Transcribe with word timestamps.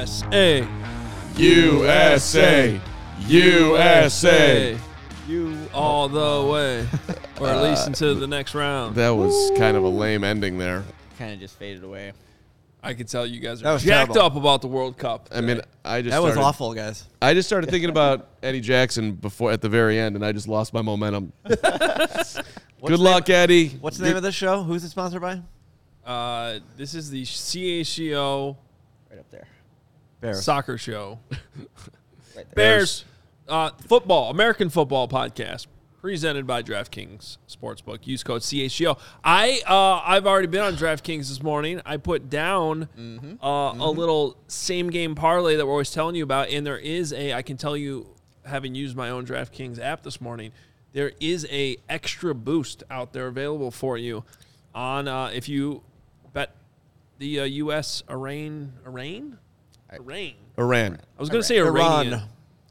USA. 0.00 0.66
USA. 1.36 2.80
USA. 3.26 4.78
You 5.28 5.58
all 5.74 6.08
the 6.08 6.50
way. 6.50 6.86
Or 7.38 7.48
at 7.48 7.62
least 7.62 7.86
into 7.86 8.14
the 8.14 8.26
next 8.26 8.54
round. 8.54 8.94
That 8.96 9.10
was 9.10 9.52
kind 9.58 9.76
of 9.76 9.84
a 9.84 9.88
lame 9.88 10.24
ending 10.24 10.56
there. 10.56 10.84
Kind 11.18 11.34
of 11.34 11.40
just 11.40 11.58
faded 11.58 11.84
away. 11.84 12.12
I 12.82 12.94
can 12.94 13.06
tell 13.06 13.26
you 13.26 13.40
guys 13.40 13.60
That 13.60 13.68
are 13.68 13.72
was 13.74 13.82
jacked 13.82 14.14
terrible. 14.14 14.26
up 14.26 14.36
about 14.36 14.62
the 14.62 14.68
World 14.68 14.96
Cup. 14.96 15.28
I 15.34 15.42
mean, 15.42 15.60
I 15.84 16.00
just 16.00 16.12
That 16.12 16.22
was 16.22 16.32
started, 16.32 16.48
awful, 16.48 16.72
guys. 16.72 17.06
I 17.20 17.34
just 17.34 17.46
started 17.46 17.68
thinking 17.68 17.90
about 17.90 18.28
Eddie 18.42 18.62
Jackson 18.62 19.12
before 19.12 19.52
at 19.52 19.60
the 19.60 19.68
very 19.68 19.98
end, 19.98 20.16
and 20.16 20.24
I 20.24 20.32
just 20.32 20.48
lost 20.48 20.72
my 20.72 20.80
momentum. 20.80 21.34
Good 21.44 21.58
the 22.80 22.96
luck, 22.96 23.28
Eddie. 23.28 23.68
What's 23.82 23.98
the 23.98 24.06
name 24.06 24.16
of 24.16 24.22
this 24.22 24.34
show? 24.34 24.62
Who's 24.62 24.82
it 24.82 24.88
sponsored 24.88 25.20
by? 25.20 25.42
Uh, 26.06 26.60
this 26.78 26.94
is 26.94 27.10
the 27.10 27.22
CHGO 27.24 28.56
Right 28.56 28.56
up 28.56 28.56
there. 28.56 28.69
Bears. 30.20 30.44
soccer 30.44 30.78
show. 30.78 31.18
Right 32.36 32.46
there. 32.54 32.54
Bears, 32.78 33.04
uh, 33.48 33.70
football, 33.88 34.30
American 34.30 34.70
football 34.70 35.08
podcast, 35.08 35.66
presented 36.00 36.46
by 36.46 36.62
DraftKings 36.62 37.38
Sportsbook. 37.48 38.06
Use 38.06 38.22
code 38.22 38.42
CHGO. 38.42 38.96
I 39.24 39.60
uh, 39.66 40.00
I've 40.08 40.26
already 40.28 40.46
been 40.46 40.62
on 40.62 40.74
DraftKings 40.74 41.28
this 41.28 41.42
morning. 41.42 41.80
I 41.84 41.96
put 41.96 42.30
down 42.30 42.88
Uh, 43.42 43.74
a 43.78 43.90
little 43.90 44.36
same 44.46 44.90
game 44.90 45.16
parlay 45.16 45.56
that 45.56 45.66
we're 45.66 45.72
always 45.72 45.90
telling 45.90 46.14
you 46.14 46.22
about, 46.22 46.48
and 46.50 46.64
there 46.64 46.78
is 46.78 47.12
a. 47.12 47.34
I 47.34 47.42
can 47.42 47.56
tell 47.56 47.76
you, 47.76 48.06
having 48.46 48.76
used 48.76 48.96
my 48.96 49.10
own 49.10 49.26
DraftKings 49.26 49.80
app 49.80 50.04
this 50.04 50.20
morning, 50.20 50.52
there 50.92 51.10
is 51.20 51.46
a 51.50 51.78
extra 51.88 52.32
boost 52.32 52.84
out 52.90 53.12
there 53.12 53.26
available 53.26 53.72
for 53.72 53.98
you 53.98 54.22
on 54.72 55.08
uh, 55.08 55.30
if 55.34 55.48
you 55.48 55.82
bet 56.32 56.54
the 57.18 57.40
uh, 57.40 57.44
U.S. 57.44 58.04
Iran 58.08 58.74
Iran 58.86 59.38
Iran. 59.92 60.32
Iran. 60.58 60.98
I 61.16 61.20
was 61.20 61.28
going 61.28 61.40
to 61.42 61.46
say 61.46 61.58
Iran. 61.58 62.06
Iranian. 62.06 62.22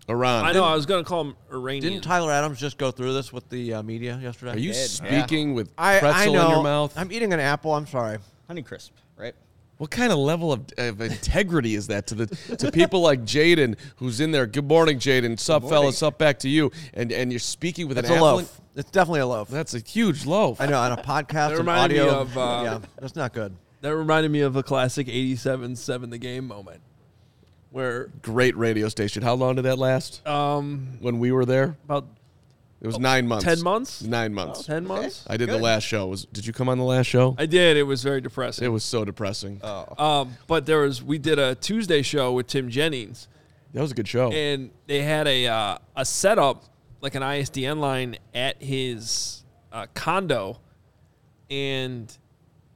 Iran. 0.08 0.46
I 0.46 0.54
know. 0.54 0.64
I 0.64 0.74
was 0.76 0.86
going 0.86 1.04
to 1.04 1.08
call 1.08 1.22
him 1.22 1.36
Iranian. 1.52 1.84
Didn't 1.94 2.04
Tyler 2.04 2.32
Adams 2.32 2.60
just 2.60 2.78
go 2.78 2.90
through 2.92 3.14
this 3.14 3.32
with 3.32 3.48
the 3.50 3.76
uh, 3.76 3.84
media 3.84 4.20
yesterday? 4.22 4.54
Are 4.54 4.58
you 4.58 4.74
did. 4.74 4.90
speaking 4.90 5.54
with 5.54 5.72
I, 5.78 6.00
pretzel 6.00 6.18
I 6.18 6.26
know. 6.26 6.46
in 6.46 6.52
your 6.52 6.64
mouth? 6.64 6.94
I'm 6.98 7.12
eating 7.12 7.32
an 7.32 7.40
apple. 7.40 7.74
I'm 7.74 7.86
sorry. 7.86 8.18
Honey 8.48 8.64
crisp, 8.64 8.94
right? 9.18 9.36
What 9.78 9.92
kind 9.92 10.12
of 10.12 10.18
level 10.18 10.52
of, 10.52 10.66
of 10.78 11.00
integrity 11.00 11.76
is 11.76 11.88
that 11.88 12.08
to 12.08 12.16
the 12.16 12.26
to 12.58 12.72
people 12.72 13.02
like 13.02 13.22
Jaden, 13.22 13.78
who's 13.98 14.20
in 14.20 14.32
there? 14.32 14.46
Good 14.46 14.68
morning, 14.68 14.98
Jaden. 14.98 15.40
Sup, 15.40 15.64
fellas? 15.70 16.04
Up 16.04 16.18
back 16.18 16.40
to 16.40 16.50
you. 16.50 16.72
And 16.94 17.12
and 17.12 17.32
you're 17.32 17.40
speaking 17.40 17.88
with 17.88 17.98
It's 17.98 18.10
an 18.10 18.16
a 18.16 18.18
apple. 18.18 18.38
loaf. 18.38 18.62
It's 18.76 18.92
definitely 18.92 19.22
a 19.22 19.28
loaf. 19.28 19.48
That's 19.48 19.76
a 19.76 19.80
huge 19.80 20.26
loaf. 20.26 20.60
I 20.60 20.66
know. 20.66 20.80
On 20.80 20.92
a 20.92 20.98
podcast 20.98 21.32
That 21.32 21.50
and 21.52 21.60
reminded 21.60 21.96
me 21.96 22.02
audio. 22.02 22.20
of, 22.20 22.38
uh, 22.38 22.62
yeah, 22.64 22.80
that's 23.00 23.16
not 23.16 23.34
good. 23.34 23.56
That 23.82 23.96
reminded 23.96 24.32
me 24.32 24.42
of 24.42 24.56
a 24.58 24.64
classic 24.64 25.08
87 25.08 25.76
7 25.78 26.10
the 26.10 26.18
game 26.18 26.48
moment 26.48 26.82
where 27.72 28.08
Great 28.22 28.56
radio 28.58 28.90
station. 28.90 29.22
How 29.24 29.34
long 29.36 29.56
did 29.56 29.64
that 29.66 29.78
last? 29.78 30.26
um 30.28 30.98
When 31.00 31.20
we 31.20 31.32
were 31.32 31.46
there, 31.46 31.78
about 31.86 32.06
it 32.82 32.88
was 32.88 32.98
nine 32.98 33.28
months. 33.28 33.44
10 33.44 33.62
months? 33.62 34.02
Nine 34.04 34.34
months. 34.34 34.64
10 34.64 34.88
months? 34.88 35.26
I 35.28 35.36
did 35.36 35.50
the 35.50 35.58
last 35.58 35.84
show. 35.84 36.08
Was 36.08 36.26
did 36.26 36.46
you 36.46 36.54
come 36.54 36.70
on 36.70 36.78
the 36.78 36.86
last 36.86 37.08
show? 37.08 37.36
I 37.38 37.46
did. 37.46 37.76
It 37.76 37.84
was 37.84 38.02
very 38.04 38.22
depressing. 38.22 38.64
it 38.64 38.70
was 38.70 38.84
so 38.86 39.04
depressing. 39.04 39.60
Oh. 39.62 39.94
um, 40.04 40.38
but 40.48 40.66
there 40.66 40.80
was 40.80 41.04
we 41.04 41.18
did 41.18 41.40
a 41.40 41.56
Tuesday 41.56 42.02
show 42.02 42.32
with 42.32 42.48
Tim 42.48 42.70
Jennings 42.70 43.28
that 43.74 43.82
was 43.82 43.92
a 43.92 43.96
good 43.96 44.08
show. 44.08 44.32
and 44.32 44.72
they 44.88 45.02
had 45.02 45.28
a 45.28 45.48
uh, 45.48 45.78
a 45.96 46.06
setup 46.06 46.64
like 47.02 47.16
an 47.16 47.22
ISDN 47.22 47.80
line 47.80 48.18
at 48.34 48.62
his 48.64 49.44
uh, 49.74 49.86
condo 49.94 50.60
and 51.50 52.18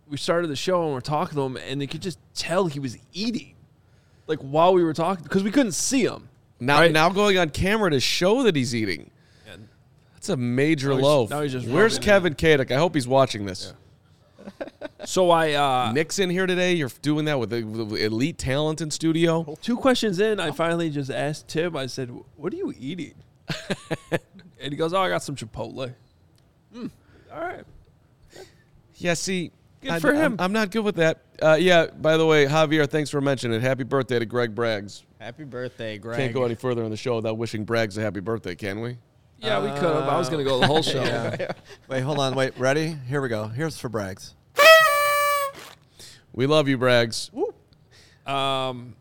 we 0.09 0.17
started 0.17 0.47
the 0.49 0.55
show 0.55 0.83
and 0.83 0.93
we're 0.93 0.99
talking 1.01 1.35
to 1.35 1.41
him 1.43 1.57
and 1.57 1.79
they 1.81 1.87
could 1.87 2.01
just 2.01 2.19
tell 2.35 2.67
he 2.67 2.79
was 2.79 2.97
eating 3.13 3.52
like 4.27 4.39
while 4.39 4.73
we 4.73 4.83
were 4.83 4.93
talking 4.93 5.23
because 5.23 5.43
we 5.43 5.51
couldn't 5.51 5.73
see 5.73 6.03
him. 6.05 6.29
now, 6.59 6.79
right? 6.79 6.91
now 6.91 7.09
going 7.09 7.37
on 7.37 7.49
camera 7.49 7.89
to 7.91 7.99
show 7.99 8.43
that 8.43 8.55
he's 8.55 8.73
eating. 8.75 9.09
And 9.51 9.67
That's 10.13 10.29
a 10.29 10.37
major 10.37 10.89
Now 10.89 10.95
he's- 10.95 11.03
loaf. 11.03 11.29
now 11.29 11.41
he's 11.41 11.51
just 11.51 11.67
Where's 11.67 11.99
Kevin 11.99 12.33
Kadek? 12.35 12.71
I 12.71 12.75
hope 12.77 12.95
he's 12.95 13.07
watching 13.07 13.45
this. 13.45 13.73
so 15.05 15.29
I 15.31 15.53
uh, 15.53 15.91
Nick's 15.93 16.19
in 16.19 16.29
here 16.29 16.45
today. 16.45 16.73
You're 16.73 16.91
doing 17.01 17.25
that 17.25 17.39
with, 17.39 17.49
the, 17.51 17.63
with 17.63 17.93
elite 18.01 18.37
talent 18.37 18.81
in 18.81 18.91
studio. 18.91 19.55
Two 19.61 19.77
questions 19.77 20.19
in, 20.19 20.39
I 20.39 20.51
finally 20.51 20.89
just 20.89 21.09
asked 21.09 21.47
Tim. 21.47 21.77
I 21.77 21.85
said, 21.85 22.11
"What 22.35 22.51
are 22.53 22.57
you 22.57 22.73
eating?" 22.77 23.13
and 24.59 24.71
he 24.71 24.75
goes, 24.75 24.93
"Oh, 24.93 24.99
I 24.99 25.07
got 25.07 25.23
some 25.23 25.37
Chipotle." 25.37 25.93
Hmm. 26.73 26.87
All 27.33 27.39
right. 27.39 27.63
Yeah, 28.97 29.13
see, 29.13 29.51
Good 29.83 29.91
I, 29.91 29.99
for 29.99 30.15
I'm- 30.15 30.33
him. 30.33 30.35
I'm, 30.39 30.53
not 30.53 30.71
good 30.71 30.85
with 30.85 30.95
that. 30.95 31.19
Uh, 31.41 31.57
yeah, 31.59 31.87
by 31.87 32.15
the 32.15 32.25
way, 32.25 32.45
Javier, 32.45 32.89
thanks 32.89 33.09
for 33.09 33.19
mentioning 33.19 33.57
it. 33.57 33.61
Happy 33.61 33.83
birthday 33.83 34.17
to 34.17 34.25
Greg 34.25 34.55
Braggs. 34.55 35.03
Happy 35.19 35.43
birthday, 35.43 35.97
Greg. 35.97 36.17
Can't 36.17 36.33
go 36.33 36.45
any 36.45 36.55
further 36.55 36.85
on 36.85 36.89
the 36.89 36.95
show 36.97 37.17
without 37.17 37.37
wishing 37.37 37.65
Braggs 37.65 37.97
a 37.97 38.01
happy 38.01 38.21
birthday, 38.21 38.55
can 38.55 38.79
we? 38.79 38.97
Yeah, 39.39 39.61
we 39.61 39.69
could 39.77 39.93
have. 39.93 40.07
I 40.07 40.17
was 40.17 40.29
gonna 40.29 40.45
go 40.45 40.57
the 40.57 40.67
whole 40.67 40.81
show. 40.81 41.03
Yeah. 41.03 41.51
Wait, 41.89 41.99
hold 41.99 42.19
on. 42.19 42.33
Wait, 42.33 42.57
ready? 42.57 42.97
Here 43.09 43.21
we 43.21 43.27
go. 43.27 43.47
Here's 43.47 43.77
for 43.77 43.89
Braggs. 43.89 44.33
We 46.31 46.47
love 46.47 46.69
you, 46.69 46.77
Braggs. 46.77 47.29
Um, 48.25 48.95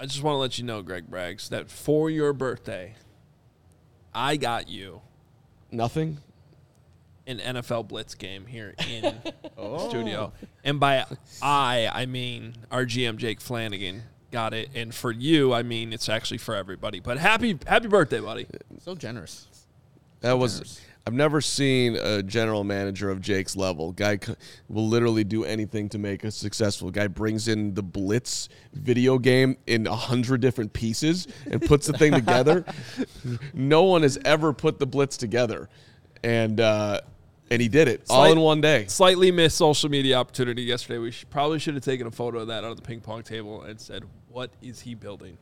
I 0.00 0.06
just 0.06 0.22
want 0.22 0.34
to 0.34 0.38
let 0.38 0.56
you 0.58 0.64
know, 0.64 0.80
Greg 0.80 1.10
Braggs, 1.10 1.50
that 1.50 1.70
for 1.70 2.08
your 2.08 2.32
birthday, 2.32 2.94
I 4.14 4.36
got 4.36 4.68
you 4.70 5.02
Nothing. 5.70 6.18
An 7.26 7.38
NFL 7.38 7.88
Blitz 7.88 8.14
game 8.14 8.46
here 8.46 8.74
in 8.88 9.14
oh. 9.58 9.88
studio, 9.88 10.32
and 10.64 10.80
by 10.80 11.04
I, 11.42 11.88
I 11.92 12.06
mean 12.06 12.54
our 12.70 12.84
GM 12.84 13.16
Jake 13.16 13.40
Flanagan 13.40 14.02
got 14.30 14.54
it, 14.54 14.70
and 14.74 14.94
for 14.94 15.10
you, 15.10 15.52
I 15.52 15.62
mean 15.62 15.92
it's 15.92 16.08
actually 16.08 16.38
for 16.38 16.54
everybody. 16.54 17.00
But 17.00 17.18
happy 17.18 17.58
happy 17.66 17.88
birthday, 17.88 18.20
buddy! 18.20 18.46
So 18.78 18.94
generous. 18.94 19.48
That 20.20 20.38
was. 20.38 20.80
I've 21.06 21.14
never 21.14 21.40
seen 21.40 21.96
a 21.96 22.22
general 22.22 22.62
manager 22.62 23.10
of 23.10 23.22
Jake's 23.22 23.56
level. 23.56 23.92
Guy 23.92 24.18
c- 24.22 24.34
will 24.68 24.86
literally 24.86 25.24
do 25.24 25.44
anything 25.44 25.88
to 25.88 25.98
make 25.98 26.26
us 26.26 26.36
successful. 26.36 26.90
Guy 26.90 27.08
brings 27.08 27.48
in 27.48 27.72
the 27.72 27.82
Blitz 27.82 28.50
video 28.74 29.18
game 29.18 29.56
in 29.66 29.86
a 29.86 29.96
hundred 29.96 30.42
different 30.42 30.74
pieces 30.74 31.26
and 31.50 31.62
puts 31.62 31.86
the 31.86 31.94
thing 31.94 32.12
together. 32.12 32.64
No 33.54 33.84
one 33.84 34.02
has 34.02 34.18
ever 34.24 34.52
put 34.52 34.78
the 34.78 34.86
Blitz 34.86 35.16
together, 35.16 35.68
and 36.22 36.60
uh, 36.60 37.00
and 37.50 37.60
he 37.60 37.68
did 37.68 37.88
it 37.88 38.02
all 38.10 38.30
in 38.30 38.40
one 38.40 38.60
day. 38.60 38.86
Slightly 38.86 39.30
missed 39.30 39.56
social 39.56 39.88
media 39.90 40.16
opportunity 40.16 40.62
yesterday. 40.62 40.98
We 40.98 41.10
should, 41.10 41.30
probably 41.30 41.58
should 41.58 41.74
have 41.74 41.84
taken 41.84 42.06
a 42.06 42.10
photo 42.10 42.40
of 42.40 42.48
that 42.48 42.64
on 42.64 42.76
the 42.76 42.82
ping 42.82 43.00
pong 43.00 43.22
table 43.22 43.62
and 43.62 43.80
said, 43.80 44.04
"What 44.28 44.50
is 44.62 44.80
he 44.80 44.94
building?" 44.94 45.36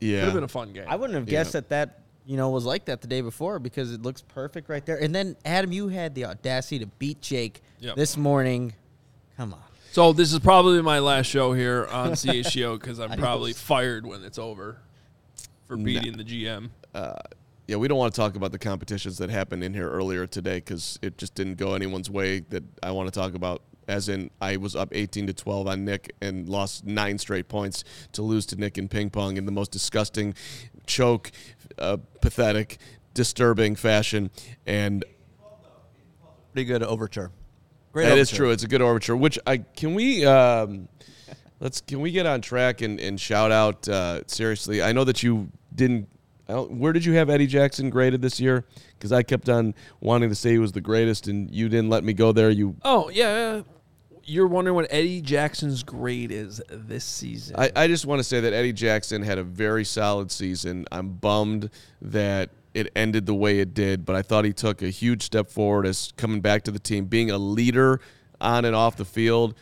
Yeah, 0.00 0.08
could 0.08 0.16
Yeah, 0.16 0.24
have 0.24 0.34
been 0.34 0.44
a 0.44 0.48
fun 0.48 0.72
game. 0.72 0.84
I 0.88 0.96
wouldn't 0.96 1.18
have 1.18 1.28
Yeah. 1.28 1.30
guessed 1.40 1.52
that 1.52 1.68
that 1.70 2.00
you 2.24 2.36
know 2.36 2.50
was 2.50 2.64
like 2.64 2.86
that 2.86 3.00
the 3.02 3.08
day 3.08 3.20
before 3.20 3.58
because 3.58 3.92
it 3.92 4.02
looks 4.02 4.22
perfect 4.22 4.68
right 4.68 4.84
there. 4.84 4.96
And 5.02 5.14
then 5.14 5.36
Adam, 5.44 5.72
you 5.72 5.88
had 5.88 6.14
the 6.14 6.24
audacity 6.26 6.78
to 6.80 6.86
beat 6.86 7.20
Jake 7.20 7.60
Yep. 7.80 7.96
this 7.96 8.16
morning. 8.16 8.74
Come 9.36 9.52
on. 9.54 9.60
So 9.92 10.12
this 10.12 10.32
is 10.32 10.38
probably 10.38 10.80
my 10.82 11.00
last 11.00 11.26
show 11.26 11.52
here 11.52 11.86
on 11.90 12.12
CHGO 12.12 12.74
because 12.80 13.00
I'm 13.00 13.18
probably 13.18 13.52
fired 13.52 14.06
when 14.06 14.22
it's 14.24 14.38
over 14.38 14.78
for 15.66 15.76
beating 15.76 16.16
the 16.16 16.24
GM. 16.24 16.70
Yeah. 17.70 17.76
We 17.76 17.86
don't 17.86 17.98
want 17.98 18.12
to 18.12 18.20
talk 18.20 18.34
about 18.34 18.50
the 18.50 18.58
competitions 18.58 19.18
that 19.18 19.30
happened 19.30 19.62
in 19.62 19.74
here 19.74 19.88
earlier 19.88 20.26
today 20.26 20.56
because 20.56 20.98
it 21.02 21.16
just 21.16 21.34
didn't 21.36 21.54
go 21.54 21.74
anyone's 21.74 22.10
way 22.10 22.40
that 22.50 22.64
I 22.82 22.90
want 22.90 23.12
to 23.12 23.18
talk 23.18 23.34
about. 23.34 23.62
As 23.86 24.08
in, 24.08 24.30
I 24.40 24.56
was 24.56 24.74
up 24.74 24.88
18 24.92 25.28
to 25.28 25.32
12 25.32 25.66
on 25.68 25.84
Nick 25.84 26.14
and 26.20 26.48
lost 26.48 26.84
nine 26.84 27.18
straight 27.18 27.48
points 27.48 27.84
to 28.12 28.22
lose 28.22 28.44
to 28.46 28.56
Nick 28.56 28.76
in 28.76 28.88
ping 28.88 29.10
pong 29.10 29.36
in 29.36 29.46
the 29.46 29.52
most 29.52 29.70
disgusting, 29.70 30.34
choke, 30.86 31.30
uh, 31.78 31.98
pathetic, 32.20 32.78
disturbing 33.14 33.76
fashion. 33.76 34.30
And 34.66 35.04
Pretty 36.52 36.66
good 36.66 36.82
overture. 36.82 37.30
Great. 37.92 38.06
that 38.08 38.18
is 38.18 38.28
overture. 38.30 38.36
true. 38.36 38.50
It's 38.50 38.64
a 38.64 38.68
good 38.68 38.82
overture. 38.82 39.16
Which 39.16 39.38
I 39.46 39.58
can 39.58 39.94
we 39.94 40.24
um, 40.24 40.88
let's 41.60 41.80
can 41.80 42.00
we 42.00 42.10
get 42.10 42.26
on 42.26 42.40
track 42.40 42.80
and, 42.80 42.98
and 42.98 43.20
shout 43.20 43.52
out 43.52 43.88
uh, 43.88 44.22
seriously. 44.26 44.82
I 44.82 44.90
know 44.92 45.04
that 45.04 45.22
you 45.22 45.50
didn't. 45.74 46.08
Where 46.58 46.92
did 46.92 47.04
you 47.04 47.14
have 47.14 47.30
Eddie 47.30 47.46
Jackson 47.46 47.90
graded 47.90 48.22
this 48.22 48.40
year? 48.40 48.64
Because 48.98 49.12
I 49.12 49.22
kept 49.22 49.48
on 49.48 49.74
wanting 50.00 50.28
to 50.28 50.34
say 50.34 50.50
he 50.50 50.58
was 50.58 50.72
the 50.72 50.80
greatest, 50.80 51.28
and 51.28 51.50
you 51.50 51.68
didn't 51.68 51.90
let 51.90 52.04
me 52.04 52.12
go 52.12 52.32
there. 52.32 52.50
You, 52.50 52.76
Oh 52.84 53.08
yeah, 53.10 53.62
you're 54.24 54.46
wondering 54.46 54.74
what 54.74 54.86
Eddie 54.90 55.20
Jackson's 55.20 55.82
grade 55.82 56.30
is 56.30 56.62
this 56.70 57.04
season. 57.04 57.56
I, 57.58 57.70
I 57.74 57.86
just 57.88 58.06
want 58.06 58.20
to 58.20 58.24
say 58.24 58.40
that 58.40 58.52
Eddie 58.52 58.72
Jackson 58.72 59.22
had 59.22 59.38
a 59.38 59.42
very 59.42 59.84
solid 59.84 60.30
season. 60.30 60.86
I'm 60.92 61.10
bummed 61.10 61.70
that 62.02 62.50
it 62.74 62.92
ended 62.94 63.26
the 63.26 63.34
way 63.34 63.58
it 63.58 63.74
did, 63.74 64.04
but 64.04 64.14
I 64.14 64.22
thought 64.22 64.44
he 64.44 64.52
took 64.52 64.82
a 64.82 64.88
huge 64.88 65.22
step 65.22 65.50
forward 65.50 65.86
as 65.86 66.12
coming 66.16 66.40
back 66.40 66.62
to 66.64 66.70
the 66.70 66.78
team, 66.78 67.06
being 67.06 67.30
a 67.30 67.38
leader 67.38 68.00
on 68.40 68.64
and 68.64 68.76
off 68.76 68.96
the 68.96 69.04
field. 69.04 69.54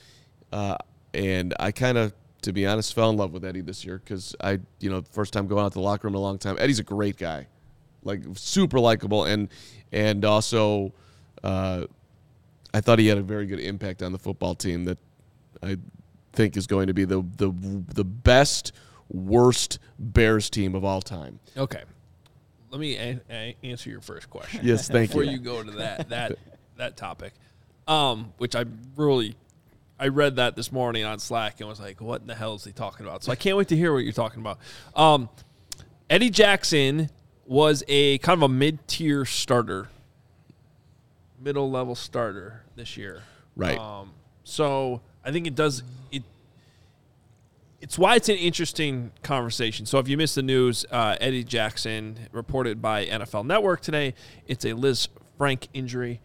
Uh, 0.52 0.76
and 1.14 1.55
I 1.58 1.73
kind 1.73 1.96
of, 1.96 2.12
to 2.43 2.52
be 2.52 2.67
honest, 2.67 2.94
fell 2.94 3.11
in 3.11 3.17
love 3.17 3.32
with 3.32 3.44
Eddie 3.44 3.61
this 3.61 3.85
year 3.85 3.99
because 3.99 4.35
I, 4.40 4.61
you 4.81 4.90
know, 4.90 5.02
first 5.11 5.32
time 5.32 5.46
going 5.46 5.64
out 5.64 5.73
to 5.73 5.79
the 5.79 5.85
locker 5.85 6.06
room 6.06 6.14
in 6.14 6.19
a 6.19 6.23
long 6.23 6.38
time. 6.38 6.56
Eddie's 6.58 6.79
a 6.79 6.85
great 6.85 7.17
guy, 7.17 7.46
like 8.05 8.23
super 8.35 8.79
likable, 8.79 9.25
and 9.25 9.49
and 9.93 10.25
also, 10.25 10.93
uh, 11.43 11.85
I 12.73 12.81
thought 12.81 12.99
he 12.99 13.06
had 13.06 13.19
a 13.19 13.23
very 13.23 13.46
good 13.46 13.61
impact 13.61 14.02
on 14.02 14.12
the 14.12 14.19
football 14.19 14.55
team. 14.55 14.85
That 14.85 14.99
I 15.62 15.76
think 16.32 16.56
is 16.56 16.67
going 16.67 16.87
to 16.87 16.94
be 16.94 17.05
the 17.05 17.23
the 17.37 17.52
the 17.94 18.05
best 18.05 18.73
worst 19.08 19.79
Bears 19.99 20.50
team 20.50 20.75
of 20.75 20.85
all 20.85 21.02
time. 21.02 21.40
Okay. 21.56 21.82
Let 22.70 22.81
me 22.81 22.96
a- 22.96 23.20
a- 23.31 23.56
answer 23.64 23.88
your 23.88 24.02
first 24.02 24.29
question. 24.29 24.61
Yes, 24.62 24.88
thank 24.88 25.11
Before 25.11 25.25
you. 25.25 25.38
Before 25.40 25.56
you 25.56 25.64
go 25.64 25.70
to 25.70 25.79
that 25.79 26.08
that 26.11 26.38
that 26.76 26.96
topic, 26.96 27.32
um, 27.88 28.32
which 28.37 28.55
I 28.55 28.67
really, 28.96 29.37
I 29.99 30.09
read 30.09 30.37
that 30.37 30.55
this 30.56 30.71
morning 30.71 31.05
on 31.05 31.19
Slack 31.19 31.61
and 31.61 31.69
was 31.69 31.81
like, 31.81 32.00
"What 32.00 32.21
in 32.21 32.27
the 32.27 32.35
hell 32.35 32.55
is 32.55 32.65
he 32.65 32.73
talking 32.73 33.06
about?" 33.06 33.25
So 33.25 33.33
I 33.33 33.37
can't 33.37 33.56
wait 33.56 33.69
to 33.69 33.77
hear 33.77 33.93
what 33.93 34.05
you're 34.05 34.12
talking 34.12 34.41
about. 34.41 34.59
Um, 34.95 35.29
Eddie 36.09 36.31
Jackson 36.31 37.11
was 37.47 37.83
a 37.89 38.19
kind 38.19 38.37
of 38.37 38.43
a 38.43 38.49
mid-tier 38.49 39.25
starter, 39.25 39.89
middle 41.41 41.71
level 41.71 41.95
starter 41.95 42.62
this 42.77 42.97
year. 42.97 43.23
Right. 43.56 43.79
Um, 43.79 44.12
so 44.45 45.00
I 45.25 45.33
think 45.33 45.47
it 45.47 45.55
does 45.55 45.83
it. 46.12 46.23
It's 47.81 47.99
why 47.99 48.17
it's 48.17 48.29
an 48.29 48.37
interesting 48.37 49.12
conversation. 49.23 49.87
So 49.87 49.99
if 49.99 50.09
you 50.09 50.17
missed 50.17 50.35
the 50.35 50.43
news, 50.43 50.85
uh, 50.91 51.17
Eddie 51.21 51.45
Jackson 51.45 52.19
reported 52.33 52.83
by 52.83 53.06
NFL 53.06 53.47
Network 53.47 53.81
today. 53.81 54.15
It's 54.47 54.65
a 54.65 54.73
Liz 54.73 55.09
Frank 55.37 55.69
injury 55.73 56.21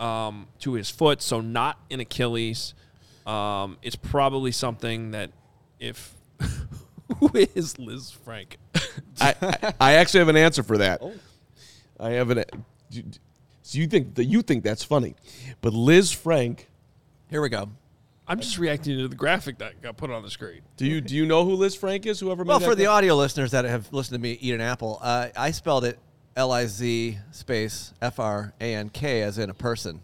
um, 0.00 0.48
to 0.60 0.72
his 0.72 0.90
foot, 0.90 1.22
so 1.22 1.40
not 1.40 1.78
an 1.90 2.00
Achilles. 2.00 2.74
Um, 3.26 3.78
it's 3.82 3.96
probably 3.96 4.52
something 4.52 5.10
that 5.10 5.30
if 5.80 6.14
who 7.18 7.30
is 7.54 7.78
Liz 7.78 8.10
Frank? 8.10 8.58
I, 9.20 9.34
I 9.42 9.74
I 9.80 9.92
actually 9.94 10.20
have 10.20 10.28
an 10.28 10.36
answer 10.36 10.62
for 10.62 10.78
that. 10.78 11.02
I 11.98 12.10
have 12.10 12.30
an. 12.30 12.44
So 13.62 13.78
you 13.78 13.86
think 13.88 14.14
that 14.14 14.26
you 14.26 14.42
think 14.42 14.62
that's 14.62 14.84
funny, 14.84 15.14
but 15.60 15.72
Liz 15.72 16.12
Frank. 16.12 16.68
Here 17.28 17.42
we 17.42 17.48
go. 17.48 17.68
I'm 18.28 18.40
just 18.40 18.58
reacting 18.58 18.98
to 18.98 19.08
the 19.08 19.14
graphic 19.16 19.58
that 19.58 19.80
got 19.82 19.96
put 19.96 20.10
on 20.10 20.22
the 20.22 20.30
screen. 20.30 20.62
Do 20.76 20.86
you 20.86 21.00
do 21.00 21.14
you 21.14 21.26
know 21.26 21.44
who 21.44 21.54
Liz 21.54 21.74
Frank 21.74 22.06
is? 22.06 22.18
Whoever 22.20 22.44
Well, 22.44 22.58
made 22.58 22.64
for 22.64 22.74
that 22.74 22.76
the 22.82 22.86
audio 22.86 23.14
listeners 23.16 23.52
that 23.52 23.64
have 23.64 23.92
listened 23.92 24.16
to 24.16 24.22
me 24.22 24.32
eat 24.40 24.54
an 24.54 24.60
apple, 24.60 24.98
uh, 25.00 25.28
I 25.36 25.52
spelled 25.52 25.84
it 25.84 25.98
L 26.36 26.52
I 26.52 26.66
Z 26.66 27.18
space 27.30 27.92
F 28.02 28.18
R 28.18 28.52
A 28.60 28.74
N 28.74 28.88
K 28.88 29.22
as 29.22 29.38
in 29.38 29.48
a 29.50 29.54
person. 29.54 30.00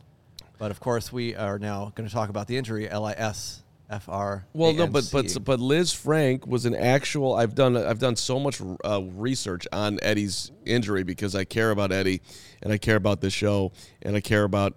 But 0.62 0.70
of 0.70 0.78
course, 0.78 1.12
we 1.12 1.34
are 1.34 1.58
now 1.58 1.90
going 1.96 2.08
to 2.08 2.14
talk 2.14 2.28
about 2.28 2.46
the 2.46 2.56
injury 2.56 2.88
L 2.88 3.04
I 3.04 3.14
S 3.14 3.64
F 3.90 4.08
R. 4.08 4.46
Well, 4.52 4.72
no, 4.72 4.86
but 4.86 5.08
but 5.10 5.36
but 5.44 5.58
Liz 5.58 5.92
Frank 5.92 6.46
was 6.46 6.66
an 6.66 6.76
actual. 6.76 7.34
I've 7.34 7.56
done 7.56 7.76
I've 7.76 7.98
done 7.98 8.14
so 8.14 8.38
much 8.38 8.62
uh, 8.84 9.02
research 9.02 9.66
on 9.72 9.98
Eddie's 10.02 10.52
injury 10.64 11.02
because 11.02 11.34
I 11.34 11.42
care 11.42 11.72
about 11.72 11.90
Eddie, 11.90 12.22
and 12.62 12.72
I 12.72 12.78
care 12.78 12.94
about 12.94 13.20
this 13.20 13.32
show, 13.32 13.72
and 14.02 14.14
I 14.14 14.20
care 14.20 14.44
about 14.44 14.74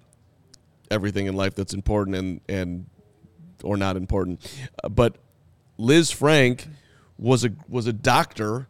everything 0.90 1.28
in 1.28 1.36
life 1.36 1.54
that's 1.54 1.76
important 1.76 2.16
and 2.16 2.42
and 2.50 2.88
or 3.64 3.78
not 3.78 3.96
important. 3.96 4.42
Uh, 4.84 4.90
but 4.90 5.18
Liz 5.78 6.10
Frank 6.10 6.68
was 7.20 7.46
a 7.46 7.52
was 7.70 7.86
a 7.86 7.94
doctor 7.94 8.68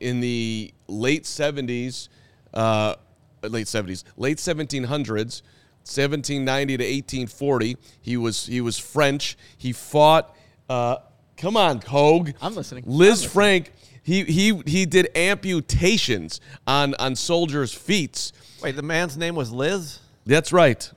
in 0.00 0.20
the 0.20 0.72
late 0.88 1.26
seventies, 1.26 2.08
uh, 2.54 2.94
late 3.42 3.68
seventies, 3.68 4.02
late 4.16 4.40
seventeen 4.40 4.84
hundreds. 4.84 5.42
1790 5.84 6.76
to 6.76 6.84
1840 6.84 7.76
he 8.00 8.16
was 8.16 8.46
he 8.46 8.60
was 8.60 8.78
french 8.78 9.36
he 9.58 9.72
fought 9.72 10.34
uh, 10.68 10.96
come 11.36 11.56
on 11.56 11.80
Hoge 11.80 12.34
I'm 12.40 12.54
listening. 12.54 12.84
I'm 12.86 12.90
liz 12.92 13.08
listening. 13.24 13.30
frank 13.30 13.72
he 14.04 14.24
he 14.24 14.62
he 14.66 14.86
did 14.86 15.08
amputations 15.16 16.40
on 16.66 16.94
on 16.98 17.16
soldiers 17.16 17.72
feet 17.74 18.32
wait, 18.62 18.76
the 18.76 18.82
man's 18.82 19.16
name 19.16 19.34
was 19.34 19.50
Liz. 19.52 19.98
that's 20.26 20.52
right 20.52 20.90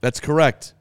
that's 0.00 0.20
correct 0.20 0.72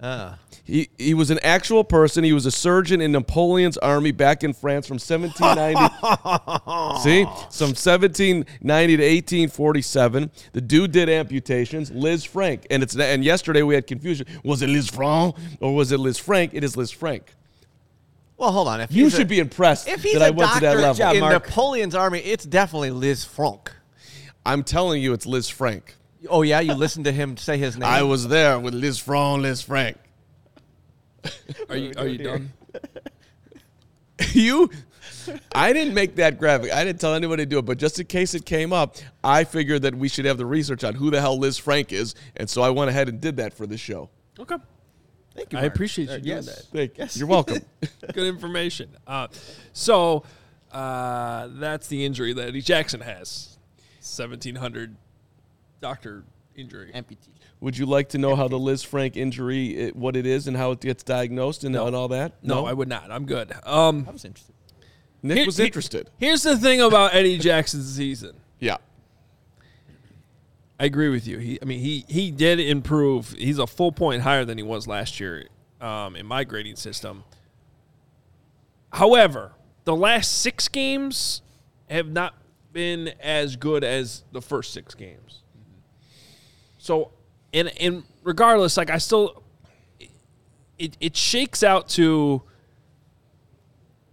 Uh, 0.00 0.34
he, 0.64 0.88
he 0.98 1.12
was 1.14 1.30
an 1.30 1.38
actual 1.42 1.84
person. 1.84 2.24
He 2.24 2.32
was 2.32 2.46
a 2.46 2.50
surgeon 2.50 3.00
in 3.02 3.12
Napoleon's 3.12 3.76
army 3.78 4.12
back 4.12 4.42
in 4.42 4.54
France 4.54 4.86
from 4.86 4.94
1790. 4.94 5.78
See? 7.02 7.24
From 7.56 7.74
1790 7.74 8.96
to 8.96 9.02
1847. 9.02 10.30
The 10.52 10.60
dude 10.62 10.92
did 10.92 11.08
amputations. 11.10 11.90
Liz 11.90 12.24
Frank. 12.24 12.66
And 12.70 12.82
it's 12.82 12.96
and 12.96 13.22
yesterday 13.22 13.62
we 13.62 13.74
had 13.74 13.86
confusion. 13.86 14.26
Was 14.42 14.62
it 14.62 14.68
Liz 14.68 14.88
Frank 14.88 15.36
or 15.60 15.74
was 15.74 15.92
it 15.92 15.98
Liz 16.00 16.18
Frank? 16.18 16.52
It 16.54 16.64
is 16.64 16.76
Liz 16.78 16.90
Frank. 16.90 17.34
well, 18.38 18.50
hold 18.50 18.68
on. 18.68 18.80
If 18.80 18.90
You 18.90 19.10
should 19.10 19.22
a- 19.22 19.26
be 19.26 19.38
impressed 19.40 19.86
If 19.86 20.02
he's 20.02 20.14
that 20.14 20.22
a 20.22 20.26
I 20.26 20.30
went 20.30 20.50
to 20.54 20.60
that 20.60 20.66
doctor 20.74 20.80
level. 20.80 20.94
job, 20.94 21.14
in 21.14 21.20
Mark. 21.20 21.46
Napoleon's 21.46 21.94
army, 21.94 22.20
it's 22.20 22.44
definitely 22.46 22.90
Liz 22.90 23.22
Frank. 23.24 23.70
I'm 24.46 24.62
telling 24.64 25.02
you, 25.02 25.12
it's 25.12 25.26
Liz 25.26 25.48
Frank. 25.48 25.94
Oh 26.30 26.40
yeah, 26.40 26.60
you 26.60 26.72
listened 26.72 27.04
to 27.04 27.12
him 27.12 27.36
say 27.36 27.58
his 27.58 27.76
name. 27.76 27.86
I 27.86 28.02
was 28.02 28.28
there 28.28 28.58
with 28.58 28.72
Liz 28.72 28.98
Frank, 28.98 29.42
Liz 29.42 29.60
Frank. 29.60 29.98
Are 31.68 31.76
you 31.76 31.92
are 31.96 32.06
you 32.06 32.18
done? 32.18 32.52
you 34.32 34.70
I 35.54 35.72
didn't 35.72 35.94
make 35.94 36.16
that 36.16 36.38
graphic. 36.38 36.72
I 36.72 36.84
didn't 36.84 37.00
tell 37.00 37.14
anybody 37.14 37.42
to 37.44 37.46
do 37.46 37.58
it, 37.58 37.64
but 37.64 37.78
just 37.78 37.98
in 37.98 38.06
case 38.06 38.34
it 38.34 38.44
came 38.44 38.72
up, 38.72 38.96
I 39.22 39.44
figured 39.44 39.82
that 39.82 39.94
we 39.94 40.08
should 40.08 40.24
have 40.26 40.36
the 40.38 40.46
research 40.46 40.84
on 40.84 40.94
who 40.94 41.10
the 41.10 41.20
hell 41.20 41.38
Liz 41.38 41.56
Frank 41.58 41.92
is, 41.92 42.14
and 42.36 42.48
so 42.48 42.62
I 42.62 42.70
went 42.70 42.90
ahead 42.90 43.08
and 43.08 43.20
did 43.20 43.36
that 43.38 43.54
for 43.54 43.66
the 43.66 43.78
show. 43.78 44.10
Okay. 44.38 44.56
Thank 45.34 45.52
you. 45.52 45.58
I 45.58 45.62
Mark. 45.62 45.74
appreciate 45.74 46.08
you 46.08 46.14
Uh, 46.14 46.18
doing 46.18 46.26
yes. 46.26 46.46
that. 46.46 46.64
Thank 46.66 46.98
you. 46.98 47.06
You're 47.20 47.26
welcome. 47.28 47.58
Good 48.12 48.26
information. 48.28 48.90
Uh, 49.06 49.28
so 49.72 50.24
uh, 50.72 51.48
that's 51.52 51.88
the 51.88 52.04
injury 52.04 52.32
that 52.34 52.48
Eddie 52.48 52.60
Jackson 52.60 53.00
has. 53.00 53.56
1700 54.00 54.94
doctor 55.80 56.24
injury. 56.54 56.92
Amputee. 56.94 57.30
Would 57.60 57.78
you 57.78 57.86
like 57.86 58.10
to 58.10 58.18
know 58.18 58.36
how 58.36 58.46
the 58.48 58.58
Liz 58.58 58.82
Frank 58.82 59.16
injury, 59.16 59.68
it, 59.76 59.96
what 59.96 60.16
it 60.16 60.26
is, 60.26 60.46
and 60.46 60.56
how 60.56 60.72
it 60.72 60.80
gets 60.80 61.02
diagnosed 61.02 61.64
and, 61.64 61.72
No. 61.74 61.86
and 61.86 61.96
all 61.96 62.08
that? 62.08 62.32
No, 62.42 62.66
I 62.66 62.72
would 62.74 62.88
not. 62.88 63.10
I'm 63.10 63.24
good. 63.24 63.52
Um, 63.64 64.04
I 64.08 64.12
was 64.12 64.24
interested. 64.24 64.54
Nick 65.22 65.38
Here- 65.38 65.46
was 65.46 65.56
here- 65.56 65.66
interested. 65.66 66.10
Here's 66.18 66.42
the 66.42 66.58
thing 66.58 66.80
about 66.82 67.14
Eddie 67.14 67.38
Jackson's 67.38 67.90
season. 67.94 68.36
Yeah. 68.60 68.76
I 70.78 70.84
agree 70.84 71.08
with 71.08 71.26
you. 71.26 71.38
He, 71.38 71.58
I 71.62 71.64
mean, 71.64 71.78
he 71.78 72.04
he 72.08 72.30
did 72.30 72.58
improve. 72.60 73.30
He's 73.38 73.58
a 73.58 73.66
full 73.66 73.92
point 73.92 74.22
higher 74.22 74.44
than 74.44 74.58
he 74.58 74.64
was 74.64 74.86
last 74.88 75.20
year 75.20 75.46
um, 75.80 76.16
in 76.16 76.26
my 76.26 76.44
grading 76.44 76.76
system. 76.76 77.24
However, 78.92 79.52
the 79.84 79.94
last 79.96 80.40
six 80.40 80.68
games 80.68 81.42
have 81.88 82.08
not 82.08 82.34
been 82.72 83.12
as 83.20 83.56
good 83.56 83.84
as 83.84 84.24
the 84.32 84.42
first 84.42 84.72
six 84.72 84.94
games. 84.94 85.42
So, 86.78 87.12
and 87.54 87.72
and 87.80 88.02
regardless, 88.22 88.76
like 88.76 88.90
I 88.90 88.98
still, 88.98 89.42
it 90.78 90.96
it 91.00 91.16
shakes 91.16 91.62
out 91.62 91.88
to. 91.90 92.42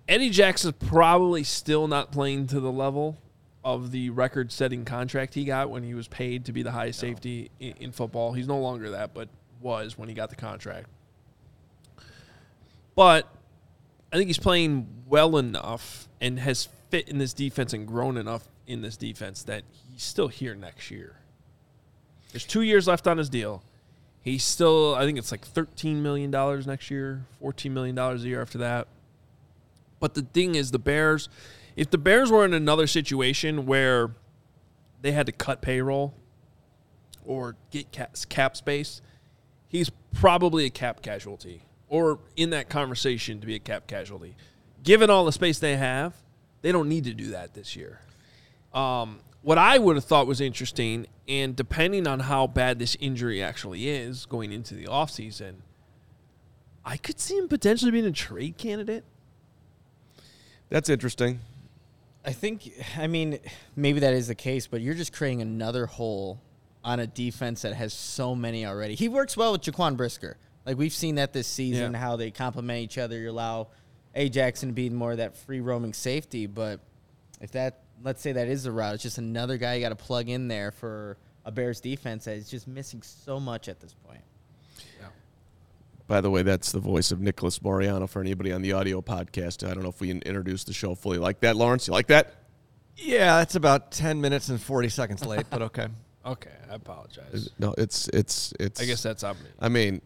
Eddie 0.07 0.29
Jackson's 0.29 0.75
probably 0.87 1.43
still 1.43 1.87
not 1.87 2.11
playing 2.11 2.47
to 2.47 2.59
the 2.59 2.71
level 2.71 3.17
of 3.63 3.91
the 3.91 4.09
record-setting 4.09 4.83
contract 4.83 5.33
he 5.33 5.45
got 5.45 5.69
when 5.69 5.83
he 5.83 5.93
was 5.93 6.07
paid 6.09 6.43
to 6.45 6.51
be 6.51 6.63
the 6.63 6.71
highest 6.71 6.99
safety 6.99 7.49
in, 7.61 7.73
in 7.79 7.91
football. 7.93 8.33
He's 8.33 8.47
no 8.47 8.59
longer 8.59 8.89
that, 8.89 9.13
but 9.13 9.29
was 9.61 9.97
when 9.97 10.09
he 10.09 10.15
got 10.15 10.29
the 10.29 10.35
contract. 10.35 10.89
But 12.95 13.25
I 14.11 14.17
think 14.17 14.27
he's 14.27 14.39
playing 14.39 14.87
well 15.07 15.37
enough 15.37 16.09
and 16.19 16.39
has 16.39 16.67
fit 16.89 17.07
in 17.07 17.17
this 17.17 17.33
defense 17.33 17.71
and 17.71 17.87
grown 17.87 18.17
enough 18.17 18.49
in 18.67 18.81
this 18.81 18.97
defense 18.97 19.43
that 19.43 19.63
he's 19.93 20.03
still 20.03 20.27
here 20.27 20.55
next 20.55 20.91
year. 20.91 21.15
There's 22.31 22.45
two 22.45 22.61
years 22.61 22.87
left 22.87 23.07
on 23.07 23.17
his 23.17 23.29
deal. 23.29 23.63
He's 24.21 24.43
still, 24.43 24.95
I 24.95 25.05
think 25.05 25.17
it's 25.17 25.31
like 25.31 25.47
$13 25.47 25.95
million 25.95 26.29
next 26.31 26.91
year, 26.91 27.25
$14 27.41 27.71
million 27.71 27.97
a 27.97 28.15
year 28.17 28.41
after 28.41 28.59
that. 28.59 28.87
But 29.99 30.13
the 30.13 30.21
thing 30.21 30.55
is, 30.55 30.71
the 30.71 30.79
Bears, 30.79 31.27
if 31.75 31.89
the 31.89 31.97
Bears 31.97 32.31
were 32.31 32.45
in 32.45 32.53
another 32.53 32.87
situation 32.87 33.65
where 33.65 34.11
they 35.01 35.11
had 35.11 35.25
to 35.25 35.31
cut 35.31 35.61
payroll 35.61 36.13
or 37.25 37.55
get 37.71 37.91
cap, 38.29 38.55
space, 38.55 39.01
he's 39.67 39.89
probably 40.13 40.65
a 40.65 40.69
cap 40.69 41.01
casualty 41.01 41.63
or 41.89 42.19
in 42.35 42.51
that 42.51 42.69
conversation 42.69 43.39
to 43.41 43.47
be 43.47 43.55
a 43.55 43.59
cap 43.59 43.87
casualty. 43.87 44.35
Given 44.83 45.09
all 45.09 45.25
the 45.25 45.31
space 45.31 45.59
they 45.59 45.77
have, 45.77 46.13
they 46.61 46.71
don't 46.71 46.89
need 46.89 47.03
to 47.05 47.13
do 47.13 47.31
that 47.31 47.53
this 47.53 47.75
year. 47.75 47.99
Um, 48.73 49.19
what 49.41 49.57
I 49.57 49.77
would 49.77 49.95
have 49.95 50.05
thought 50.05 50.27
was 50.27 50.39
interesting, 50.41 51.07
and 51.27 51.55
depending 51.55 52.07
on 52.07 52.21
how 52.21 52.47
bad 52.47 52.79
this 52.79 52.95
injury 52.99 53.41
actually 53.41 53.87
is 53.89 54.25
going 54.25 54.51
into 54.51 54.75
the 54.75 54.85
offseason, 54.85 55.55
I 56.85 56.97
could 56.97 57.19
see 57.19 57.37
him 57.37 57.47
potentially 57.47 57.91
being 57.91 58.05
a 58.05 58.11
trade 58.11 58.57
candidate. 58.57 59.03
That's 60.69 60.89
interesting. 60.89 61.39
I 62.23 62.33
think, 62.33 62.71
I 62.97 63.07
mean, 63.07 63.39
maybe 63.75 63.99
that 64.01 64.13
is 64.13 64.27
the 64.27 64.35
case, 64.35 64.67
but 64.67 64.81
you're 64.81 64.93
just 64.93 65.11
creating 65.11 65.41
another 65.41 65.85
hole 65.87 66.39
on 66.83 66.99
a 66.99 67.07
defense 67.07 67.63
that 67.63 67.73
has 67.73 67.93
so 67.93 68.35
many 68.35 68.65
already. 68.65 68.95
He 68.95 69.09
works 69.09 69.35
well 69.35 69.51
with 69.51 69.61
Jaquan 69.61 69.97
Brisker. 69.97 70.37
Like, 70.65 70.77
we've 70.77 70.93
seen 70.93 71.15
that 71.15 71.33
this 71.33 71.47
season, 71.47 71.93
Yeah. 71.93 71.99
how 71.99 72.15
they 72.15 72.29
complement 72.31 72.79
each 72.79 72.97
other. 72.99 73.17
You 73.17 73.31
allow 73.31 73.69
A. 74.13 74.29
Jackson 74.29 74.69
to 74.69 74.73
be 74.73 74.89
more 74.89 75.11
of 75.11 75.17
that 75.17 75.35
free 75.35 75.59
roaming 75.59 75.93
safety, 75.93 76.45
but 76.45 76.79
if 77.39 77.51
that, 77.51 77.80
let's 78.03 78.21
say 78.21 78.31
that 78.33 78.47
is 78.47 78.63
the 78.63 78.71
route, 78.71 78.95
it's 78.95 79.03
just 79.03 79.17
another 79.17 79.57
guy 79.57 79.75
you 79.75 79.81
got 79.81 79.89
to 79.89 79.95
plug 79.95 80.29
in 80.29 80.47
there 80.47 80.71
for 80.71 81.17
a 81.45 81.51
Bears 81.51 81.79
defense 81.79 82.25
that 82.25 82.35
is 82.37 82.49
just 82.49 82.67
missing 82.67 83.01
so 83.01 83.39
much 83.39 83.67
at 83.69 83.79
this 83.79 83.93
point. 84.05 84.21
By 86.07 86.19
the 86.19 86.29
way, 86.29 86.43
that's 86.43 86.73
the 86.73 86.79
voice 86.79 87.11
of 87.11 87.21
Nicholas 87.21 87.61
Moreano 87.61 88.05
for 88.05 88.19
anybody 88.19 88.51
on 88.51 88.61
the 88.61 88.73
audio 88.73 89.01
podcast. 89.01 89.65
I 89.65 89.73
don't 89.73 89.81
know 89.83 89.89
if 89.89 90.01
we 90.01 90.09
in- 90.09 90.21
introduced 90.23 90.67
the 90.67 90.73
show 90.73 90.93
fully 90.93 91.17
like 91.17 91.39
that, 91.39 91.55
Lawrence. 91.55 91.87
You 91.87 91.93
like 91.93 92.07
that? 92.07 92.33
Yeah, 92.97 93.37
that's 93.37 93.55
about 93.55 93.91
10 93.93 94.19
minutes 94.19 94.49
and 94.49 94.61
40 94.61 94.89
seconds 94.89 95.25
late, 95.25 95.45
but 95.49 95.61
okay. 95.61 95.87
Okay, 96.23 96.51
I 96.69 96.75
apologize. 96.75 97.49
No, 97.57 97.73
it's 97.79 98.07
it's 98.09 98.53
it's. 98.59 98.79
I 98.79 98.85
guess 98.85 99.01
that's 99.01 99.23
on 99.23 99.35
me. 99.37 99.49
I 99.59 99.69
mean, 99.69 100.01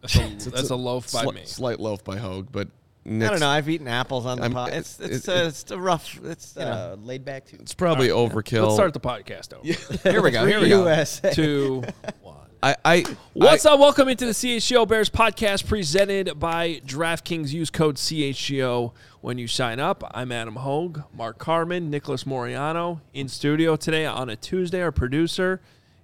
That's 0.00 0.46
a, 0.46 0.50
that's 0.50 0.70
a 0.70 0.76
loaf 0.76 1.12
by 1.12 1.26
sli- 1.26 1.34
me. 1.34 1.42
slight 1.44 1.78
loaf 1.78 2.02
by 2.02 2.16
Hoge, 2.16 2.46
but 2.50 2.68
I 3.08 3.12
Nick's- 3.12 3.30
don't 3.30 3.40
know. 3.40 3.48
I've 3.48 3.68
eaten 3.68 3.88
apples 3.88 4.26
on 4.26 4.36
the 4.38 4.42
I'm- 4.44 4.52
pot. 4.52 4.70
it- 4.70 4.76
It's 4.76 5.00
it's, 5.00 5.28
it- 5.28 5.36
uh, 5.36 5.46
it's 5.48 5.70
a 5.70 5.78
rough. 5.78 6.20
It's 6.24 6.54
you 6.56 6.64
know. 6.64 6.70
Uh, 6.70 6.96
laid 7.02 7.24
back 7.24 7.46
too. 7.46 7.56
It's 7.60 7.74
probably 7.74 8.08
overkill. 8.08 8.62
Let's 8.64 8.74
start 8.74 8.92
the 8.94 9.00
podcast 9.00 9.54
over. 9.54 9.64
Here 10.10 10.22
we 10.22 10.30
go. 10.30 10.46
Here 10.46 10.60
we 10.60 10.68
go. 10.68 10.82
USA. 10.84 11.32
Two, 11.32 11.84
one. 12.22 12.34
I, 12.62 12.74
I 12.84 13.04
What's 13.34 13.64
I, 13.66 13.72
up? 13.74 13.80
Welcome 13.80 14.08
into 14.08 14.26
the 14.26 14.32
CHGO 14.32 14.86
Bears 14.88 15.08
podcast 15.08 15.66
presented 15.68 16.38
by 16.40 16.80
DraftKings. 16.84 17.50
Use 17.52 17.70
code 17.70 17.96
CHGO 17.96 18.92
when 19.20 19.38
you 19.38 19.46
sign 19.46 19.78
up. 19.78 20.02
I'm 20.12 20.32
Adam 20.32 20.56
Hoge, 20.56 20.98
Mark 21.14 21.38
Carman, 21.38 21.88
Nicholas 21.88 22.26
Moreano 22.26 23.00
in 23.14 23.28
studio 23.28 23.76
today 23.76 24.06
on 24.06 24.28
a 24.28 24.34
Tuesday. 24.36 24.82
Our 24.82 24.90
producer 24.92 25.60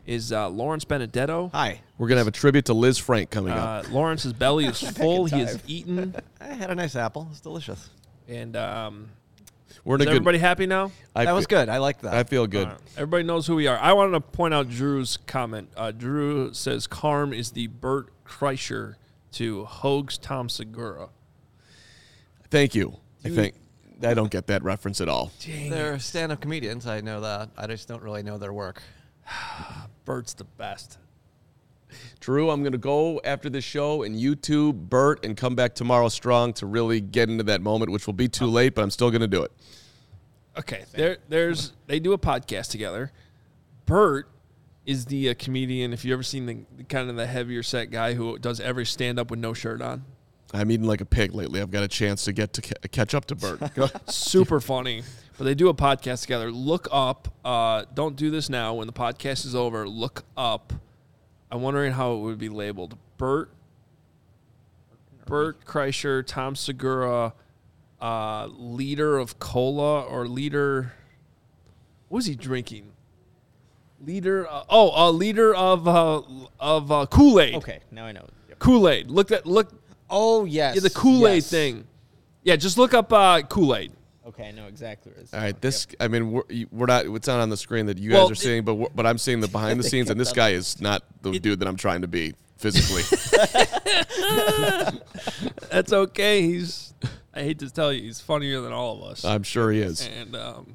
is 0.06 0.32
uh, 0.32 0.48
Lawrence 0.48 0.84
Benedetto. 0.84 1.50
Hi. 1.52 1.80
We're 1.98 2.08
gonna 2.08 2.20
have 2.20 2.28
a 2.28 2.32
tribute 2.32 2.66
to 2.66 2.74
Liz 2.74 2.98
Frank 2.98 3.30
coming 3.30 3.52
up. 3.52 3.86
Uh, 3.86 3.88
Lawrence's 3.90 4.32
belly 4.32 4.66
is 4.66 4.80
full. 4.96 5.26
He 5.26 5.40
has 5.40 5.58
eaten. 5.66 6.14
I 6.40 6.48
had 6.48 6.70
a 6.70 6.74
nice 6.74 6.96
apple. 6.96 7.28
It's 7.30 7.40
delicious. 7.40 7.90
And 8.28 8.56
um, 8.56 9.10
We're 9.84 9.96
in 9.96 10.02
is 10.02 10.06
a 10.06 10.10
good. 10.10 10.16
everybody 10.16 10.38
happy 10.38 10.66
now? 10.66 10.90
I 11.14 11.24
that 11.24 11.32
was 11.32 11.46
good. 11.46 11.68
I 11.68 11.78
like 11.78 12.00
that. 12.02 12.14
I 12.14 12.24
feel 12.24 12.46
good. 12.46 12.66
All 12.66 12.72
right. 12.72 12.80
Everybody 12.96 13.24
knows 13.24 13.46
who 13.46 13.56
we 13.56 13.66
are. 13.66 13.78
I 13.78 13.92
wanted 13.92 14.12
to 14.12 14.20
point 14.20 14.54
out 14.54 14.68
Drew's 14.68 15.18
comment. 15.26 15.70
Uh, 15.76 15.92
Drew 15.92 16.52
says 16.52 16.86
Carm 16.86 17.32
is 17.32 17.52
the 17.52 17.68
Bert 17.68 18.12
Kreischer 18.24 18.96
to 19.32 19.64
Hoge's 19.64 20.18
Tom 20.18 20.48
Segura. 20.48 21.08
Thank 22.50 22.74
you. 22.74 22.96
I 23.24 23.30
think 23.30 23.54
I 24.02 24.14
don't 24.14 24.30
get 24.30 24.48
that 24.48 24.62
reference 24.62 25.00
at 25.00 25.08
all. 25.08 25.32
They're 25.46 25.98
stand-up 25.98 26.40
comedians. 26.40 26.86
I 26.86 27.00
know 27.00 27.20
that. 27.22 27.50
I 27.56 27.66
just 27.66 27.88
don't 27.88 28.02
really 28.02 28.22
know 28.22 28.38
their 28.38 28.52
work. 28.52 28.82
Bert's 30.04 30.34
the 30.34 30.44
best. 30.44 30.98
Drew, 32.20 32.50
I'm 32.50 32.62
gonna 32.62 32.78
go 32.78 33.20
after 33.24 33.48
the 33.48 33.60
show 33.60 34.02
and 34.02 34.16
YouTube 34.16 34.88
Bert 34.88 35.24
and 35.24 35.36
come 35.36 35.54
back 35.54 35.74
tomorrow 35.74 36.08
strong 36.08 36.52
to 36.54 36.66
really 36.66 37.00
get 37.00 37.30
into 37.30 37.44
that 37.44 37.60
moment, 37.60 37.92
which 37.92 38.06
will 38.06 38.14
be 38.14 38.28
too 38.28 38.46
late, 38.46 38.74
but 38.74 38.82
I'm 38.82 38.90
still 38.90 39.10
gonna 39.10 39.26
do 39.28 39.42
it. 39.42 39.52
Okay, 40.56 40.84
there, 40.92 41.18
there's 41.28 41.72
they 41.86 42.00
do 42.00 42.12
a 42.12 42.18
podcast 42.18 42.70
together. 42.70 43.12
Bert 43.86 44.28
is 44.86 45.06
the 45.06 45.30
uh, 45.30 45.34
comedian. 45.38 45.92
If 45.92 46.04
you 46.04 46.12
ever 46.12 46.22
seen 46.22 46.46
the 46.46 46.84
kind 46.84 47.10
of 47.10 47.16
the 47.16 47.26
heavier 47.26 47.62
set 47.62 47.90
guy 47.90 48.14
who 48.14 48.38
does 48.38 48.60
every 48.60 48.86
stand 48.86 49.18
up 49.18 49.30
with 49.30 49.40
no 49.40 49.52
shirt 49.52 49.82
on, 49.82 50.04
I'm 50.54 50.70
eating 50.70 50.86
like 50.86 51.00
a 51.00 51.06
pig 51.06 51.34
lately. 51.34 51.60
I've 51.60 51.70
got 51.70 51.82
a 51.82 51.88
chance 51.88 52.24
to 52.24 52.32
get 52.32 52.52
to 52.54 52.62
ca- 52.62 52.88
catch 52.92 53.14
up 53.14 53.24
to 53.26 53.34
Bert. 53.34 53.60
Super 54.10 54.60
funny. 54.60 55.02
But 55.36 55.44
they 55.44 55.54
do 55.54 55.68
a 55.68 55.74
podcast 55.74 56.22
together. 56.22 56.52
Look 56.52 56.86
up. 56.92 57.28
Uh, 57.44 57.84
don't 57.92 58.14
do 58.14 58.30
this 58.30 58.48
now. 58.48 58.74
When 58.74 58.86
the 58.86 58.92
podcast 58.92 59.44
is 59.44 59.54
over, 59.54 59.88
look 59.88 60.22
up. 60.36 60.72
I'm 61.50 61.60
wondering 61.60 61.92
how 61.92 62.14
it 62.14 62.18
would 62.20 62.38
be 62.38 62.48
labeled. 62.48 62.96
Bert, 63.18 63.50
Bert 65.26 65.64
Kreischer, 65.64 66.24
Tom 66.24 66.54
Segura, 66.54 67.32
uh, 68.00 68.46
leader 68.46 69.18
of 69.18 69.38
cola 69.40 70.02
or 70.02 70.26
leader. 70.28 70.92
What 72.08 72.18
was 72.18 72.26
he 72.26 72.36
drinking? 72.36 72.92
Leader. 74.04 74.46
Uh, 74.48 74.64
oh, 74.68 74.90
uh, 74.90 75.10
leader 75.10 75.54
of 75.54 75.88
uh, 75.88 76.22
of 76.60 76.92
uh, 76.92 77.06
Kool 77.06 77.40
Aid. 77.40 77.56
Okay, 77.56 77.80
now 77.90 78.04
I 78.04 78.12
know. 78.12 78.26
Yep. 78.50 78.58
Kool 78.58 78.88
Aid. 78.88 79.10
Look 79.10 79.32
at 79.32 79.46
look. 79.46 79.72
Oh 80.16 80.44
yes. 80.44 80.76
Yeah, 80.76 80.80
the 80.80 80.90
Kool 80.90 81.26
Aid 81.26 81.34
yes. 81.36 81.50
thing. 81.50 81.84
Yeah, 82.44 82.54
just 82.54 82.78
look 82.78 82.94
up 82.94 83.12
uh, 83.12 83.42
Kool 83.42 83.74
Aid. 83.74 83.90
Okay, 84.28 84.48
I 84.48 84.52
know 84.52 84.66
exactly 84.68 85.10
what 85.10 85.18
it 85.18 85.24
is. 85.24 85.34
All 85.34 85.40
right, 85.40 85.60
this. 85.60 85.88
I 85.98 86.06
mean, 86.08 86.30
we're, 86.30 86.42
we're 86.70 86.86
not. 86.86 87.04
It's 87.06 87.26
not 87.26 87.40
on 87.40 87.50
the 87.50 87.56
screen 87.56 87.86
that 87.86 87.98
you 87.98 88.12
Well, 88.12 88.28
guys 88.28 88.32
are 88.32 88.34
seeing, 88.36 88.64
but 88.64 88.94
but 88.94 89.06
I'm 89.06 89.18
seeing 89.18 89.40
the 89.40 89.48
behind 89.58 89.80
the 89.80 89.84
scenes, 89.84 90.10
and 90.10 90.18
this 90.18 90.32
guy 90.32 90.50
is 90.50 90.80
not 90.80 91.02
the 91.22 91.38
dude 91.38 91.58
that 91.58 91.66
I'm 91.68 91.76
trying 91.76 92.02
to 92.02 92.08
be 92.08 92.34
physically. 92.56 93.02
That's 95.70 95.92
okay. 95.92 96.42
He's. 96.42 96.94
I 97.34 97.42
hate 97.42 97.58
to 97.58 97.70
tell 97.70 97.92
you, 97.92 98.02
he's 98.02 98.20
funnier 98.20 98.60
than 98.60 98.72
all 98.72 99.02
of 99.02 99.10
us. 99.10 99.24
I'm 99.24 99.42
sure 99.42 99.72
he 99.72 99.80
is. 99.80 100.06
and 100.06 100.36
um, 100.36 100.74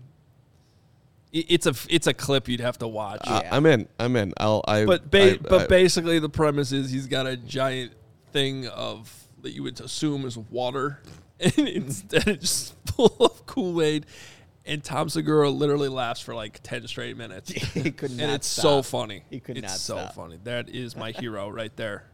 it's 1.31 1.65
a 1.65 1.73
it's 1.89 2.07
a 2.07 2.13
clip 2.13 2.49
you'd 2.49 2.59
have 2.59 2.77
to 2.79 2.87
watch. 2.87 3.21
I- 3.23 3.47
I'm 3.49 3.65
in. 3.65 3.87
I'm 3.97 4.15
in. 4.17 4.33
I'll. 4.37 4.63
I. 4.67 4.83
but 4.85 5.09
ba- 5.09 5.35
I- 5.35 5.37
but 5.37 5.61
I- 5.61 5.67
basically, 5.67 6.19
the 6.19 6.29
premise 6.29 6.73
is 6.73 6.91
he's 6.91 7.07
got 7.07 7.25
a 7.25 7.37
giant 7.37 7.93
thing 8.33 8.67
of 8.67 9.27
that 9.43 9.51
you 9.51 9.63
would 9.63 9.79
assume 9.81 10.25
is 10.25 10.37
water, 10.37 11.01
and 11.39 11.67
instead 11.67 12.27
it's 12.27 12.41
just 12.41 12.75
full 12.95 13.15
of 13.19 13.45
Kool 13.45 13.81
Aid. 13.81 14.05
And 14.65 14.83
Tom 14.83 15.09
Segura 15.09 15.49
literally 15.49 15.89
laughs 15.89 16.21
for 16.21 16.35
like 16.35 16.59
ten 16.61 16.87
straight 16.87 17.17
minutes, 17.17 17.51
he 17.73 17.91
could 17.91 18.11
not 18.11 18.23
and 18.23 18.31
it's 18.33 18.47
so 18.47 18.83
funny. 18.83 19.23
He 19.29 19.39
could 19.39 19.57
it's 19.57 19.67
not 19.67 19.77
so 19.77 19.97
stop. 19.97 20.13
funny. 20.13 20.37
That 20.43 20.69
is 20.69 20.95
my 20.95 21.11
hero 21.19 21.49
right 21.49 21.75
there. 21.75 22.05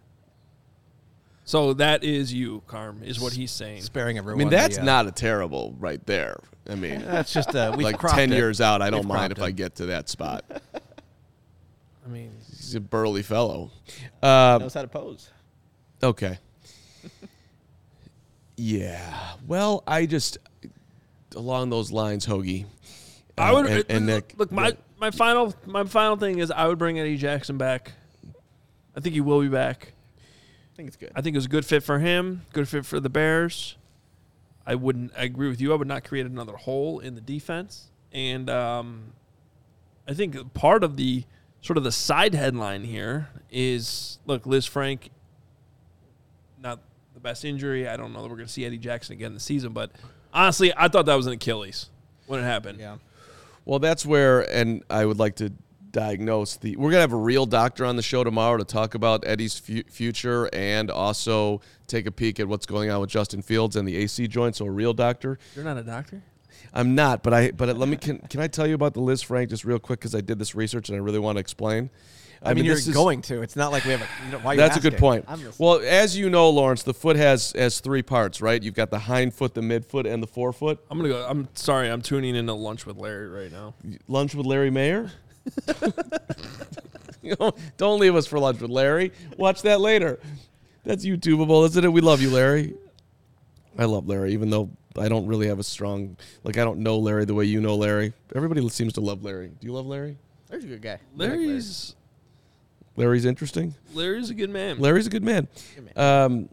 So 1.43 1.73
that 1.73 2.03
is 2.03 2.33
you, 2.33 2.63
Carm, 2.65 3.03
is 3.03 3.19
what 3.19 3.33
he's 3.33 3.51
saying. 3.51 3.81
Sparing 3.81 4.17
everyone. 4.17 4.41
I 4.41 4.43
mean, 4.45 4.49
that's 4.49 4.77
the, 4.77 4.81
uh, 4.81 4.85
not 4.85 5.05
a 5.05 5.11
terrible 5.11 5.75
right 5.79 6.03
there. 6.07 6.39
I 6.67 6.73
mean, 6.73 7.03
That's 7.05 7.31
just 7.31 7.55
uh, 7.55 7.73
we've 7.77 7.83
like 7.83 7.99
ten 7.99 8.31
it. 8.31 8.35
years 8.35 8.59
out, 8.61 8.81
I 8.81 8.89
don't 8.89 9.01
We've 9.01 9.09
mind 9.09 9.35
cropped 9.35 9.39
if 9.39 9.43
I 9.43 9.51
get 9.51 9.75
to 9.75 9.87
that 9.87 10.09
spot. 10.09 10.43
I 10.73 12.09
mean, 12.09 12.31
He's 12.47 12.73
a 12.73 12.79
burly 12.79 13.21
fellow. 13.21 13.69
Uh, 14.23 14.57
knows 14.59 14.73
how 14.73 14.81
to 14.81 14.87
pose. 14.87 15.29
Okay. 16.01 16.39
Yeah. 18.57 19.33
Well, 19.45 19.83
I 19.85 20.05
just 20.05 20.37
along 21.35 21.69
those 21.69 21.91
lines, 21.91 22.25
Hoagie. 22.25 22.65
I 23.37 23.49
uh, 23.49 23.55
would 23.55 23.65
and, 23.65 23.85
and 23.89 24.07
look, 24.07 24.15
Nick. 24.15 24.39
Look, 24.39 24.51
my 24.51 24.77
my 24.99 25.11
final 25.11 25.53
my 25.65 25.83
final 25.83 26.15
thing 26.15 26.39
is 26.39 26.51
I 26.51 26.67
would 26.67 26.77
bring 26.77 26.99
Eddie 26.99 27.17
Jackson 27.17 27.57
back. 27.57 27.93
I 28.95 29.01
think 29.01 29.13
he 29.13 29.21
will 29.21 29.41
be 29.41 29.49
back. 29.49 29.93
I 30.17 30.75
think 30.75 30.87
it's 30.87 30.97
good. 30.97 31.11
I 31.15 31.21
think 31.21 31.35
it 31.35 31.37
was 31.37 31.45
a 31.45 31.49
good 31.49 31.65
fit 31.65 31.83
for 31.83 31.99
him, 31.99 32.45
good 32.53 32.67
fit 32.67 32.85
for 32.85 32.99
the 32.99 33.09
Bears. 33.09 33.77
I 34.65 34.75
wouldn't. 34.75 35.11
I 35.17 35.23
agree 35.23 35.49
with 35.49 35.61
you. 35.61 35.73
I 35.73 35.75
would 35.75 35.87
not 35.87 36.03
create 36.03 36.25
another 36.25 36.55
hole 36.55 36.99
in 36.99 37.15
the 37.15 37.21
defense, 37.21 37.91
and 38.11 38.49
um, 38.49 39.13
I 40.07 40.13
think 40.13 40.53
part 40.53 40.83
of 40.83 40.97
the 40.97 41.23
sort 41.61 41.77
of 41.77 41.83
the 41.83 41.91
side 41.91 42.33
headline 42.33 42.83
here 42.83 43.29
is 43.51 44.19
look, 44.25 44.45
Liz 44.45 44.65
Frank. 44.65 45.11
Not 46.61 46.79
the 47.15 47.21
best 47.21 47.43
injury. 47.45 47.87
I 47.87 47.97
don't 47.97 48.13
know 48.13 48.21
that 48.21 48.29
we're 48.29 48.35
going 48.35 48.47
to 48.47 48.53
see 48.53 48.65
Eddie 48.65 48.77
Jackson 48.77 49.13
again 49.13 49.33
this 49.33 49.43
season, 49.43 49.73
but 49.73 49.91
honestly, 50.33 50.71
I 50.77 50.89
thought 50.89 51.07
that 51.07 51.15
was 51.15 51.25
an 51.25 51.33
Achilles 51.33 51.89
when 52.27 52.39
it 52.39 52.43
happened. 52.43 52.79
yeah. 52.79 52.97
Well, 53.63 53.79
that's 53.79 54.05
where, 54.05 54.41
and 54.53 54.83
I 54.91 55.05
would 55.05 55.17
like 55.17 55.37
to 55.37 55.51
diagnose 55.91 56.57
the. 56.57 56.75
We're 56.75 56.91
gonna 56.91 57.01
have 57.01 57.13
a 57.13 57.17
real 57.17 57.47
doctor 57.47 57.83
on 57.85 57.95
the 57.95 58.03
show 58.03 58.23
tomorrow 58.23 58.57
to 58.57 58.63
talk 58.65 58.93
about 58.93 59.25
Eddie's 59.25 59.57
fu- 59.57 59.81
future 59.89 60.47
and 60.53 60.91
also 60.91 61.61
take 61.87 62.05
a 62.05 62.11
peek 62.11 62.39
at 62.39 62.47
what's 62.47 62.67
going 62.67 62.91
on 62.91 63.01
with 63.01 63.09
Justin 63.09 63.41
Fields 63.41 63.75
and 63.75 63.87
the 63.87 63.95
AC 63.95 64.27
joint. 64.27 64.55
So 64.57 64.65
a 64.65 64.69
real 64.69 64.93
doctor. 64.93 65.39
You're 65.55 65.65
not 65.65 65.77
a 65.77 65.83
doctor. 65.83 66.21
I'm 66.73 66.93
not, 66.93 67.23
but 67.23 67.33
I. 67.33 67.51
But 67.51 67.75
let 67.77 67.89
me. 67.89 67.97
Can, 67.97 68.19
can 68.29 68.39
I 68.39 68.47
tell 68.47 68.67
you 68.67 68.75
about 68.75 68.93
the 68.93 68.99
Liz 68.99 69.21
Frank 69.23 69.49
just 69.49 69.65
real 69.65 69.79
quick 69.79 69.99
because 69.99 70.13
I 70.13 70.21
did 70.21 70.37
this 70.37 70.53
research 70.53 70.89
and 70.89 70.95
I 70.95 70.99
really 70.99 71.17
want 71.19 71.37
to 71.37 71.39
explain. 71.39 71.89
I, 72.45 72.53
mean, 72.53 72.65
you're 72.65 72.75
this 72.75 72.87
is- 72.87 72.93
going 72.93 73.21
to. 73.23 73.41
It's 73.41 73.55
not 73.55 73.71
like 73.71 73.85
we 73.85 73.91
have 73.91 74.01
a. 74.01 74.07
You 74.25 74.31
know, 74.31 74.39
why 74.39 74.51
are 74.51 74.53
you 74.55 74.59
That's 74.59 74.77
a 74.77 74.79
good 74.79 74.97
point. 74.97 75.25
Well, 75.57 75.81
as 75.83 76.17
you 76.17 76.29
know, 76.29 76.49
Lawrence, 76.49 76.83
the 76.83 76.93
foot 76.93 77.15
has 77.15 77.51
has 77.53 77.79
three 77.79 78.01
parts, 78.01 78.41
right? 78.41 78.61
You've 78.61 78.73
got 78.75 78.91
the 78.91 78.99
hind 78.99 79.33
foot, 79.33 79.53
the 79.53 79.61
midfoot, 79.61 80.11
and 80.11 80.21
the 80.21 80.27
forefoot. 80.27 80.83
I'm 80.89 80.97
gonna 80.97 81.09
go. 81.09 81.25
I'm 81.27 81.47
sorry. 81.55 81.89
I'm 81.89 82.01
tuning 82.01 82.35
into 82.35 82.53
lunch 82.53 82.85
with 82.85 82.97
Larry 82.97 83.27
right 83.27 83.51
now. 83.51 83.73
Lunch 84.07 84.35
with 84.35 84.45
Larry 84.45 84.69
Mayer. 84.69 85.11
Don't 87.77 87.99
leave 87.99 88.15
us 88.15 88.27
for 88.27 88.39
lunch 88.39 88.59
with 88.61 88.71
Larry. 88.71 89.11
Watch 89.37 89.61
that 89.63 89.81
later. 89.81 90.19
That's 90.83 91.05
YouTubeable, 91.05 91.65
isn't 91.65 91.83
it? 91.83 91.91
We 91.91 92.01
love 92.01 92.21
you, 92.21 92.29
Larry. 92.29 92.75
I 93.77 93.85
love 93.85 94.07
Larry, 94.07 94.33
even 94.33 94.49
though 94.49 94.69
I 94.97 95.09
don't 95.09 95.27
really 95.27 95.47
have 95.47 95.59
a 95.59 95.63
strong 95.63 96.15
like 96.43 96.57
I 96.57 96.63
don't 96.63 96.79
know 96.79 96.97
Larry 96.97 97.25
the 97.25 97.33
way 97.33 97.45
you 97.45 97.59
know 97.59 97.75
Larry. 97.75 98.13
Everybody 98.33 98.67
seems 98.69 98.93
to 98.93 99.01
love 99.01 99.23
Larry. 99.23 99.51
Do 99.59 99.67
you 99.67 99.73
love 99.73 99.85
Larry? 99.85 100.17
There's 100.47 100.63
a 100.63 100.67
good 100.67 100.81
guy. 100.81 100.89
I 100.89 100.93
like 100.93 101.29
Larry. 101.29 101.47
Larry's 101.47 101.95
Larry's 102.95 103.25
interesting. 103.25 103.75
Larry's 103.93 104.29
a 104.29 104.33
good 104.33 104.49
man. 104.49 104.79
Larry's 104.79 105.07
a 105.07 105.09
good 105.09 105.23
man. 105.23 105.47
Good 105.75 105.95
man. 105.95 106.23
Um, 106.23 106.49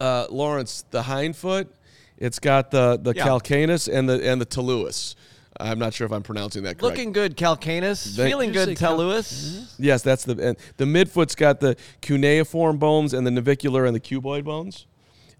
uh, 0.00 0.26
Lawrence, 0.30 0.84
the 0.90 1.02
hind 1.02 1.36
foot, 1.36 1.72
it's 2.18 2.38
got 2.38 2.70
the 2.70 2.98
the 3.00 3.12
Yeah. 3.14 3.26
calcaneus 3.26 3.88
and 3.92 4.08
the 4.08 4.24
and 4.28 4.40
the 4.40 4.44
talus. 4.44 5.14
I'm 5.60 5.78
not 5.78 5.92
sure 5.94 6.06
if 6.06 6.12
I'm 6.12 6.22
pronouncing 6.22 6.62
that 6.62 6.78
correct. 6.78 6.82
Looking 6.82 7.12
good, 7.12 7.36
Calcanus. 7.36 8.16
Thank- 8.16 8.30
Feeling 8.30 8.52
good, 8.52 8.74
talus. 8.76 9.66
Cal- 9.76 9.84
Yes, 9.86 10.02
that's 10.02 10.24
the 10.24 10.32
and 10.42 10.56
the 10.78 10.84
midfoot's 10.86 11.34
got 11.34 11.60
the 11.60 11.76
cuneiform 12.00 12.78
bones 12.78 13.12
and 13.12 13.26
the 13.26 13.30
navicular 13.30 13.84
and 13.84 13.94
the 13.94 14.00
cuboid 14.00 14.44
bones, 14.44 14.86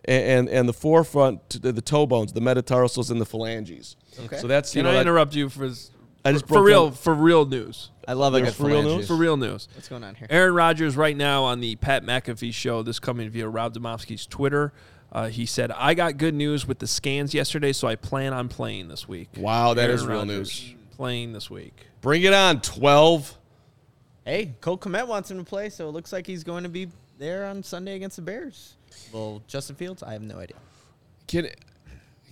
and 0.05 0.23
and, 0.25 0.49
and 0.51 0.69
the 0.69 0.73
forefront, 0.75 1.61
the, 1.63 1.73
the 1.73 1.81
toe 1.83 2.07
bones, 2.07 2.33
the 2.35 2.41
metatarsals 2.43 3.11
and 3.11 3.21
the 3.21 3.25
phalanges. 3.27 3.97
Okay. 4.27 4.37
So 4.37 4.47
that's 4.47 4.75
you 4.77 4.81
Can 4.81 4.85
know 4.85 4.91
I 4.91 4.95
that- 4.95 5.01
interrupt 5.03 5.35
you 5.35 5.49
for 5.49 5.65
s- 5.67 5.91
I 6.25 6.33
just 6.33 6.47
for 6.47 6.55
broke 6.55 6.67
real 6.67 6.85
down- 6.89 6.95
for 6.97 7.15
real 7.15 7.45
news. 7.47 7.91
I 8.07 8.13
love 8.15 8.35
a 8.35 8.41
There's 8.41 8.57
good 8.57 8.67
real 8.67 8.83
news? 8.83 9.07
For 9.07 9.15
real 9.17 9.37
news. 9.37 9.69
What's 9.75 9.89
going 9.89 10.03
on 10.05 10.15
here? 10.17 10.27
Aaron 10.31 10.55
Rodgers 10.55 10.97
right 10.97 11.17
now 11.17 11.45
on 11.45 11.61
the 11.61 11.77
Pat 11.77 12.05
McAfee 12.05 12.53
show. 12.53 12.83
This 12.83 12.99
coming 12.99 13.31
via 13.31 13.49
Rob 13.49 13.75
Demovsky's 13.75 14.27
Twitter. 14.27 14.73
Uh, 15.13 15.29
he 15.29 15.45
said, 15.47 15.71
"I 15.73 15.95
got 15.95 16.17
good 16.17 16.35
news 16.35 16.67
with 16.67 16.79
the 16.79 16.87
scans 16.87 17.35
yesterday, 17.35 17.73
so 17.73 17.87
I 17.87 17.97
plan 17.97 18.33
on 18.33 18.49
playing 18.49 18.89
this 18.89 19.07
week." 19.07 19.29
Wow, 19.37 19.75
that 19.75 19.83
Aaron 19.83 19.95
is 19.95 20.07
real 20.07 20.19
Rodgers 20.21 20.29
news. 20.29 20.75
Playing 20.97 21.33
this 21.33 21.51
week. 21.51 21.87
Bring 22.01 22.23
it 22.23 22.33
on, 22.33 22.61
twelve. 22.61 23.37
Hey, 24.25 24.55
Cole 24.61 24.79
Kmet 24.79 25.07
wants 25.09 25.31
him 25.31 25.39
to 25.39 25.45
play, 25.45 25.69
so 25.69 25.89
it 25.89 25.93
looks 25.93 26.13
like 26.13 26.27
he's 26.27 26.45
going 26.45 26.63
to 26.63 26.69
be 26.69 26.89
there 27.19 27.47
on 27.47 27.63
Sunday 27.63 27.95
against 27.97 28.17
the 28.17 28.23
Bears. 28.23 28.75
Well, 29.13 29.43
Justin 29.49 29.77
Fields, 29.77 30.03
I 30.03 30.13
have 30.13 30.23
no 30.23 30.39
idea. 30.39 30.57
Can 31.27 31.49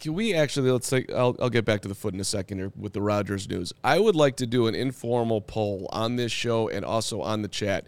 can 0.00 0.14
we 0.14 0.34
actually 0.34 0.70
let's 0.70 0.88
take 0.88 1.12
I'll, 1.12 1.36
I'll 1.40 1.50
get 1.50 1.64
back 1.64 1.82
to 1.82 1.88
the 1.88 1.94
foot 1.94 2.14
in 2.14 2.20
a 2.20 2.24
second 2.24 2.58
here 2.58 2.72
with 2.76 2.92
the 2.92 3.02
Rodgers 3.02 3.48
news. 3.48 3.72
I 3.84 3.98
would 3.98 4.16
like 4.16 4.36
to 4.36 4.46
do 4.46 4.66
an 4.66 4.74
informal 4.74 5.40
poll 5.40 5.88
on 5.92 6.16
this 6.16 6.32
show 6.32 6.68
and 6.68 6.84
also 6.84 7.20
on 7.20 7.42
the 7.42 7.48
chat. 7.48 7.86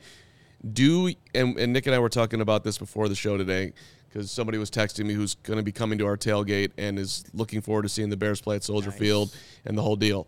Do 0.72 1.12
and, 1.34 1.58
and 1.58 1.72
Nick 1.72 1.86
and 1.86 1.94
I 1.94 1.98
were 1.98 2.08
talking 2.08 2.40
about 2.40 2.62
this 2.62 2.78
before 2.78 3.08
the 3.08 3.14
show 3.14 3.36
today 3.36 3.72
because 4.08 4.30
somebody 4.30 4.58
was 4.58 4.70
texting 4.70 5.06
me 5.06 5.14
who's 5.14 5.34
going 5.36 5.56
to 5.56 5.62
be 5.62 5.72
coming 5.72 5.98
to 5.98 6.06
our 6.06 6.18
tailgate 6.18 6.72
and 6.76 6.98
is 6.98 7.24
looking 7.32 7.62
forward 7.62 7.82
to 7.82 7.88
seeing 7.88 8.10
the 8.10 8.16
Bears 8.16 8.40
play 8.40 8.56
at 8.56 8.62
Soldier 8.62 8.90
Field 8.92 9.34
and 9.64 9.76
the 9.76 9.82
whole 9.82 9.96
deal. 9.96 10.26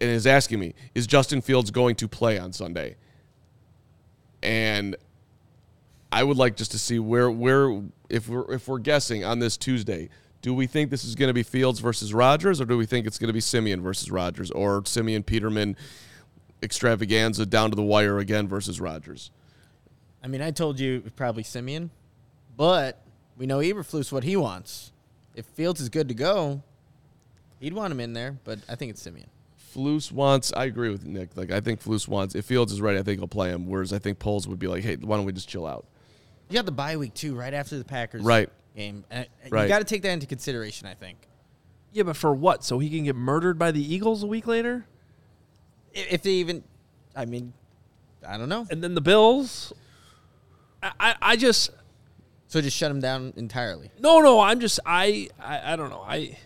And 0.00 0.10
is 0.10 0.26
asking 0.26 0.58
me, 0.58 0.74
is 0.94 1.06
Justin 1.06 1.40
Fields 1.40 1.70
going 1.70 1.94
to 1.96 2.08
play 2.08 2.38
on 2.38 2.52
Sunday? 2.52 2.96
And 4.42 4.96
I 6.10 6.24
would 6.24 6.36
like 6.36 6.56
just 6.56 6.70
to 6.72 6.78
see 6.78 6.98
where 6.98 7.30
where 7.30 7.82
if 8.08 8.28
we're 8.28 8.52
if 8.52 8.68
we're 8.68 8.78
guessing 8.78 9.24
on 9.24 9.38
this 9.38 9.56
Tuesday, 9.56 10.08
do 10.40 10.54
we 10.54 10.66
think 10.66 10.90
this 10.90 11.04
is 11.04 11.14
going 11.14 11.28
to 11.28 11.34
be 11.34 11.42
Fields 11.42 11.80
versus 11.80 12.14
Rodgers, 12.14 12.60
or 12.60 12.64
do 12.64 12.76
we 12.78 12.86
think 12.86 13.06
it's 13.06 13.18
going 13.18 13.28
to 13.28 13.34
be 13.34 13.40
Siemian 13.40 13.82
versus 13.82 14.10
Rodgers, 14.10 14.50
or 14.50 14.84
Siemian 14.86 15.22
Peterman 15.22 15.76
extravaganza 16.62 17.46
down 17.46 17.70
to 17.70 17.76
the 17.76 17.82
wire 17.82 18.18
again 18.18 18.48
versus 18.48 18.80
Rodgers? 18.80 19.30
I 20.22 20.28
mean, 20.28 20.42
I 20.42 20.50
told 20.50 20.80
you 20.80 21.02
probably 21.14 21.42
Siemian, 21.42 21.90
but 22.56 23.00
we 23.36 23.46
know 23.46 23.58
Eberflus 23.58 24.10
what 24.10 24.24
he 24.24 24.36
wants. 24.36 24.92
If 25.34 25.46
Fields 25.46 25.80
is 25.80 25.88
good 25.88 26.08
to 26.08 26.14
go, 26.14 26.62
he'd 27.60 27.74
want 27.74 27.92
him 27.92 28.00
in 28.00 28.12
there, 28.12 28.38
but 28.44 28.58
I 28.68 28.74
think 28.74 28.90
it's 28.90 29.02
Siemian. 29.02 29.28
Flus 29.74 30.10
wants. 30.10 30.52
I 30.56 30.64
agree 30.64 30.88
with 30.88 31.04
Nick. 31.04 31.36
Like 31.36 31.52
I 31.52 31.60
think 31.60 31.82
Flus 31.82 32.08
wants. 32.08 32.34
If 32.34 32.46
Fields 32.46 32.72
is 32.72 32.80
ready, 32.80 32.98
I 32.98 33.02
think 33.02 33.20
he'll 33.20 33.28
play 33.28 33.50
him. 33.50 33.68
Whereas 33.68 33.92
I 33.92 33.98
think 33.98 34.18
Poles 34.18 34.48
would 34.48 34.58
be 34.58 34.66
like, 34.66 34.82
hey, 34.82 34.96
why 34.96 35.16
don't 35.16 35.26
we 35.26 35.32
just 35.32 35.48
chill 35.48 35.66
out? 35.66 35.86
You 36.48 36.54
got 36.54 36.66
the 36.66 36.72
bye 36.72 36.96
week 36.96 37.14
too, 37.14 37.34
right 37.34 37.52
after 37.52 37.76
the 37.78 37.84
Packers 37.84 38.22
Right. 38.22 38.48
game. 38.74 39.04
Uh, 39.10 39.24
Right. 39.50 39.62
You 39.64 39.68
got 39.68 39.78
to 39.80 39.84
take 39.84 40.02
that 40.02 40.10
into 40.12 40.26
consideration. 40.26 40.86
I 40.86 40.94
think 40.94 41.18
Yeah, 41.92 42.04
but 42.04 42.16
for 42.16 42.32
what? 42.32 42.64
So 42.64 42.78
he 42.78 42.88
can 42.90 43.04
get 43.04 43.16
murdered 43.16 43.58
by 43.58 43.70
the 43.70 43.82
Eagles 43.94 44.22
a 44.22 44.26
week 44.26 44.46
later, 44.46 44.86
if 45.92 46.22
they 46.22 46.30
even, 46.32 46.62
I 47.16 47.24
mean, 47.24 47.52
I 48.26 48.36
don't 48.38 48.48
know. 48.48 48.66
and 48.70 48.82
then 48.82 48.94
the 48.94 49.00
Bills. 49.00 49.72
I, 50.82 50.92
I, 51.00 51.14
I 51.22 51.36
just 51.36 51.70
So 52.46 52.60
just 52.60 52.76
shut 52.76 52.90
him 52.90 53.00
down 53.00 53.32
entirely. 53.36 53.90
no, 53.98 54.20
no. 54.20 54.40
I'm 54.40 54.60
just 54.60 54.80
I, 54.86 55.28
I, 55.40 55.72
I 55.72 55.76
don't 55.76 55.90
know. 55.90 56.02
I. 56.06 56.36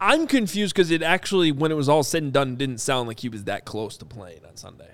I'm 0.00 0.26
confused 0.28 0.74
because 0.74 0.90
it 0.92 1.02
actually, 1.02 1.50
when 1.50 1.72
it 1.72 1.74
was 1.74 1.88
all 1.88 2.04
said 2.04 2.22
and 2.22 2.32
done, 2.32 2.54
didn't 2.56 2.78
sound 2.78 3.08
like 3.08 3.18
he 3.20 3.28
was 3.28 3.44
that 3.44 3.64
close 3.64 3.96
to 3.96 4.04
playing 4.04 4.44
on 4.46 4.56
Sunday. 4.56 4.90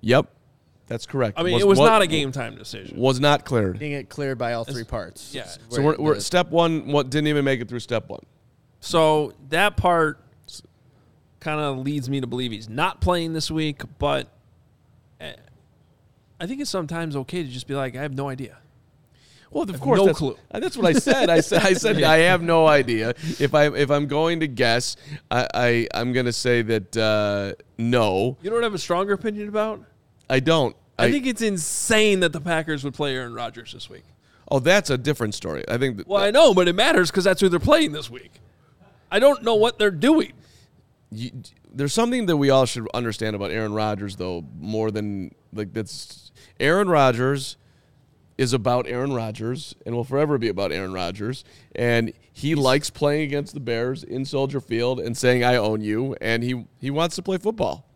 Yep, 0.00 0.32
that's 0.88 1.06
correct. 1.06 1.38
I 1.38 1.42
mean, 1.42 1.60
it 1.60 1.66
was 1.66 1.78
what- 1.78 1.86
not 1.86 2.02
a 2.02 2.06
game 2.06 2.32
time 2.32 2.56
decision. 2.56 2.98
Was 2.98 3.20
not 3.20 3.44
cleared. 3.44 3.78
Didn't 3.78 3.90
get 3.90 4.08
cleared 4.08 4.38
by 4.38 4.54
all 4.54 4.64
three 4.64 4.84
parts. 4.84 5.34
yeah. 5.34 5.44
So 5.68 5.82
we're, 5.82 5.96
we're 5.96 6.20
step 6.20 6.50
one. 6.50 6.88
What 6.88 7.10
didn't 7.10 7.28
even 7.28 7.44
make 7.44 7.60
it 7.60 7.68
through 7.68 7.80
step 7.80 8.08
one. 8.08 8.24
So 8.80 9.34
that 9.50 9.76
part 9.76 10.20
kind 11.40 11.60
of 11.60 11.78
leads 11.78 12.08
me 12.10 12.20
to 12.20 12.26
believe 12.26 12.50
he's 12.52 12.68
not 12.68 13.00
playing 13.00 13.32
this 13.32 13.50
week, 13.50 13.82
but 13.98 14.28
eh, 15.20 15.34
I 16.40 16.46
think 16.46 16.60
it's 16.60 16.70
sometimes 16.70 17.14
okay 17.16 17.42
to 17.42 17.48
just 17.48 17.66
be 17.66 17.74
like, 17.74 17.96
I 17.96 18.02
have 18.02 18.14
no 18.14 18.28
idea. 18.28 18.58
Well, 19.50 19.68
of 19.68 19.80
course, 19.80 19.98
no 19.98 20.06
that's, 20.06 20.18
clue. 20.18 20.36
uh, 20.50 20.60
That's 20.60 20.76
what 20.76 20.84
I 20.86 20.92
said. 20.92 21.30
I 21.30 21.40
said, 21.40 21.62
I 21.62 21.72
said, 21.72 22.02
I 22.02 22.18
have 22.18 22.42
no 22.42 22.66
idea. 22.66 23.14
If 23.38 23.54
I 23.54 23.74
if 23.74 23.90
I'm 23.90 24.06
going 24.06 24.40
to 24.40 24.46
guess, 24.46 24.96
I, 25.30 25.48
I 25.54 25.88
I'm 25.94 26.12
going 26.12 26.26
to 26.26 26.32
say 26.34 26.60
that 26.62 26.96
uh, 26.96 27.54
no, 27.78 28.36
You 28.42 28.50
don't 28.50 28.62
have 28.62 28.74
a 28.74 28.78
stronger 28.78 29.14
opinion 29.14 29.48
about? 29.48 29.82
I 30.28 30.40
don't. 30.40 30.76
I, 30.98 31.10
think 31.10 31.26
it's 31.26 31.42
insane 31.42 32.20
that 32.20 32.32
the 32.32 32.40
Packers 32.40 32.84
would 32.84 32.94
play 32.94 33.14
Aaron 33.14 33.34
Rodgers 33.34 33.72
this 33.72 33.88
week. 33.88 34.04
Oh, 34.50 34.58
that's 34.58 34.90
a 34.90 34.98
different 34.98 35.34
story. 35.34 35.64
I 35.68 35.78
think. 35.78 35.98
That, 35.98 36.08
Well, 36.08 36.22
I 36.22 36.30
know, 36.30 36.54
but 36.54 36.68
it 36.68 36.74
matters 36.74 37.10
because 37.10 37.24
that's 37.24 37.40
who 37.40 37.48
they're 37.48 37.60
playing 37.60 37.92
this 37.92 38.10
week. 38.10 38.32
I 39.10 39.18
don't 39.18 39.42
know 39.42 39.54
what 39.54 39.78
they're 39.78 39.90
doing. 39.90 40.32
you, 41.10 41.30
there's 41.72 41.92
something 41.92 42.26
that 42.26 42.36
we 42.36 42.50
all 42.50 42.66
should 42.66 42.88
understand 42.94 43.36
about 43.36 43.50
Aaron 43.50 43.72
Rodgers, 43.72 44.16
though, 44.16 44.44
more 44.58 44.90
than 44.90 45.34
like 45.52 45.72
that's 45.72 46.32
Aaron 46.60 46.88
Rodgers 46.88 47.56
is 48.38 48.52
about 48.52 48.86
Aaron 48.86 49.12
Rodgers 49.12 49.74
and 49.84 49.94
will 49.94 50.04
forever 50.04 50.38
be 50.38 50.48
about 50.48 50.70
Aaron 50.70 50.92
Rodgers. 50.92 51.44
And 51.74 52.12
he 52.32 52.54
likes 52.54 52.88
playing 52.88 53.22
against 53.22 53.52
the 53.52 53.60
Bears 53.60 54.04
in 54.04 54.24
Soldier 54.24 54.60
Field 54.60 55.00
and 55.00 55.16
saying, 55.16 55.42
I 55.42 55.56
own 55.56 55.80
you. 55.80 56.14
And 56.20 56.44
he, 56.44 56.64
he 56.80 56.90
wants 56.90 57.16
to 57.16 57.22
play 57.22 57.38
football. 57.38 57.87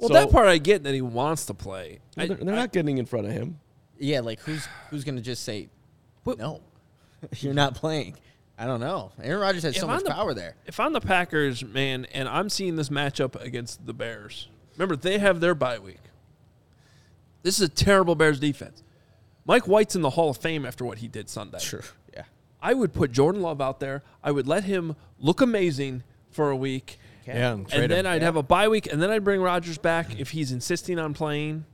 Well, 0.00 0.08
So- 0.08 0.14
that 0.14 0.30
part 0.30 0.48
I 0.48 0.58
get 0.58 0.82
that 0.84 0.94
he 0.94 1.02
wants 1.02 1.46
to 1.46 1.54
play. 1.54 2.00
I- 2.16 2.26
They're, 2.26 2.36
they're 2.36 2.54
not 2.54 2.72
getting 2.72 2.98
in 2.98 3.06
front 3.06 3.26
of 3.26 3.32
him. 3.32 3.60
Yeah, 3.98 4.20
like 4.20 4.40
who's 4.40 4.66
who's 4.90 5.04
gonna 5.04 5.20
just 5.20 5.42
say, 5.44 5.68
What- 6.24 6.38
no, 6.38 6.60
you're 7.38 7.54
not 7.54 7.74
playing. 7.74 8.16
I 8.58 8.66
don't 8.66 8.80
know. 8.80 9.12
Aaron 9.22 9.40
Rodgers 9.40 9.62
has 9.62 9.74
If 9.74 9.80
so 9.80 9.86
I'm 9.88 9.94
much 9.96 10.04
the- 10.04 10.10
power 10.10 10.34
there. 10.34 10.54
if 10.66 10.80
I'm 10.80 10.92
the 10.92 11.00
Packers, 11.00 11.64
man, 11.64 12.06
and 12.12 12.28
I'm 12.28 12.48
seeing 12.50 12.76
this 12.76 12.88
matchup 12.90 13.40
against 13.40 13.86
the 13.86 13.92
Bears, 13.94 14.48
remember 14.76 14.96
they 14.96 15.18
have 15.18 15.40
their 15.40 15.54
bye 15.54 15.78
week. 15.78 16.00
This 17.42 17.58
is 17.58 17.66
a 17.66 17.68
terrible 17.70 18.14
Bears 18.14 18.38
defense. 18.40 18.82
Mike 19.46 19.66
White's 19.66 19.96
in 19.96 20.02
the 20.02 20.10
Hall 20.10 20.30
of 20.30 20.36
Fame 20.36 20.66
after 20.66 20.84
what 20.84 20.98
he 20.98 21.08
did 21.08 21.28
Sunday. 21.30 21.58
Sure. 21.58 21.82
Yeah. 22.12 22.24
I 22.62 22.74
would 22.74 22.92
put 22.92 23.12
Jordan 23.12 23.40
Love 23.40 23.60
out 23.62 23.80
there. 23.80 24.02
I 24.22 24.30
would 24.30 24.46
let 24.46 24.64
him 24.64 24.94
look 25.18 25.40
amazing 25.40 26.02
for 26.30 26.50
a 26.50 26.56
week. 26.56 26.98
Yeah, 27.34 27.52
and 27.52 27.72
and 27.72 27.90
then 27.90 28.06
him. 28.06 28.12
I'd 28.12 28.22
have 28.22 28.36
a 28.36 28.42
bye 28.42 28.68
week, 28.68 28.90
and 28.92 29.00
then 29.02 29.10
I'd 29.10 29.24
bring 29.24 29.40
Rodgers 29.40 29.78
back 29.78 30.18
if 30.18 30.30
he's 30.30 30.52
insisting 30.52 30.98
on 30.98 31.14
playing, 31.14 31.64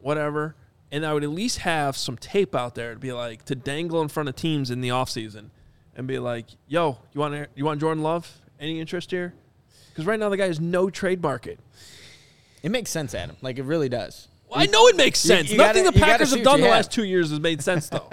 whatever. 0.00 0.54
And 0.92 1.04
I 1.04 1.12
would 1.12 1.24
at 1.24 1.30
least 1.30 1.58
have 1.58 1.96
some 1.96 2.16
tape 2.16 2.54
out 2.54 2.74
there 2.76 2.94
to 2.94 3.00
be 3.00 3.12
like 3.12 3.44
to 3.46 3.54
dangle 3.54 4.00
in 4.02 4.08
front 4.08 4.28
of 4.28 4.36
teams 4.36 4.70
in 4.70 4.80
the 4.80 4.90
offseason 4.90 5.50
and 5.96 6.06
be 6.06 6.18
like, 6.18 6.46
"Yo, 6.68 6.98
you 7.12 7.20
want 7.20 7.48
you 7.56 7.64
want 7.64 7.80
Jordan 7.80 8.02
Love? 8.02 8.30
Any 8.60 8.80
interest 8.80 9.10
here?" 9.10 9.34
Because 9.90 10.06
right 10.06 10.18
now 10.20 10.28
the 10.28 10.36
guy 10.36 10.46
has 10.46 10.60
no 10.60 10.90
trade 10.90 11.22
market. 11.22 11.58
It 12.62 12.70
makes 12.70 12.90
sense, 12.90 13.14
Adam. 13.14 13.36
Like 13.42 13.58
it 13.58 13.64
really 13.64 13.88
does. 13.88 14.28
Well, 14.48 14.60
I 14.60 14.66
know 14.66 14.86
it 14.88 14.96
makes 14.96 15.18
sense. 15.18 15.50
you 15.50 15.58
Nothing 15.58 15.84
gotta- 15.84 15.98
the 15.98 16.04
Packers 16.04 16.32
have 16.34 16.44
done 16.44 16.60
the 16.60 16.66
have. 16.66 16.74
last 16.76 16.92
two 16.92 17.04
years 17.04 17.30
has 17.30 17.40
made 17.40 17.62
sense 17.62 17.88
though. 17.88 18.08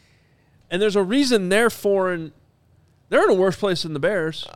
and 0.70 0.82
there's 0.82 0.96
a 0.96 1.02
reason 1.02 1.48
they're 1.48 1.70
foreign. 1.70 2.32
They're 3.10 3.24
in 3.24 3.30
a 3.30 3.34
worse 3.34 3.56
place 3.56 3.82
than 3.84 3.92
the 3.94 4.00
Bears 4.00 4.46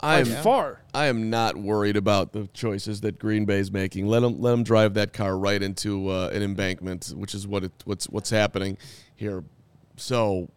by 0.00 0.18
I'm 0.18 0.26
far. 0.26 0.80
I 0.94 1.06
am 1.06 1.30
not 1.30 1.56
worried 1.56 1.96
about 1.96 2.32
the 2.32 2.48
choices 2.52 3.00
that 3.02 3.18
Green 3.18 3.44
Bay's 3.44 3.70
making. 3.72 4.06
Let 4.06 4.20
them 4.20 4.40
let 4.40 4.52
them 4.52 4.62
drive 4.62 4.94
that 4.94 5.12
car 5.12 5.36
right 5.38 5.62
into 5.62 6.08
uh, 6.08 6.30
an 6.32 6.42
embankment, 6.42 7.12
which 7.16 7.34
is 7.34 7.46
what 7.46 7.64
it, 7.64 7.72
what's 7.84 8.08
what's 8.08 8.30
happening 8.30 8.78
here. 9.14 9.44
So, 9.96 10.50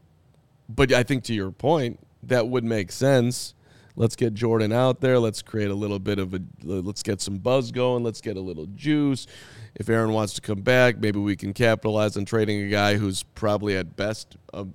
but 0.68 0.92
I 0.92 1.04
think 1.04 1.24
to 1.26 1.34
your 1.34 1.52
point, 1.52 2.00
that 2.24 2.48
would 2.48 2.64
make 2.64 2.92
sense. 2.92 3.54
Let's 3.96 4.16
get 4.16 4.34
Jordan 4.34 4.72
out 4.72 5.02
there. 5.02 5.20
Let's 5.20 5.42
create 5.42 5.70
a 5.70 5.76
little 5.76 6.00
bit 6.00 6.20
of 6.20 6.34
a. 6.34 6.42
Let's 6.64 7.04
get 7.04 7.20
some 7.20 7.38
buzz 7.38 7.72
going. 7.72 8.04
Let's 8.04 8.22
get 8.22 8.38
a 8.38 8.42
little 8.42 8.66
juice. 8.68 9.28
If 9.76 9.90
Aaron 9.90 10.14
wants 10.14 10.34
to 10.36 10.42
come 10.42 10.62
back, 10.62 11.00
maybe 11.00 11.20
we 11.20 11.36
can 11.36 11.54
capitalize 11.54 12.18
on 12.18 12.26
trading 12.26 12.62
a 12.62 12.70
guy 12.70 12.96
who's 12.96 13.24
probably 13.24 13.76
at 13.76 13.96
best, 13.96 14.38
uh, 14.54 14.66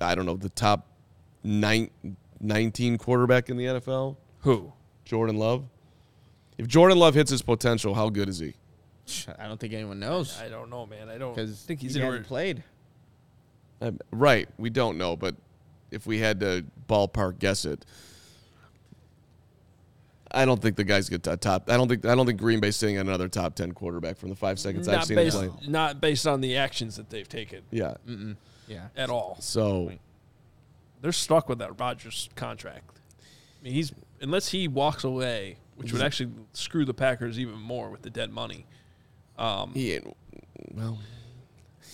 I 0.00 0.14
don't 0.14 0.26
know, 0.26 0.36
the 0.36 0.48
top 0.48 0.86
nine, 1.42 1.90
19 2.42 2.98
quarterback 2.98 3.48
in 3.48 3.56
the 3.56 3.64
NFL. 3.64 4.16
Who? 4.40 4.72
Jordan 5.04 5.36
Love. 5.38 5.64
If 6.58 6.66
Jordan 6.68 6.98
Love 6.98 7.14
hits 7.14 7.30
his 7.30 7.40
potential, 7.42 7.94
how 7.94 8.10
good 8.10 8.28
is 8.28 8.38
he? 8.38 8.54
I 9.38 9.46
don't 9.48 9.58
think 9.58 9.72
anyone 9.72 9.98
knows 10.00 10.38
I 10.40 10.48
don't 10.48 10.68
know, 10.70 10.86
man. 10.86 11.08
I 11.08 11.18
don't 11.18 11.34
because 11.34 11.60
think 11.62 11.80
he's 11.80 11.94
he 11.94 12.00
in. 12.00 12.06
hasn't 12.06 12.26
played. 12.26 12.62
Um, 13.80 13.98
right, 14.12 14.48
we 14.58 14.70
don't 14.70 14.96
know, 14.98 15.16
but 15.16 15.34
if 15.90 16.06
we 16.06 16.18
had 16.18 16.38
to 16.40 16.64
ballpark 16.88 17.38
guess 17.40 17.64
it, 17.64 17.84
I 20.30 20.44
don't 20.44 20.60
think 20.62 20.76
the 20.76 20.84
guys 20.84 21.08
get 21.08 21.24
to 21.24 21.36
top. 21.36 21.68
I 21.68 21.76
don't 21.76 21.88
think. 21.88 22.06
I 22.06 22.14
don't 22.14 22.24
think 22.26 22.38
Green 22.40 22.60
Bay's 22.60 22.76
sitting 22.76 22.96
on 22.98 23.06
another 23.08 23.28
top 23.28 23.54
ten 23.54 23.72
quarterback 23.72 24.16
from 24.16 24.30
the 24.30 24.36
five 24.36 24.58
seconds 24.58 24.88
I've 24.88 24.94
not 24.94 25.06
seen 25.06 25.18
him 25.18 25.30
play. 25.30 25.50
not 25.68 26.00
based 26.00 26.26
on 26.26 26.40
the 26.40 26.56
actions 26.56 26.96
that 26.96 27.10
they've 27.10 27.28
taken 27.28 27.62
Yeah. 27.70 27.94
Yeah. 28.68 28.86
at 28.96 29.10
all. 29.10 29.36
So 29.40 29.92
They're 31.02 31.12
stuck 31.12 31.48
with 31.48 31.58
that 31.58 31.78
Rodgers 31.78 32.30
contract. 32.36 32.98
I 33.60 33.64
mean, 33.64 33.74
he's 33.74 33.92
unless 34.20 34.48
he 34.48 34.68
walks 34.68 35.04
away, 35.04 35.58
which 35.76 35.92
would 35.92 36.00
actually 36.00 36.32
screw 36.52 36.84
the 36.84 36.94
Packers 36.94 37.38
even 37.38 37.58
more 37.58 37.90
with 37.90 38.02
the 38.02 38.10
dead 38.10 38.32
money. 38.32 38.66
Um, 39.36 39.72
he 39.74 39.94
ain't. 39.94 40.16
Well, 40.74 40.98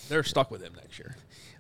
they're 0.09 0.23
stuck 0.23 0.51
with 0.51 0.63
him 0.63 0.75
next 0.77 0.99
year. 0.99 1.17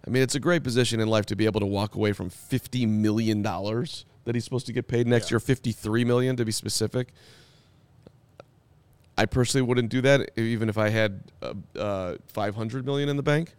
I 0.06 0.10
mean, 0.10 0.22
it's 0.22 0.34
a 0.34 0.40
great 0.40 0.62
position 0.62 1.00
in 1.00 1.08
life 1.08 1.26
to 1.26 1.36
be 1.36 1.46
able 1.46 1.60
to 1.60 1.66
walk 1.66 1.94
away 1.94 2.12
from 2.12 2.30
fifty 2.30 2.86
million 2.86 3.42
dollars 3.42 4.04
that 4.24 4.34
he's 4.34 4.44
supposed 4.44 4.66
to 4.66 4.72
get 4.72 4.86
paid 4.86 5.06
next 5.06 5.30
year, 5.30 5.40
fifty-three 5.40 6.04
million 6.04 6.36
to 6.36 6.44
be 6.44 6.52
specific. 6.52 7.08
I 9.16 9.26
personally 9.26 9.66
wouldn't 9.66 9.88
do 9.88 10.00
that 10.02 10.30
even 10.38 10.68
if 10.68 10.78
I 10.78 10.90
had 10.90 11.22
uh, 11.42 11.54
uh, 11.76 12.16
five 12.28 12.54
hundred 12.54 12.84
million 12.84 13.08
in 13.08 13.16
the 13.16 13.22
bank. 13.22 13.54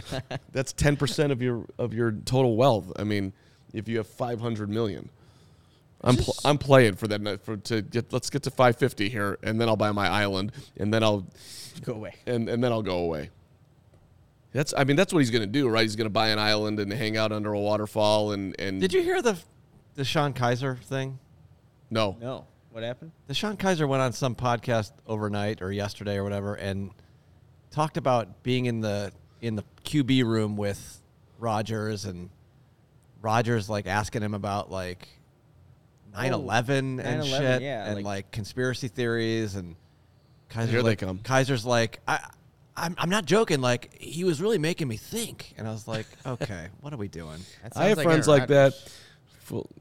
That's 0.52 0.72
ten 0.72 0.96
percent 0.96 1.32
of 1.32 1.42
your 1.42 1.66
of 1.78 1.92
your 1.94 2.12
total 2.12 2.56
wealth. 2.56 2.92
I 2.96 3.04
mean, 3.04 3.32
if 3.72 3.88
you 3.88 3.98
have 3.98 4.06
five 4.06 4.40
hundred 4.40 4.68
million, 4.70 5.08
I'm 6.02 6.16
pl- 6.16 6.36
I'm 6.44 6.58
playing 6.58 6.96
for 6.96 7.08
that 7.08 7.40
for 7.44 7.56
to 7.56 7.82
get. 7.82 8.12
Let's 8.12 8.30
get 8.30 8.42
to 8.44 8.50
five 8.50 8.76
fifty 8.76 9.08
here, 9.08 9.38
and 9.42 9.60
then 9.60 9.68
I'll 9.68 9.76
buy 9.76 9.92
my 9.92 10.08
island, 10.08 10.52
and 10.76 10.92
then 10.92 11.02
I'll 11.02 11.26
Go 11.84 11.94
away. 11.94 12.14
and 12.26 12.48
and 12.48 12.62
then 12.62 12.70
I'll 12.72 12.82
go 12.82 12.98
away. 12.98 13.30
That's 14.52 14.74
I 14.76 14.84
mean 14.84 14.96
that's 14.96 15.12
what 15.12 15.20
he's 15.20 15.30
gonna 15.30 15.46
do, 15.46 15.68
right? 15.68 15.82
He's 15.82 15.96
gonna 15.96 16.10
buy 16.10 16.28
an 16.28 16.38
island 16.38 16.78
and 16.80 16.92
hang 16.92 17.16
out 17.16 17.32
under 17.32 17.52
a 17.54 17.58
waterfall 17.60 18.32
and 18.32 18.54
and 18.58 18.80
Did 18.80 18.92
you 18.92 19.02
hear 19.02 19.22
the 19.22 19.38
DeShone 19.96 20.34
Kizer 20.34 20.78
thing? 20.80 21.18
no 21.90 22.16
No. 22.20 22.46
What 22.70 22.82
happened? 22.82 23.12
DeShone 23.28 23.56
Kizer 23.56 23.86
went 23.88 24.02
on 24.02 24.12
some 24.12 24.34
podcast 24.34 24.92
overnight 25.06 25.60
or 25.62 25.72
yesterday 25.72 26.16
or 26.16 26.24
whatever 26.24 26.54
and 26.54 26.90
talked 27.70 27.96
about 27.96 28.42
being 28.42 28.66
in 28.66 28.80
the 28.80 29.12
in 29.42 29.56
the 29.56 29.64
QB 29.84 30.24
room 30.24 30.56
with 30.56 31.02
Rodgers 31.38 32.06
and 32.06 32.30
Rodgers 33.20 33.68
like 33.68 33.86
asking 33.86 34.22
him 34.22 34.32
about 34.32 34.70
like 34.70 35.06
9/11 36.16 36.68
and 36.70 37.00
9/11, 37.00 37.24
shit 37.38 37.62
yeah, 37.62 37.86
and 37.86 37.96
like- 37.96 38.04
like, 38.04 38.30
conspiracy 38.30 38.88
theories 38.88 39.54
and 39.56 39.76
Kizer's 40.48 40.70
Here 40.70 40.82
they 40.82 40.90
like, 40.90 40.98
come. 40.98 41.18
Kizer's 41.18 41.66
like 41.66 42.00
I 42.08 42.20
I'm, 42.74 42.94
I'm 42.98 43.10
not 43.10 43.26
joking. 43.26 43.60
Like 43.60 43.94
he 44.00 44.24
was 44.24 44.40
really 44.40 44.58
making 44.58 44.88
me 44.88 44.96
think, 44.96 45.52
and 45.58 45.68
I 45.68 45.72
was 45.72 45.86
like, 45.86 46.06
"Okay, 46.26 46.68
what 46.80 46.92
are 46.92 46.96
we 46.96 47.08
doing?" 47.08 47.38
I 47.76 47.86
have 47.86 47.98
sounds 47.98 48.02
friends 48.02 48.28
Aaron 48.28 48.40
like 48.40 48.48
that 48.48 48.74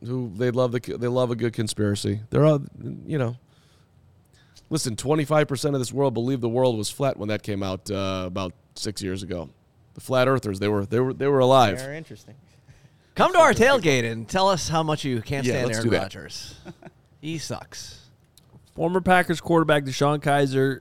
who 0.04 0.32
they 0.36 0.52
love 0.52 0.72
the 0.72 0.80
they 0.80 1.08
love 1.08 1.32
a 1.32 1.36
good 1.36 1.54
conspiracy. 1.54 2.20
They're 2.30 2.46
all 2.46 2.62
you 3.06 3.18
know. 3.18 3.38
Listen, 4.72 4.96
twenty 4.96 5.26
five 5.26 5.48
percent 5.48 5.76
of 5.76 5.82
this 5.82 5.92
world 5.94 6.14
believed 6.16 6.42
the 6.42 6.50
world 6.50 6.78
was 6.78 6.90
flat 6.90 7.18
when 7.18 7.28
that 7.30 7.44
came 7.44 7.62
out 7.62 7.92
uh, 7.92 8.24
about 8.26 8.54
six 8.76 9.02
years 9.04 9.22
ago. 9.22 9.50
The 9.96 10.02
flat 10.02 10.28
earthers 10.30 10.60
they 10.60 10.70
were 10.70 10.86
they 10.86 11.00
were 11.02 11.14
they 11.14 11.28
were 11.28 11.40
alive. 11.40 11.78
They 11.78 11.86
are 11.86 11.94
interesting. 11.94 12.36
Come 13.14 13.34
to 13.34 13.40
our 13.40 13.52
tailgate 13.54 14.10
and 14.10 14.28
tell 14.28 14.48
us 14.48 14.70
how 14.70 14.82
much 14.82 15.04
you 15.04 15.22
can't 15.22 15.46
Yeah, 15.46 15.66
stand 15.66 15.72
Aaron. 15.76 15.90
Rodgers. 15.90 16.56
he 17.20 17.38
sucks. 17.38 18.00
Former 18.74 19.02
Packers 19.02 19.42
quarterback 19.42 19.84
DeShone 19.84 20.20
Kizer 20.22 20.80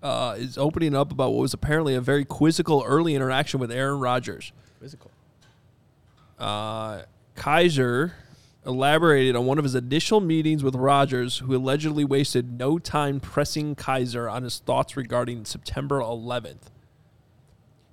uh, 0.00 0.36
is 0.38 0.56
opening 0.56 0.94
up 0.94 1.10
about 1.10 1.32
what 1.32 1.40
was 1.42 1.52
apparently 1.52 1.96
a 1.96 2.00
very 2.00 2.24
quizzical 2.24 2.84
early 2.86 3.16
interaction 3.16 3.58
with 3.58 3.72
Aaron 3.72 3.98
Rodgers. 3.98 4.52
Physical. 4.80 5.10
Uh, 6.38 7.02
Kizer 7.36 8.12
elaborated 8.68 9.34
on 9.34 9.46
one 9.46 9.58
of 9.58 9.64
his 9.64 9.74
initial 9.74 10.20
meetings 10.20 10.62
with 10.62 10.74
Rodgers, 10.74 11.38
who 11.38 11.56
allegedly 11.56 12.04
wasted 12.04 12.58
no 12.58 12.78
time 12.78 13.18
pressing 13.18 13.74
Kizer 13.74 14.30
on 14.30 14.42
his 14.42 14.58
thoughts 14.58 14.96
regarding 14.96 15.46
September 15.46 16.00
11th. 16.00 16.68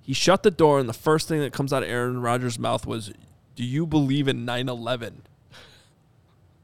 He 0.02 0.12
shut 0.12 0.42
the 0.42 0.50
door, 0.50 0.78
and 0.78 0.88
the 0.88 0.92
first 0.92 1.28
thing 1.28 1.40
that 1.40 1.52
comes 1.52 1.72
out 1.72 1.82
of 1.82 1.88
Aaron 1.88 2.20
Rodgers' 2.20 2.58
mouth 2.58 2.86
was, 2.86 3.12
Do 3.56 3.64
you 3.64 3.86
believe 3.86 4.28
in 4.28 4.44
9 4.44 4.68
11? 4.68 5.22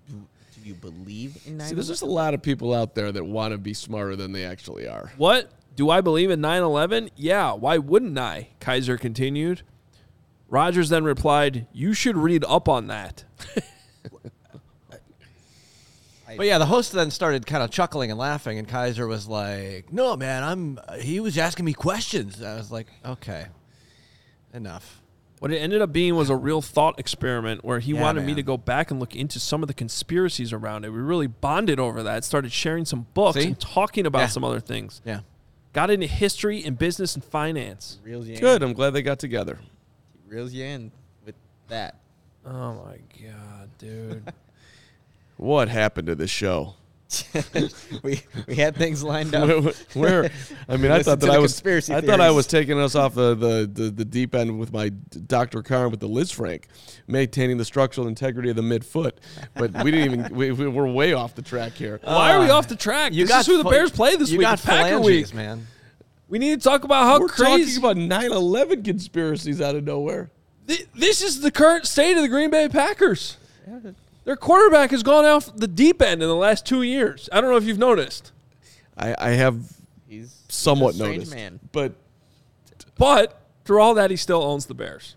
Do 0.08 0.18
you 0.62 0.74
believe 0.74 1.38
in 1.46 1.56
9 1.56 1.68
See, 1.68 1.74
there's 1.74 1.88
just 1.88 2.02
a 2.02 2.06
lot 2.06 2.34
of 2.34 2.42
people 2.42 2.72
out 2.72 2.94
there 2.94 3.10
that 3.10 3.24
want 3.24 3.52
to 3.52 3.58
be 3.58 3.74
smarter 3.74 4.14
than 4.14 4.30
they 4.32 4.44
actually 4.44 4.86
are. 4.86 5.12
What? 5.16 5.50
Do 5.74 5.88
I 5.90 6.02
believe 6.02 6.30
in 6.30 6.40
9 6.40 6.62
11? 6.62 7.10
Yeah, 7.16 7.54
why 7.54 7.78
wouldn't 7.78 8.18
I? 8.18 8.50
Kizer 8.60 9.00
continued. 9.00 9.62
Rodgers 10.48 10.90
then 10.90 11.02
replied, 11.02 11.66
You 11.72 11.94
should 11.94 12.16
read 12.16 12.44
up 12.44 12.68
on 12.68 12.88
that. 12.88 13.24
But 16.34 16.46
yeah, 16.46 16.56
the 16.58 16.66
host 16.66 16.92
then 16.92 17.10
started 17.10 17.44
kind 17.46 17.62
of 17.62 17.70
chuckling 17.70 18.10
and 18.10 18.18
laughing, 18.18 18.58
and 18.58 18.66
Kizer 18.66 19.06
was 19.06 19.26
like, 19.28 19.92
"No, 19.92 20.16
man, 20.16 20.42
I'm." 20.42 20.78
He 21.00 21.20
was 21.20 21.36
asking 21.36 21.66
me 21.66 21.74
questions. 21.74 22.42
I 22.42 22.54
was 22.56 22.70
like, 22.70 22.86
"Okay, 23.04 23.46
enough." 24.54 25.00
What 25.40 25.52
it 25.52 25.58
ended 25.58 25.82
up 25.82 25.92
being 25.92 26.14
was 26.14 26.30
a 26.30 26.36
real 26.36 26.62
thought 26.62 26.98
experiment 27.00 27.64
where 27.64 27.80
he 27.80 27.92
Yeah, 27.92 28.00
wanted 28.00 28.24
me 28.24 28.34
to 28.34 28.42
go 28.44 28.56
back 28.56 28.90
and 28.92 29.00
look 29.00 29.14
into 29.16 29.40
some 29.40 29.60
of 29.62 29.66
the 29.66 29.74
conspiracies 29.74 30.52
around 30.52 30.84
it. 30.84 30.90
We 30.90 31.00
really 31.00 31.26
bonded 31.26 31.80
over 31.80 32.02
that, 32.04 32.24
started 32.24 32.52
sharing 32.52 32.84
some 32.84 33.08
books 33.12 33.40
See? 33.40 33.48
and 33.48 33.58
talking 33.60 34.06
about 34.06 34.20
Yeah. 34.20 34.26
some 34.28 34.44
other 34.44 34.60
things. 34.60 35.02
Yeah. 35.04 35.20
Got 35.72 35.90
into 35.90 36.06
history 36.06 36.62
and 36.64 36.78
business 36.78 37.14
and 37.16 37.24
finance. 37.24 37.98
Reels 38.04 38.28
you 38.28 38.38
Good. 38.38 38.62
I'm 38.62 38.72
glad 38.72 38.90
they 38.90 39.02
got 39.02 39.18
together. 39.18 39.58
Reels 40.28 40.52
you 40.52 40.64
in 40.64 40.92
with 41.26 41.34
that. 41.68 41.96
Oh 42.46 42.74
my 42.74 42.98
god, 43.20 43.51
dude. 43.82 44.32
What 45.38 45.68
happened 45.68 46.06
to 46.06 46.14
this 46.14 46.30
show? 46.30 46.74
we 48.04 48.22
we 48.46 48.54
had 48.54 48.76
things 48.76 49.02
lined 49.02 49.34
up. 49.34 49.48
where, 49.94 50.22
where- 50.22 50.30
I 50.68 50.76
mean, 50.76 50.92
I 50.92 51.02
thought 51.02 51.18
that 51.20 51.30
I 51.30 51.38
was 51.38 51.52
conspiracy 51.52 51.92
I 51.94 52.00
thought 52.00 52.20
I 52.20 52.30
was 52.30 52.46
taking 52.46 52.78
us 52.78 52.94
off 52.94 53.14
the, 53.14 53.34
the, 53.34 53.68
the, 53.70 53.90
the 53.90 54.04
deep 54.04 54.34
end 54.36 54.60
with 54.60 54.72
my 54.72 54.90
Dr. 54.90 55.62
Carr 55.62 55.88
with 55.88 55.98
the 56.00 56.06
Liz 56.06 56.30
Frank, 56.30 56.68
maintaining 57.08 57.58
the 57.58 57.64
structural 57.64 58.06
integrity 58.06 58.50
of 58.50 58.56
the 58.56 58.62
midfoot. 58.62 59.12
But 59.54 59.82
we 59.82 59.90
didn't 59.90 60.20
even 60.20 60.36
we, 60.36 60.52
we 60.52 60.68
we're 60.68 60.86
way 60.86 61.12
off 61.12 61.34
the 61.34 61.42
track 61.42 61.72
here. 61.72 61.98
Why 62.04 62.34
are 62.34 62.40
we 62.40 62.48
uh, 62.48 62.56
off 62.56 62.68
the 62.68 62.76
track? 62.76 63.12
You 63.12 63.24
this 63.24 63.30
got 63.30 63.40
is 63.40 63.46
who 63.46 63.56
the 63.58 63.64
pha- 63.64 63.70
Bears 63.70 63.90
play 63.90 64.14
this 64.16 64.30
you 64.30 64.38
week. 64.38 64.46
got 64.46 64.54
It's 64.58 64.64
Packer 64.66 65.00
week. 65.00 65.34
man. 65.34 65.66
We 66.28 66.38
need 66.38 66.62
to 66.62 66.64
talk 66.68 66.84
about 66.84 67.02
how 67.04 67.18
we're 67.20 67.28
crazy. 67.28 67.80
talking 67.80 68.06
about 68.06 68.22
9/11 68.30 68.84
conspiracies 68.84 69.60
out 69.60 69.74
of 69.74 69.82
nowhere. 69.84 70.30
Th- 70.68 70.86
this 70.94 71.20
is 71.20 71.40
the 71.40 71.50
current 71.50 71.86
state 71.86 72.16
of 72.16 72.22
the 72.22 72.28
Green 72.28 72.50
Bay 72.50 72.68
Packers. 72.68 73.36
Their 74.24 74.36
quarterback 74.36 74.90
has 74.92 75.02
gone 75.02 75.24
off 75.24 75.54
the 75.56 75.66
deep 75.68 76.00
end 76.00 76.22
in 76.22 76.28
the 76.28 76.36
last 76.36 76.64
two 76.64 76.82
years. 76.82 77.28
I 77.32 77.40
don't 77.40 77.50
know 77.50 77.56
if 77.56 77.64
you've 77.64 77.78
noticed, 77.78 78.32
I, 78.96 79.14
I 79.18 79.30
have 79.30 79.60
He's 80.08 80.42
somewhat 80.48 80.90
a 80.94 80.98
strange 80.98 81.14
noticed, 81.16 81.34
man. 81.34 81.60
but 81.72 81.94
but 82.96 83.40
through 83.64 83.80
all 83.80 83.94
that, 83.94 84.10
he 84.10 84.16
still 84.16 84.42
owns 84.42 84.66
the 84.66 84.74
Bears. 84.74 85.16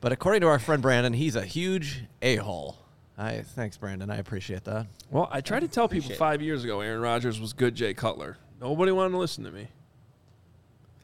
But 0.00 0.12
according 0.12 0.40
to 0.42 0.48
our 0.48 0.58
friend 0.58 0.82
Brandon, 0.82 1.12
he's 1.12 1.36
a 1.36 1.44
huge 1.44 2.02
a 2.20 2.36
hole. 2.36 2.78
I 3.16 3.42
thanks, 3.42 3.76
Brandon. 3.76 4.10
I 4.10 4.16
appreciate 4.16 4.64
that. 4.64 4.86
Well, 5.10 5.28
I 5.30 5.40
tried 5.40 5.60
to 5.60 5.68
tell 5.68 5.86
people 5.88 6.06
Appreciate 6.06 6.16
it. 6.16 6.18
five 6.18 6.42
years 6.42 6.64
ago 6.64 6.80
Aaron 6.80 7.00
Rodgers 7.00 7.40
was 7.40 7.52
good 7.52 7.74
Jay 7.74 7.94
Cutler. 7.94 8.38
Nobody 8.60 8.90
wanted 8.92 9.10
to 9.12 9.18
listen 9.18 9.44
to 9.44 9.50
me. 9.52 9.68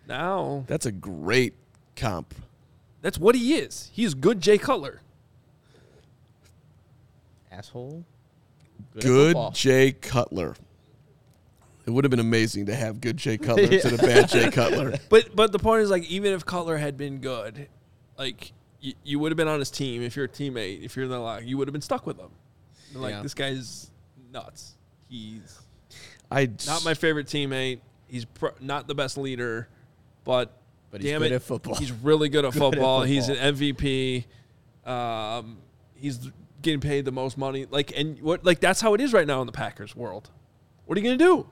Now, 0.09 0.65
that's 0.67 0.87
a 0.87 0.93
great 0.93 1.55
comp. 1.95 2.35
that's 3.01 3.19
what 3.19 3.35
he 3.37 3.55
is. 3.55 3.91
He's 3.93 4.15
good 4.15 4.41
Jay 4.41 4.59
Cutler. 4.59 5.03
Asshole. 7.61 8.05
at 8.97 9.03
Good. 9.03 9.37
Jay 9.53 9.93
Cutler. 9.93 10.57
It 11.87 11.91
would 11.91 12.05
have 12.05 12.11
been 12.11 12.19
amazing 12.21 12.67
to 12.67 12.75
have 12.75 13.01
good 13.01 13.17
Jay 13.17 13.37
Cutler 13.37 13.65
instead 13.71 13.93
of 13.93 14.01
bad 14.01 14.29
Jay 14.29 14.51
Cutler. 14.51 14.95
But 15.09 15.35
but 15.37 15.53
the 15.53 15.59
point 15.59 15.83
is 15.83 15.91
like 15.91 16.05
even 16.11 16.33
if 16.33 16.45
Cutler 16.47 16.77
had 16.79 16.97
been 16.97 17.19
good, 17.19 17.69
like 18.19 18.53
you, 18.81 18.95
you 19.05 19.19
would 19.19 19.31
have 19.33 19.37
been 19.37 19.49
on 19.49 19.59
his 19.59 19.71
team 19.71 20.03
if 20.03 20.17
you're 20.17 20.25
a 20.25 20.29
teammate. 20.29 20.83
If 20.85 20.97
you're 20.97 21.05
in 21.05 21.11
the 21.11 21.19
line, 21.19 21.47
you 21.47 21.59
would 21.59 21.69
have 21.69 21.73
been 21.73 21.83
stuck 21.83 22.07
with 22.07 22.19
him. 22.19 22.31
You're 22.93 23.03
like 23.03 23.13
Yeah. 23.13 23.23
this 23.23 23.35
guy's 23.35 23.91
nuts. 24.33 24.75
He's 25.09 25.59
I 26.31 26.49
not 26.67 26.85
my 26.85 26.95
favorite 26.95 27.27
teammate. 27.27 27.81
He's 28.09 28.25
pr- 28.25 28.49
not 28.61 28.87
the 28.87 28.95
best 28.95 29.19
leader, 29.19 29.69
but 30.25 30.53
But 30.91 31.01
he's 31.03 31.11
damn 31.11 31.21
good 31.23 31.33
it, 31.33 31.37
at 31.37 31.43
football. 31.43 31.75
He's 31.75 31.93
really 31.93 32.29
good 32.29 32.45
at 32.45 32.53
Good 32.55 32.63
at 32.63 32.71
football. 32.73 33.03
He's 33.03 33.29
an. 33.29 33.37
MVP. 33.37 34.25
Um, 34.87 35.59
he's 35.97 36.19
getting 36.63 36.81
paid 36.81 37.05
the 37.05 37.13
most 37.13 37.37
money. 37.39 37.67
Like 37.71 37.93
and 37.97 38.21
what 38.21 38.45
like 38.45 38.61
that's 38.61 38.81
how 38.81 38.95
it 38.95 39.01
is 39.01 39.13
right 39.13 39.27
now 39.27 39.41
in 39.41 39.47
the 39.47 39.53
Packers 39.53 39.95
world. 39.97 40.31
What 40.87 40.97
are 40.99 41.01
you 41.01 41.07
gonna 41.07 41.17
do? 41.19 41.47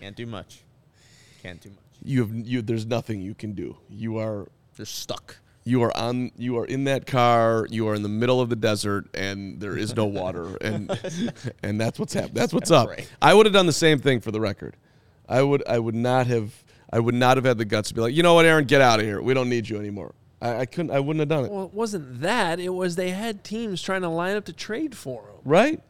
Can't 0.00 0.16
do 0.16 0.26
much. 0.26 0.62
Can't 1.42 1.60
do 1.60 1.70
much. 1.70 1.78
you 2.02 2.20
have 2.20 2.32
you 2.34 2.62
there's 2.62 2.86
nothing 2.86 3.20
you 3.20 3.34
can 3.34 3.52
do. 3.52 3.76
You 3.88 4.18
are 4.18 4.48
They're 4.76 4.86
stuck. 4.86 5.38
you 5.64 5.82
are 5.82 5.94
on 5.96 6.30
you 6.36 6.58
are 6.58 6.64
in 6.64 6.84
that 6.84 7.06
car, 7.06 7.66
you 7.70 7.88
are 7.88 7.94
in 7.94 8.02
the 8.02 8.08
middle 8.08 8.40
of 8.40 8.48
the 8.48 8.56
desert 8.56 9.06
and 9.14 9.60
there 9.60 9.76
is 9.76 9.94
no 9.96 10.06
water 10.06 10.56
and 10.60 10.90
and 11.62 11.80
that's 11.80 11.98
what's 11.98 12.12
happened. 12.14 12.34
That's 12.34 12.52
what's 12.52 12.70
up. 12.70 12.88
Right. 12.88 13.08
I 13.20 13.34
would 13.34 13.46
have 13.46 13.52
done 13.52 13.66
the 13.66 13.72
same 13.72 13.98
thing 13.98 14.20
for 14.20 14.30
the 14.30 14.40
record. 14.40 14.76
I 15.28 15.42
would 15.42 15.62
I 15.68 15.78
would 15.78 15.94
not 15.96 16.26
have 16.28 16.64
I 16.90 17.00
would 17.00 17.14
not 17.14 17.36
have 17.36 17.44
had 17.44 17.58
the 17.58 17.66
guts 17.66 17.90
to 17.90 17.94
be 17.94 18.00
like, 18.00 18.14
"You 18.14 18.22
know 18.22 18.32
what, 18.32 18.46
Aaron, 18.46 18.64
get 18.64 18.80
out 18.80 18.98
of 18.98 19.04
here. 19.04 19.20
We 19.20 19.34
don't 19.34 19.50
need 19.50 19.68
you 19.68 19.78
anymore." 19.78 20.14
I, 20.40 20.60
I 20.60 20.66
couldn't 20.66 20.90
I 20.92 21.00
wouldn't 21.00 21.20
have 21.20 21.28
done 21.28 21.44
it. 21.46 21.50
Well, 21.50 21.64
it 21.64 21.74
wasn't 21.74 22.20
that. 22.20 22.60
It 22.60 22.68
was 22.70 22.96
they 22.96 23.10
had 23.10 23.42
teams 23.44 23.82
trying 23.82 24.02
to 24.02 24.08
line 24.08 24.36
up 24.36 24.44
to 24.46 24.52
trade 24.52 24.96
for 24.96 25.22
him. 25.22 25.36
Right? 25.44 25.80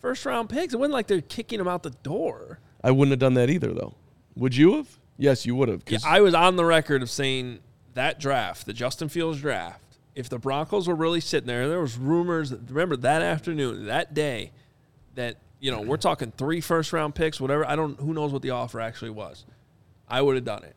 First 0.00 0.24
round 0.24 0.48
picks. 0.48 0.72
It 0.74 0.78
wasn't 0.78 0.94
like 0.94 1.06
they're 1.08 1.20
kicking 1.20 1.60
him 1.60 1.68
out 1.68 1.82
the 1.82 1.90
door. 1.90 2.60
I 2.82 2.90
wouldn't 2.90 3.10
have 3.12 3.18
done 3.18 3.34
that 3.34 3.50
either 3.50 3.72
though. 3.74 3.94
Would 4.36 4.56
you 4.56 4.76
have? 4.76 4.98
Yes, 5.16 5.44
you 5.44 5.54
would 5.56 5.68
have. 5.68 5.82
Yeah, 5.88 5.98
'cause- 5.98 6.04
I 6.06 6.20
was 6.20 6.32
on 6.34 6.56
the 6.56 6.64
record 6.64 7.02
of 7.02 7.10
saying 7.10 7.58
that 7.94 8.20
draft, 8.20 8.66
the 8.66 8.72
Justin 8.72 9.08
Fields 9.08 9.40
draft, 9.40 9.82
if 10.14 10.28
the 10.28 10.38
Broncos 10.38 10.86
were 10.86 10.94
really 10.94 11.20
sitting 11.20 11.48
there, 11.48 11.68
there 11.68 11.80
was 11.80 11.96
rumors. 11.98 12.52
Remember 12.52 12.96
that 12.96 13.20
afternoon, 13.22 13.86
that 13.86 14.14
day, 14.14 14.52
that 15.16 15.36
you 15.60 15.72
know 15.72 15.80
we're 15.80 15.96
talking 15.96 16.32
three 16.36 16.60
first 16.60 16.92
round 16.92 17.14
picks, 17.16 17.40
whatever. 17.40 17.66
I 17.68 17.74
don't. 17.76 17.98
Who 18.00 18.14
knows 18.14 18.32
what 18.32 18.42
the 18.42 18.50
offer 18.50 18.80
actually 18.80 19.10
was? 19.10 19.44
I 20.08 20.22
would 20.22 20.36
have 20.36 20.44
done 20.44 20.62
it. 20.62 20.76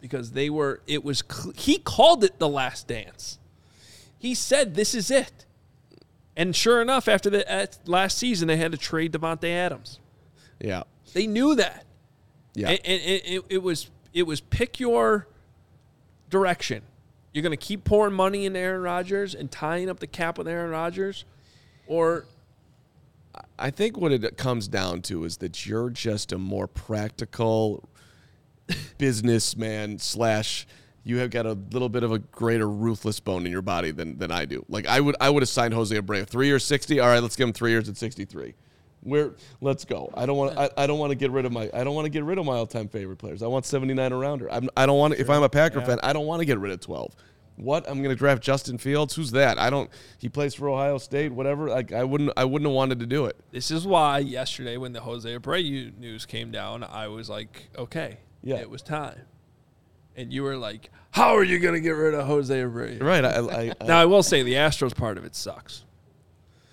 Because 0.00 0.32
they 0.32 0.48
were. 0.48 0.80
It 0.86 1.02
was 1.04 1.22
he 1.56 1.78
called 1.78 2.22
it 2.24 2.38
the 2.38 2.48
last 2.48 2.86
dance. 2.86 3.38
He 4.18 4.34
said 4.34 4.74
this 4.74 4.94
is 4.94 5.10
it, 5.10 5.44
and 6.36 6.54
sure 6.54 6.80
enough, 6.80 7.08
after 7.08 7.28
the 7.30 7.50
at 7.50 7.78
last 7.86 8.16
season, 8.16 8.46
they 8.48 8.56
had 8.56 8.72
to 8.72 8.78
trade 8.78 9.12
Davante 9.12 9.50
Adams. 9.50 9.98
Yeah. 10.60 10.84
They 11.12 11.26
knew 11.26 11.54
that. 11.56 11.84
Yeah. 12.54 12.70
And, 12.70 12.80
and 12.84 13.02
it, 13.02 13.22
it, 13.24 13.44
it 13.48 13.62
was 13.62 13.90
it 14.12 14.22
was 14.22 14.40
pick 14.40 14.78
your 14.78 15.26
direction. 16.30 16.82
You're 17.32 17.42
going 17.42 17.56
to 17.56 17.56
keep 17.56 17.84
pouring 17.84 18.14
money 18.14 18.46
into 18.46 18.58
Aaron 18.58 18.82
Rodgers 18.82 19.34
and 19.34 19.50
tying 19.50 19.90
up 19.90 20.00
the 20.00 20.06
cap 20.06 20.38
with 20.38 20.48
Aaron 20.48 20.70
Rodgers, 20.70 21.24
or 21.86 22.24
I 23.58 23.70
think 23.70 23.96
what 23.96 24.12
it 24.12 24.36
comes 24.36 24.66
down 24.68 25.02
to 25.02 25.24
is 25.24 25.38
that 25.38 25.66
you're 25.66 25.90
just 25.90 26.32
a 26.32 26.38
more 26.38 26.66
practical 26.66 27.88
businessman 28.98 29.98
slash 29.98 30.66
you 31.04 31.18
have 31.18 31.30
got 31.30 31.46
a 31.46 31.52
little 31.52 31.88
bit 31.88 32.02
of 32.02 32.12
a 32.12 32.18
greater 32.18 32.68
ruthless 32.68 33.18
bone 33.18 33.46
in 33.46 33.52
your 33.52 33.62
body 33.62 33.92
than, 33.92 34.18
than 34.18 34.30
I 34.30 34.44
do. 34.44 34.64
Like 34.68 34.86
I 34.86 35.00
would 35.00 35.16
I 35.20 35.30
would 35.30 35.42
have 35.42 35.48
signed 35.48 35.72
Jose 35.74 35.94
Abreu 35.94 36.26
three 36.26 36.46
years 36.48 36.64
sixty. 36.64 37.00
All 37.00 37.08
right, 37.08 37.22
let's 37.22 37.36
give 37.36 37.48
him 37.48 37.54
three 37.54 37.70
years 37.70 37.88
at 37.88 37.96
sixty 37.96 38.24
three. 38.24 38.54
Where 39.00 39.34
let's 39.60 39.84
go. 39.84 40.12
I 40.14 40.26
don't 40.26 40.36
want 40.36 40.58
I, 40.58 40.68
I 40.76 40.86
don't 40.86 40.98
want 40.98 41.10
to 41.10 41.14
get 41.14 41.30
rid 41.30 41.46
of 41.46 41.52
my 41.52 41.70
I 41.72 41.84
don't 41.84 41.94
want 41.94 42.04
to 42.04 42.10
get 42.10 42.24
rid 42.24 42.38
of 42.38 42.44
my 42.44 42.56
all 42.56 42.66
time 42.66 42.88
favorite 42.88 43.16
players. 43.16 43.42
I 43.42 43.46
want 43.46 43.64
seventy 43.64 43.94
nine 43.94 44.12
around 44.12 44.40
her. 44.40 44.52
I'm, 44.52 44.68
I 44.76 44.86
don't 44.86 44.98
want 44.98 45.14
to, 45.14 45.20
if 45.20 45.30
I'm 45.30 45.42
a 45.42 45.48
Packer 45.48 45.80
fan 45.80 45.98
I 46.02 46.12
don't 46.12 46.26
want 46.26 46.40
to 46.40 46.46
get 46.46 46.58
rid 46.58 46.72
of 46.72 46.80
twelve. 46.80 47.14
What 47.56 47.88
I'm 47.88 47.98
going 47.98 48.10
to 48.10 48.16
draft 48.16 48.40
Justin 48.40 48.78
Fields? 48.78 49.16
Who's 49.16 49.32
that? 49.32 49.58
I 49.58 49.68
don't. 49.68 49.90
He 50.18 50.28
plays 50.28 50.54
for 50.54 50.68
Ohio 50.68 50.96
State. 50.98 51.32
Whatever. 51.32 51.68
Like 51.68 51.92
I 51.92 52.04
wouldn't. 52.04 52.30
I 52.36 52.44
wouldn't 52.44 52.68
have 52.68 52.74
wanted 52.74 53.00
to 53.00 53.06
do 53.06 53.26
it. 53.26 53.36
this 53.50 53.72
is 53.72 53.84
why 53.84 54.18
yesterday 54.18 54.76
when 54.76 54.92
the 54.92 55.00
Jose 55.00 55.28
Abreu 55.28 55.96
news 55.98 56.24
came 56.24 56.52
down, 56.52 56.84
I 56.84 57.08
was 57.08 57.28
like, 57.28 57.70
okay, 57.76 58.18
Yeah. 58.42 58.56
it 58.56 58.70
was 58.70 58.82
time. 58.82 59.20
And 60.16 60.32
you 60.32 60.42
were 60.42 60.56
like, 60.56 60.90
how 61.10 61.36
are 61.36 61.44
you 61.44 61.58
going 61.58 61.74
to 61.74 61.80
get 61.80 61.90
rid 61.90 62.14
of 62.14 62.26
Jose 62.26 62.54
Abreu? 62.54 63.02
Right. 63.02 63.24
I, 63.24 63.30
I, 63.30 63.74
I, 63.80 63.86
Now 63.86 64.00
I 64.00 64.04
will 64.06 64.22
say 64.22 64.42
the 64.42 64.54
Astros 64.54 64.94
part 64.96 65.16
of 65.16 65.24
it 65.24 65.34
sucks. 65.36 65.84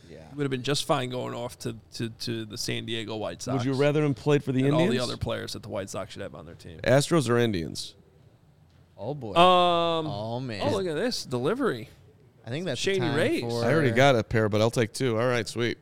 Yeah. 0.10 0.18
He 0.30 0.36
would 0.36 0.44
have 0.44 0.52
been 0.52 0.64
just 0.64 0.86
fine 0.86 1.10
going 1.10 1.34
off 1.34 1.60
to, 1.60 1.76
to, 1.96 2.10
to 2.10 2.46
the 2.46 2.58
San 2.58 2.86
Diego 2.86 3.16
White 3.16 3.42
Sox. 3.42 3.58
would 3.58 3.66
you 3.66 3.80
rather 3.80 4.04
him 4.04 4.14
played 4.14 4.44
for 4.44 4.52
the 4.52 4.60
and 4.60 4.70
Indians? 4.70 4.90
all 4.90 5.08
the 5.08 5.14
other 5.14 5.18
players 5.18 5.54
that 5.54 5.64
the 5.64 5.70
White 5.70 5.90
Sox 5.90 6.14
should 6.14 6.22
have 6.22 6.34
on 6.36 6.46
their 6.46 6.56
team? 6.56 6.80
Astros 6.84 7.30
or 7.30 7.38
Indians? 7.38 7.96
Oh 8.98 9.14
boy. 9.14 9.34
Um, 9.36 10.08
oh 10.08 10.40
man. 10.40 10.62
oh 10.64 10.72
look 10.72 10.88
at 10.88 10.96
this 10.96 11.26
delivery. 11.26 11.90
I 12.46 12.50
think 12.50 12.66
that's 12.66 12.80
Shady 12.80 13.00
the 13.00 13.12
Rays. 13.16 13.42
For, 13.42 13.66
I 13.66 13.74
already 13.74 13.92
got 13.92 14.16
a 14.16 14.24
pair, 14.24 14.50
but 14.50 14.62
I'll 14.62 14.72
take 14.72 14.94
two. 14.94 15.18
All 15.20 15.28
right, 15.28 15.48
sweet. 15.48 15.78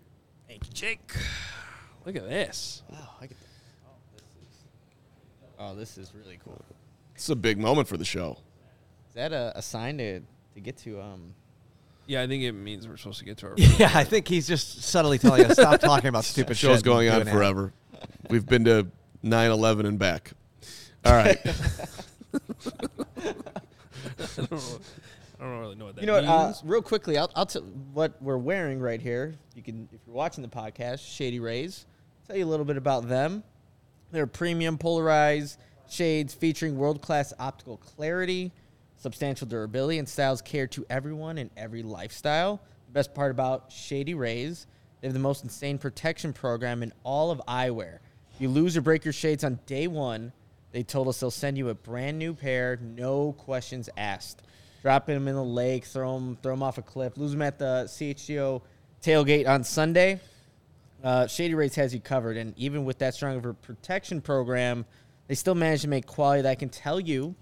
Thank 0.48 0.66
you, 0.66 0.74
Jake. 0.74 1.12
Look 2.06 2.16
at 2.16 2.28
this. 2.28 2.84
Oh, 2.92 3.10
I 3.20 3.28
get 3.28 3.38
that. 3.40 3.48
Oh, 5.64 5.76
this 5.76 5.92
is. 5.92 5.96
This 5.96 6.08
is 6.10 6.16
really 6.16 6.40
cool. 6.44 6.64
It's 7.16 7.30
a 7.30 7.36
big 7.36 7.58
moment 7.58 7.88
for 7.88 7.98
the 7.98 8.06
show. 8.06 8.38
Is 9.10 9.16
that 9.16 9.32
a, 9.32 9.54
a 9.56 9.62
sign 9.62 9.98
to 10.00 10.20
to 10.20 10.60
get 10.60 10.78
to 10.80 11.02
um? 11.02 11.34
Yeah, 12.06 12.22
I 12.22 12.28
think 12.28 12.44
it 12.44 12.52
means 12.52 12.88
we're 12.88 12.98
supposed 12.98 13.20
to 13.20 13.26
get 13.26 13.38
to 13.38 13.48
our. 13.48 13.54
Yeah, 13.58 13.92
I 13.94 14.04
think 14.04 14.28
he's 14.28 14.48
just 14.48 14.84
subtly 14.84 15.18
telling 15.18 15.46
us 15.46 15.54
stop 15.54 15.80
talking 15.80 16.10
about 16.10 16.26
stupid 16.26 16.58
shit. 16.58 16.70
Show's 16.70 16.78
and 16.78 16.86
going 16.86 17.10
on 17.10 17.22
doing 17.22 17.28
it. 17.28 17.32
forever. 17.32 17.74
We've 18.30 18.46
been 18.46 18.66
to 18.66 18.88
9/11 19.24 19.88
and 19.88 19.98
back. 19.98 20.32
All 21.06 21.14
right. 21.14 21.38
I 21.46 21.54
don't, 24.36 24.52
know, 24.52 24.60
I 25.40 25.44
don't 25.44 25.60
really 25.60 25.76
know 25.76 25.86
what 25.86 25.96
that 25.96 26.02
You 26.02 26.08
know 26.08 26.14
what? 26.14 26.26
Uh, 26.26 26.46
means. 26.46 26.62
real 26.66 26.82
quickly, 26.82 27.18
I'll, 27.18 27.32
I'll 27.36 27.46
tell 27.46 27.62
what 27.94 28.22
we're 28.22 28.38
wearing 28.38 28.80
right 28.80 29.02
here. 29.02 29.36
You 29.56 29.62
can, 29.62 29.88
if 29.92 30.00
you're 30.06 30.16
watching 30.16 30.42
the 30.42 30.50
podcast, 30.50 31.00
Shady 31.00 31.40
Rays. 31.40 31.86
Tell 32.28 32.38
you 32.38 32.46
a 32.46 32.48
little 32.48 32.66
bit 32.66 32.78
about 32.78 33.08
them. 33.08 33.44
They're 34.14 34.28
premium 34.28 34.78
polarized 34.78 35.60
shades 35.90 36.36
featuring 36.36 36.78
world-class 36.78 37.34
optical 37.40 37.78
clarity, 37.78 38.52
substantial 38.96 39.48
durability, 39.48 39.98
and 39.98 40.08
styles 40.08 40.40
cater 40.40 40.68
to 40.68 40.86
everyone 40.88 41.40
in 41.40 41.50
every 41.58 41.82
lifestyle. 41.82 42.62
The 42.86 42.94
best 42.94 43.16
part 43.16 43.32
about 43.32 43.72
Shady 43.72 44.14
Rays, 44.14 44.68
they 45.02 45.08
have 45.08 45.16
the 45.16 45.20
most 45.20 45.44
insane 45.44 45.80
protection 45.80 46.32
program 46.32 46.84
in 46.84 46.94
all 47.04 47.32
of 47.32 47.42
eyewear. 47.48 47.98
If 48.36 48.40
you 48.40 48.50
lose 48.50 48.78
or 48.78 48.82
break 48.82 49.04
your 49.04 49.14
shades 49.14 49.44
on 49.44 49.60
day 49.66 49.88
one, 49.88 50.32
they 50.74 50.84
told 50.84 51.08
us 51.08 51.20
they'll 51.20 51.32
send 51.32 51.58
you 51.58 51.70
a 51.70 51.74
brand 51.74 52.20
new 52.20 52.36
pair, 52.36 52.78
no 52.82 53.34
questions 53.34 53.90
asked. 53.98 54.44
Drop 54.84 55.08
them 55.08 55.28
in 55.28 55.34
the 55.34 55.44
lake, 55.44 55.86
throw 55.86 56.14
them, 56.14 56.38
throw 56.44 56.54
them 56.54 56.62
off 56.62 56.78
a 56.78 56.84
cliff, 56.84 57.18
lose 57.18 57.32
them 57.32 57.42
at 57.42 57.58
the 57.58 57.86
CHGO 57.88 58.62
tailgate 59.02 59.48
on 59.48 59.64
Sunday. 59.64 60.20
Uh, 61.04 61.28
Shady 61.28 61.54
Rays 61.54 61.76
has 61.76 61.94
you 61.94 62.00
covered, 62.00 62.38
and 62.38 62.58
even 62.58 62.86
with 62.86 62.98
that 63.00 63.14
strong 63.14 63.36
of 63.36 63.46
a 63.46 63.54
protection 63.54 64.22
program, 64.22 64.86
they 65.28 65.36
still 65.36 65.56
manage 65.56 65.82
to 65.82 65.90
make 65.90 66.06
quality 66.06 66.42
that 66.44 66.50
I 66.50 66.56
can 66.56 66.70
tell 66.70 67.00
you, 67.00 67.36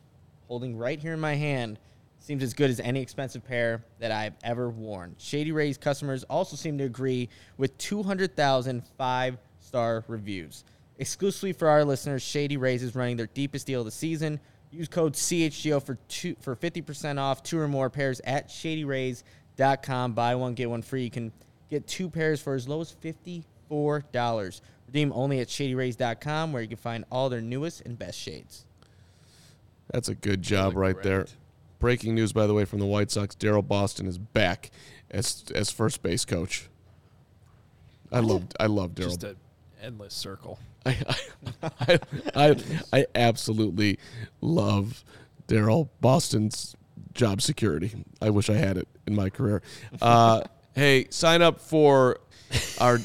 holding 0.48 0.76
right 0.76 1.00
here 1.00 1.14
in 1.14 1.20
my 1.20 1.36
hand, 1.36 1.78
seems 2.20 2.44
as 2.44 2.54
good 2.54 2.70
as 2.70 2.80
any 2.80 3.02
expensive 3.02 3.44
pair 3.44 3.84
that 4.00 4.12
I've 4.12 4.34
ever 4.44 4.70
worn. 4.70 5.16
Shady 5.18 5.52
Rays 5.52 5.78
customers 5.78 6.24
also 6.24 6.56
seem 6.56 6.78
to 6.80 6.84
agree 6.84 7.30
with 7.58 7.78
200,000 7.78 8.84
five 8.98 9.38
star 9.60 10.04
reviews. 10.08 10.64
Exclusively 10.98 11.54
for 11.54 11.68
our 11.68 11.84
listeners, 11.84 12.22
Shady 12.22 12.58
Rays 12.58 12.84
is 12.84 12.96
running 12.96 13.18
their 13.18 13.28
deepest 13.28 13.66
deal 13.68 13.82
of 13.82 13.86
the 13.86 13.92
season. 13.92 14.40
Use 14.72 14.88
code 14.88 15.14
CHGO 15.14 15.84
for 15.84 15.96
two 16.08 16.36
for 16.42 16.56
50% 16.56 17.20
off 17.20 17.44
two 17.44 17.60
or 17.60 17.68
more 17.68 17.90
pairs 17.90 18.22
at 18.24 18.48
shadyrays.com. 18.48 20.14
Buy 20.14 20.36
one, 20.36 20.54
get 20.54 20.70
one 20.70 20.82
free. 20.82 21.04
You 21.04 21.12
can 21.12 21.32
get 21.70 21.88
two 21.88 22.10
pairs 22.10 22.42
for 22.42 22.54
as 22.54 22.68
low 22.68 22.82
as 22.82 22.92
$54. 23.72 24.62
Redeem 24.88 25.14
only 25.14 25.40
at 25.40 25.48
shadyrays.com 25.48 26.52
where 26.52 26.62
you 26.62 26.68
can 26.68 26.78
find 26.78 27.06
all 27.12 27.30
their 27.30 27.42
newest 27.42 27.82
and 27.82 27.98
best 27.98 28.20
shades. 28.20 28.66
That's 29.92 30.10
a 30.10 30.16
good 30.16 30.42
job 30.42 30.74
look 30.74 30.76
right 30.78 31.04
there. 31.04 31.28
Breaking 31.80 32.16
news, 32.16 32.34
by 32.34 32.46
the 32.48 32.54
way, 32.54 32.66
from 32.66 32.80
the 32.80 32.86
White 32.86 33.10
Sox: 33.10 33.36
Daryl 33.36 33.68
Boston 33.68 34.06
is 34.06 34.18
back 34.18 34.70
as 35.10 35.44
as 35.56 35.72
first 35.72 36.04
base 36.04 36.26
coach. 36.26 36.70
I 38.12 38.20
love 38.20 38.46
I 38.60 38.68
love 38.68 38.92
Daryl. 38.92 39.06
Just 39.06 39.24
an 39.24 39.36
endless 39.82 40.14
circle. 40.14 40.60
I, 40.86 40.98
I, 41.62 42.00
I, 42.36 42.56
I 42.94 43.06
absolutely 43.16 44.00
love 44.42 45.04
Daryl 45.48 45.90
Boston's 46.00 46.76
job 47.14 47.42
security. 47.42 47.92
I 48.22 48.30
wish 48.30 48.50
I 48.50 48.56
had 48.56 48.78
it 48.78 48.88
in 49.06 49.16
my 49.16 49.30
career. 49.30 49.62
Uh, 50.02 50.42
hey, 50.76 51.08
sign 51.10 51.42
up 51.42 51.60
for 51.60 52.20
our. 52.80 53.00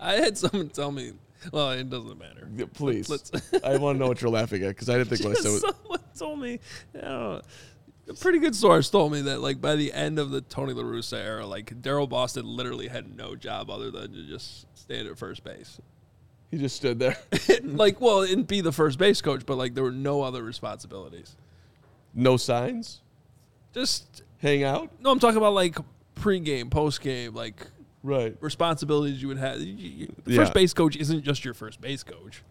I 0.00 0.14
had 0.14 0.36
someone 0.36 0.68
tell 0.70 0.90
me. 0.90 1.12
Well, 1.52 1.70
it 1.70 1.88
doesn't 1.88 2.18
matter. 2.18 2.48
Please, 2.74 3.08
Let's- 3.08 3.30
I 3.62 3.76
want 3.76 3.96
to 3.96 4.00
know 4.00 4.08
what 4.08 4.20
you're 4.20 4.30
laughing 4.30 4.62
at 4.64 4.68
because 4.68 4.88
I 4.88 4.98
didn't 4.98 5.10
think 5.16 5.24
what 5.24 5.38
I 5.38 5.40
said. 5.48 5.60
Someone 5.60 6.00
told 6.18 6.40
me, 6.40 6.58
know, 6.94 7.40
a 8.08 8.14
pretty 8.14 8.40
good 8.40 8.56
source 8.56 8.90
told 8.90 9.12
me 9.12 9.20
that 9.22 9.40
like 9.40 9.60
by 9.60 9.76
the 9.76 9.92
end 9.92 10.18
of 10.18 10.30
the 10.30 10.40
Tony 10.40 10.72
La 10.72 10.82
Russa 10.82 11.18
era, 11.18 11.46
like 11.46 11.80
Daryl 11.82 12.08
Boston 12.08 12.46
literally 12.46 12.88
had 12.88 13.16
no 13.16 13.36
job 13.36 13.70
other 13.70 13.90
than 13.92 14.12
to 14.12 14.22
just 14.26 14.66
stand 14.76 15.06
at 15.06 15.16
first 15.18 15.44
base. 15.44 15.80
he 16.50 16.58
just 16.58 16.74
stood 16.76 16.98
there. 16.98 17.16
like, 17.62 18.00
well, 18.00 18.22
and 18.22 18.44
be 18.46 18.60
the 18.60 18.72
first 18.72 18.98
base 18.98 19.20
coach, 19.20 19.46
but 19.46 19.56
like 19.56 19.74
there 19.74 19.84
were 19.84 19.92
no 19.92 20.22
other 20.22 20.42
responsibilities. 20.42 21.36
No 22.12 22.36
signs. 22.36 23.02
Just 23.72 24.22
Hang 24.38 24.62
out. 24.64 24.90
no, 25.00 25.10
I'm 25.10 25.18
talking 25.18 25.38
about 25.38 25.54
like 25.54 25.76
pregame, 26.14 26.64
postgame, 26.70 27.34
like 27.34 27.66
Right. 28.02 28.36
responsibilities 28.40 29.20
you 29.20 29.28
would 29.28 29.38
have. 29.38 29.60
You- 29.60 29.72
you- 29.74 30.14
the 30.24 30.32
Yeah. 30.32 30.36
First 30.42 30.54
base 30.54 30.72
coach 30.74 30.96
isn't 30.96 31.22
just 31.24 31.44
your 31.44 31.54
first 31.54 31.80
base 31.80 32.02
coach. 32.02 32.42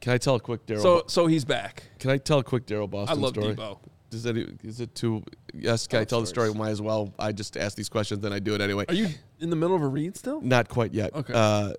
Can 0.00 0.12
I 0.14 0.18
tell 0.18 0.34
a 0.36 0.40
quick 0.40 0.64
Daryl? 0.66 0.80
So, 0.80 1.02
so 1.06 1.26
he's 1.26 1.44
back. 1.44 1.84
can 1.98 2.10
I 2.10 2.16
tell 2.16 2.38
a 2.38 2.44
quick 2.44 2.64
Daryl 2.66 2.88
Boston 2.88 3.18
I 3.18 3.20
love 3.20 3.34
story? 3.34 3.54
Debo. 3.54 3.78
Does 4.08 4.22
that 4.24 4.36
is 4.64 4.80
it 4.80 4.94
too? 4.94 5.22
Yes. 5.54 5.86
Can 5.86 6.00
I 6.00 6.04
Tell 6.04 6.20
the 6.20 6.26
story? 6.26 6.52
Might 6.54 6.70
as 6.70 6.80
well. 6.82 7.12
I 7.18 7.30
just 7.32 7.56
ask 7.56 7.76
these 7.76 7.88
questions, 7.88 8.22
then 8.22 8.32
I 8.32 8.38
do 8.40 8.54
it 8.54 8.60
anyway. 8.60 8.84
Are 8.88 8.94
you 8.94 9.08
in 9.38 9.50
the 9.50 9.56
middle 9.56 9.76
of 9.76 9.82
a 9.82 9.86
read 9.86 10.16
still? 10.16 10.40
Not 10.40 10.68
quite 10.68 10.92
yet. 10.94 11.14
Okay. 11.14 11.32
Uh, 11.34 11.74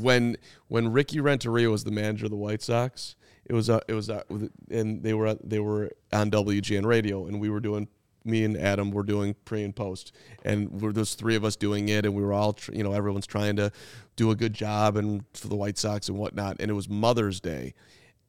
when 0.00 0.36
when 0.68 0.88
Ricky 0.92 1.20
Renteria 1.20 1.70
was 1.70 1.84
the 1.84 1.90
manager 1.90 2.24
of 2.26 2.30
the 2.30 2.36
White 2.36 2.62
Sox, 2.62 3.14
it 3.46 3.52
was 3.52 3.70
uh, 3.70 3.80
it 3.88 3.94
was 3.94 4.10
uh, 4.10 4.22
and 4.70 5.02
they 5.02 5.14
were 5.14 5.34
they 5.44 5.60
were 5.60 5.90
on 6.12 6.30
WGN 6.30 6.84
radio, 6.84 7.26
and 7.26 7.40
we 7.40 7.48
were 7.50 7.60
doing 7.60 7.88
me 8.28 8.44
and 8.44 8.56
Adam 8.56 8.90
were 8.90 9.02
doing 9.02 9.34
pre 9.44 9.64
and 9.64 9.74
post, 9.74 10.12
and 10.44 10.70
we're 10.80 10.92
those 10.92 11.14
three 11.14 11.34
of 11.34 11.44
us 11.44 11.56
doing 11.56 11.88
it, 11.88 12.04
and 12.04 12.14
we 12.14 12.22
were 12.22 12.32
all 12.32 12.52
tr- 12.52 12.72
you 12.72 12.84
know 12.84 12.92
everyone's 12.92 13.26
trying 13.26 13.56
to 13.56 13.72
do 14.16 14.30
a 14.30 14.36
good 14.36 14.54
job 14.54 14.96
and 14.96 15.24
for 15.34 15.48
the 15.48 15.56
White 15.56 15.78
Sox 15.78 16.08
and 16.08 16.18
whatnot, 16.18 16.56
and 16.60 16.70
it 16.70 16.74
was 16.74 16.88
Mother's 16.88 17.40
Day, 17.40 17.74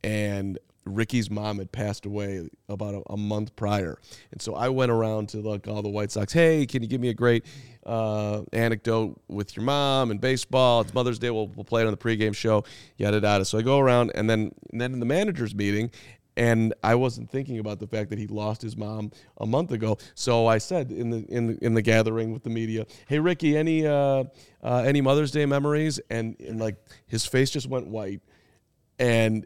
and 0.04 0.58
Ricky's 0.86 1.30
mom 1.30 1.60
had 1.60 1.72
passed 1.72 2.06
away 2.06 2.50
about 2.68 2.96
a, 2.96 3.02
a 3.12 3.18
month 3.18 3.56
prior, 3.56 3.98
and 4.32 4.42
so 4.42 4.56
I 4.56 4.70
went 4.70 4.92
around 4.92 5.30
to 5.30 5.42
like 5.42 5.68
all 5.68 5.82
the 5.82 5.90
White 5.90 6.12
Sox. 6.12 6.34
Hey, 6.34 6.66
can 6.66 6.82
you 6.82 6.88
give 6.88 7.02
me 7.02 7.10
a 7.10 7.14
great 7.14 7.46
uh, 7.86 8.42
anecdote 8.54 9.20
with 9.28 9.56
your 9.56 9.66
mom 9.66 10.12
and 10.12 10.20
baseball? 10.20 10.82
It's 10.82 10.94
Mother's 10.94 11.20
Day. 11.20 11.30
We'll, 11.30 11.48
we'll 11.48 11.66
play 11.66 11.82
it 11.82 11.86
on 11.86 11.92
the 11.92 11.98
pregame 11.98 12.36
show. 12.36 12.64
Yada 12.98 13.20
yada. 13.20 13.46
So 13.46 13.58
I 13.58 13.62
go 13.62 13.80
around, 13.80 14.12
and 14.16 14.30
then 14.30 14.52
and 14.72 14.82
then 14.82 14.94
in 14.94 15.00
the 15.00 15.06
managers 15.06 15.54
meeting, 15.54 15.92
and 16.39 16.73
I 16.82 16.95
wasn't 16.95 17.30
thinking 17.30 17.60
about 17.60 17.80
the 17.80 17.88
fact 17.88 18.10
that 18.12 18.17
he 18.17 18.25
lost 18.25 18.62
his 18.62 18.78
mom 18.78 19.12
a 19.38 19.45
month 19.45 19.71
ago. 19.71 19.97
So 20.15 20.47
I 20.47 20.58
said 20.58 20.89
in 20.89 21.10
the 21.10 21.25
in 21.28 21.47
the 21.47 21.65
in 21.65 21.73
the 21.73 21.82
gathering 21.82 22.32
with 22.32 22.43
the 22.43 22.49
media, 22.49 22.86
"Hey 23.10 23.19
Ricky, 23.19 23.58
any 23.58 23.86
uh, 23.86 24.23
uh, 24.63 24.84
any 24.86 25.02
Mother's 25.02 25.32
Day 25.32 25.45
memories?" 25.45 25.99
And, 26.10 26.39
and 26.39 26.58
like 26.58 26.78
his 27.08 27.25
face 27.25 27.52
just 27.52 27.67
went 27.67 27.88
white, 27.88 28.21
and 28.97 29.45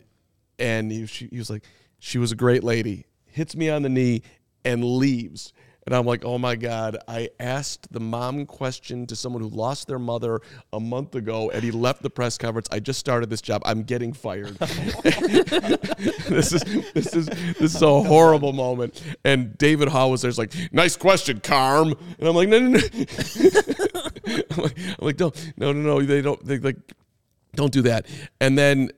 and 0.59 0.91
he, 0.91 1.07
she, 1.07 1.27
he 1.31 1.39
was 1.39 1.49
like, 1.49 1.63
"She 1.97 2.19
was 2.19 2.31
a 2.31 2.35
great 2.35 2.63
lady." 2.63 3.07
Hits 3.25 3.55
me 3.55 3.71
on 3.71 3.81
the 3.81 3.89
knee 3.89 4.21
and 4.63 4.85
leaves. 4.85 5.51
And 5.85 5.95
I'm 5.95 6.05
like, 6.05 6.23
oh 6.23 6.37
my 6.37 6.55
God, 6.55 6.97
I 7.07 7.29
asked 7.39 7.91
the 7.91 7.99
mom 7.99 8.45
question 8.45 9.05
to 9.07 9.15
someone 9.15 9.41
who 9.41 9.49
lost 9.49 9.87
their 9.87 9.99
mother 9.99 10.41
a 10.71 10.79
month 10.79 11.15
ago 11.15 11.49
and 11.51 11.63
he 11.63 11.71
left 11.71 12.01
the 12.01 12.09
press 12.09 12.37
conference. 12.37 12.67
I 12.71 12.79
just 12.79 12.99
started 12.99 13.29
this 13.29 13.41
job. 13.41 13.61
I'm 13.65 13.83
getting 13.83 14.13
fired. 14.13 14.55
this 14.57 16.53
is 16.53 16.63
this 16.93 17.13
is 17.13 17.25
this 17.25 17.75
is 17.75 17.81
a 17.81 18.01
horrible 18.03 18.53
moment. 18.53 19.01
And 19.25 19.57
David 19.57 19.89
Hall 19.89 20.11
was 20.11 20.21
there's 20.21 20.37
like, 20.37 20.53
nice 20.71 20.95
question, 20.95 21.39
Carm. 21.41 21.93
And 22.19 22.27
I'm 22.27 22.35
like, 22.35 22.47
no, 22.47 22.59
no, 22.59 22.69
no. 22.69 22.79
I'm 24.25 24.63
like, 24.63 24.77
I'm 24.77 25.05
like, 25.05 25.19
no, 25.19 25.33
no, 25.57 25.73
no, 25.73 25.81
no. 25.81 26.01
They 26.01 26.21
don't 26.21 26.43
they 26.45 26.59
like 26.59 26.77
don't 27.55 27.73
do 27.73 27.81
that. 27.83 28.07
And 28.39 28.57
then, 28.57 28.89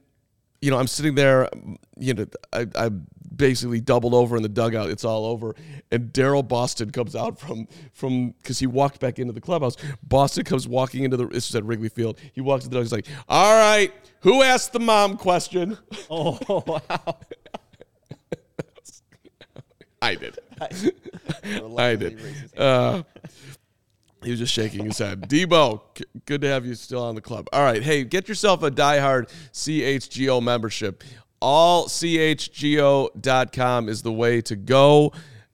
you 0.62 0.72
know, 0.72 0.78
I'm 0.78 0.88
sitting 0.88 1.16
there, 1.16 1.50
you 1.98 2.14
know, 2.14 2.26
I, 2.54 2.68
I 2.76 2.90
basically 3.36 3.82
doubled 3.82 4.14
over 4.14 4.38
in 4.38 4.44
the 4.44 4.50
dugout. 4.50 4.90
It's 4.90 5.06
all 5.06 5.26
over. 5.26 5.56
And 5.92 6.14
Daryl 6.14 6.48
Boston 6.48 6.92
comes 6.92 7.16
out 7.16 7.40
from 7.40 7.68
from 7.94 8.32
because 8.32 8.60
he 8.60 8.68
walked 8.68 9.00
back 9.00 9.20
into 9.20 9.34
the 9.34 9.42
clubhouse. 9.42 9.76
Boston 10.04 10.44
comes 10.44 10.68
walking 10.68 11.04
into 11.04 11.18
the 11.18 11.28
this 11.28 11.50
is 11.50 11.56
at 11.56 11.64
Wrigley 11.64 11.90
Field. 11.90 12.20
He 12.34 12.42
walks 12.42 12.66
into 12.66 12.76
the 12.78 12.84
dugout. 12.84 13.02
He's 13.02 13.10
like, 13.10 13.26
"All 13.28 13.54
right, 13.58 13.94
who 14.22 14.42
asked 14.44 14.74
the 14.74 14.80
mom 14.80 15.18
question?" 15.18 15.78
Oh 16.10 16.64
wow! 16.68 16.80
I 20.02 20.16
did. 20.16 20.38
I 21.78 21.96
did. 21.96 22.20
Uh, 22.56 23.04
he 24.24 24.32
was 24.32 24.40
just 24.40 24.54
shaking 24.54 24.86
his 24.86 24.98
head. 24.98 25.30
Debo, 25.30 25.82
c- 25.98 26.06
good 26.26 26.42
to 26.42 26.48
have 26.48 26.66
you 26.66 26.76
still 26.76 27.04
on 27.04 27.16
the 27.16 27.22
club. 27.22 27.48
All 27.54 27.64
right, 27.64 27.82
hey, 27.82 28.04
get 28.04 28.28
yourself 28.28 28.64
a 28.64 28.72
diehard 28.72 29.30
CHGO 29.54 30.42
membership. 30.44 31.04
Allchgo.com 32.64 33.90
is 33.90 34.02
the 34.02 34.12
way 34.12 34.42
to 34.42 34.56
go. 34.56 35.14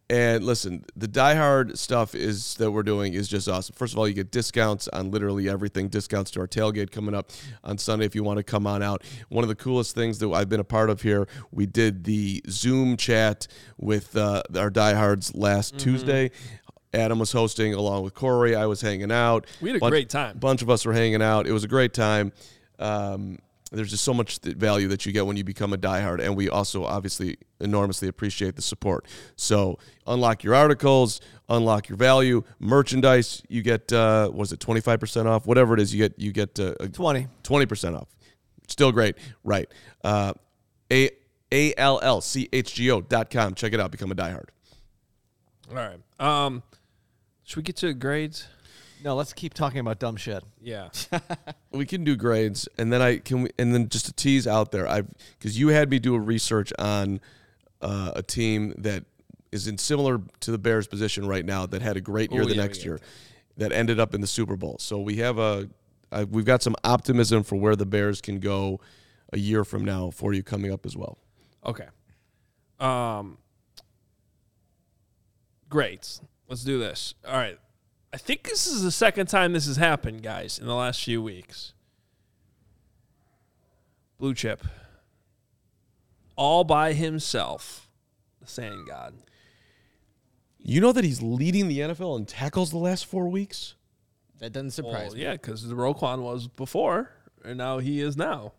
And 0.09 0.43
listen, 0.43 0.83
the 0.95 1.07
diehard 1.07 1.77
stuff 1.77 2.15
is 2.15 2.55
that 2.55 2.69
we're 2.71 2.83
doing 2.83 3.13
is 3.13 3.29
just 3.29 3.47
awesome. 3.47 3.75
First 3.77 3.93
of 3.93 3.99
all, 3.99 4.07
you 4.07 4.13
get 4.13 4.29
discounts 4.29 4.89
on 4.89 5.09
literally 5.09 5.47
everything. 5.49 5.87
Discounts 5.87 6.31
to 6.31 6.41
our 6.41 6.47
tailgate 6.47 6.91
coming 6.91 7.15
up 7.15 7.29
on 7.63 7.77
Sunday 7.77 8.05
if 8.05 8.13
you 8.15 8.21
want 8.23 8.35
to 8.37 8.43
come 8.43 8.67
on 8.67 8.83
out. 8.83 9.03
One 9.29 9.43
of 9.45 9.47
the 9.49 9.55
coolest 9.55 9.95
things 9.95 10.19
that 10.19 10.29
I've 10.29 10.49
been 10.49 10.59
a 10.59 10.65
part 10.65 10.89
of 10.89 11.01
here, 11.01 11.29
we 11.51 11.65
did 11.65 12.03
the 12.03 12.41
Zoom 12.49 12.97
chat 12.97 13.47
with 13.77 14.17
uh, 14.17 14.43
our 14.57 14.69
diehards 14.69 15.33
last 15.33 15.77
Tuesday. 15.79 16.31
Adam 16.93 17.19
was 17.19 17.31
hosting 17.31 17.73
along 17.73 18.03
with 18.03 18.13
Corey. 18.13 18.53
I 18.53 18.65
was 18.65 18.81
hanging 18.81 19.13
out. 19.13 19.45
We 19.61 19.69
had 19.69 19.77
a 19.77 19.79
Bunch- 19.79 19.91
great 19.91 20.09
time. 20.09 20.37
bunch 20.37 20.61
of 20.61 20.69
us 20.69 20.85
were 20.85 20.91
hanging 20.93 21.21
out. 21.21 21.47
It 21.47 21.53
was 21.53 21.63
a 21.63 21.69
great 21.69 21.93
time. 21.93 22.33
Um, 22.79 23.39
there's 23.71 23.89
just 23.89 24.03
so 24.03 24.13
much 24.13 24.39
value 24.39 24.87
that 24.89 25.05
you 25.05 25.11
get 25.11 25.25
when 25.25 25.37
you 25.37 25.43
become 25.43 25.71
a 25.73 25.77
diehard, 25.77 26.21
and 26.21 26.35
we 26.35 26.49
also 26.49 26.83
obviously 26.83 27.37
enormously 27.59 28.07
appreciate 28.07 28.55
the 28.55 28.61
support. 28.61 29.07
So 29.35 29.79
unlock 30.05 30.43
your 30.43 30.55
articles, 30.55 31.21
unlock 31.47 31.87
your 31.87 31.97
value, 31.97 32.43
merchandise. 32.59 33.41
You 33.47 33.61
get 33.61 33.91
uh, 33.93 34.29
was 34.33 34.51
it 34.51 34.59
25 34.59 34.99
percent 34.99 35.27
off? 35.27 35.45
Whatever 35.45 35.73
it 35.73 35.79
is, 35.79 35.93
you 35.93 35.99
get 35.99 36.19
you 36.19 36.31
get 36.31 36.59
uh, 36.59 36.75
a 36.79 36.89
20. 36.89 37.27
20 37.43 37.65
percent 37.65 37.95
off. 37.95 38.09
Still 38.67 38.91
great, 38.91 39.15
right? 39.43 39.69
Uh, 40.03 40.33
a 40.91 41.09
a 41.51 41.73
l 41.77 41.99
l 42.01 42.21
c 42.21 42.49
h 42.51 42.73
g 42.75 42.91
o 42.91 43.01
dot 43.01 43.29
com. 43.29 43.53
Check 43.55 43.73
it 43.73 43.79
out. 43.79 43.91
Become 43.91 44.11
a 44.11 44.15
diehard. 44.15 44.49
All 45.69 45.75
right. 45.75 45.99
Um, 46.19 46.63
should 47.43 47.57
we 47.57 47.63
get 47.63 47.77
to 47.77 47.93
grades? 47.93 48.47
No, 49.03 49.15
let's 49.15 49.33
keep 49.33 49.53
talking 49.53 49.79
about 49.79 49.97
dumb 49.99 50.15
shit. 50.15 50.43
Yeah. 50.61 50.89
we 51.71 51.85
can 51.85 52.03
do 52.03 52.15
grades 52.15 52.67
and 52.77 52.91
then 52.93 53.01
i 53.01 53.17
can 53.17 53.43
we 53.43 53.49
and 53.57 53.73
then 53.73 53.89
just 53.89 54.05
to 54.05 54.13
tease 54.13 54.45
out 54.45 54.71
there 54.71 54.87
i 54.87 55.01
because 55.37 55.57
you 55.59 55.69
had 55.69 55.89
me 55.89 55.97
do 55.99 56.13
a 56.15 56.19
research 56.19 56.71
on 56.77 57.19
uh, 57.81 58.11
a 58.15 58.21
team 58.21 58.73
that 58.77 59.05
is 59.51 59.67
in 59.67 59.77
similar 59.77 60.21
to 60.41 60.51
the 60.51 60.57
bears 60.57 60.85
position 60.87 61.25
right 61.27 61.45
now 61.45 61.65
that 61.65 61.81
had 61.81 61.97
a 61.97 62.01
great 62.01 62.31
year 62.31 62.43
Oh, 62.43 62.45
the 62.45 62.55
yeah, 62.55 62.61
next 62.61 62.79
yeah. 62.79 62.85
year 62.85 62.99
that 63.57 63.71
ended 63.71 63.99
up 63.99 64.13
in 64.13 64.21
the 64.21 64.27
super 64.27 64.55
bowl 64.57 64.77
so 64.79 64.99
we 64.99 65.15
have 65.17 65.37
a 65.39 65.69
I, 66.11 66.25
we've 66.25 66.45
got 66.45 66.61
some 66.61 66.75
optimism 66.83 67.43
for 67.43 67.55
where 67.55 67.75
the 67.75 67.85
bears 67.85 68.19
can 68.21 68.39
go 68.39 68.79
a 69.33 69.39
year 69.39 69.63
from 69.63 69.83
now 69.85 70.11
for 70.11 70.33
you 70.33 70.43
coming 70.43 70.71
up 70.71 70.85
as 70.85 70.95
well 70.97 71.17
Okay. 71.65 71.85
Um. 72.79 73.37
Great. 75.69 76.19
Let's 76.49 76.63
do 76.63 76.79
this. 76.79 77.13
All 77.27 77.35
right. 77.37 77.57
I 78.13 78.17
think 78.17 78.43
this 78.43 78.67
is 78.67 78.83
the 78.83 78.91
second 78.91 79.27
time 79.27 79.53
this 79.53 79.67
has 79.67 79.77
happened, 79.77 80.21
guys, 80.21 80.59
in 80.59 80.65
the 80.67 80.75
last 80.75 81.03
few 81.03 81.21
weeks. 81.21 81.73
Blue 84.17 84.33
chip. 84.33 84.63
All 86.35 86.63
by 86.63 86.93
himself. 86.93 87.87
The 88.41 88.47
sand 88.47 88.87
god. 88.87 89.13
you 90.57 90.81
know 90.81 90.91
that 90.91 91.03
he's 91.03 91.21
leading 91.21 91.67
the 91.67 91.77
nfl 91.79 92.17
in 92.17 92.25
tackles 92.25 92.71
the 92.71 92.77
last 92.79 93.05
four 93.05 93.27
weeks 93.29 93.75
That 94.39 94.51
doesn't 94.51 94.71
surprise 94.71 95.09
Well, 95.09 95.15
me. 95.17 95.21
yeah, 95.21 95.33
because 95.33 95.67
the 95.67 95.75
Roquan 95.75 96.21
was 96.23 96.47
before, 96.47 97.11
and 97.45 97.59
now 97.59 97.77
he 97.77 97.99
is 98.01 98.17
now. 98.17 98.53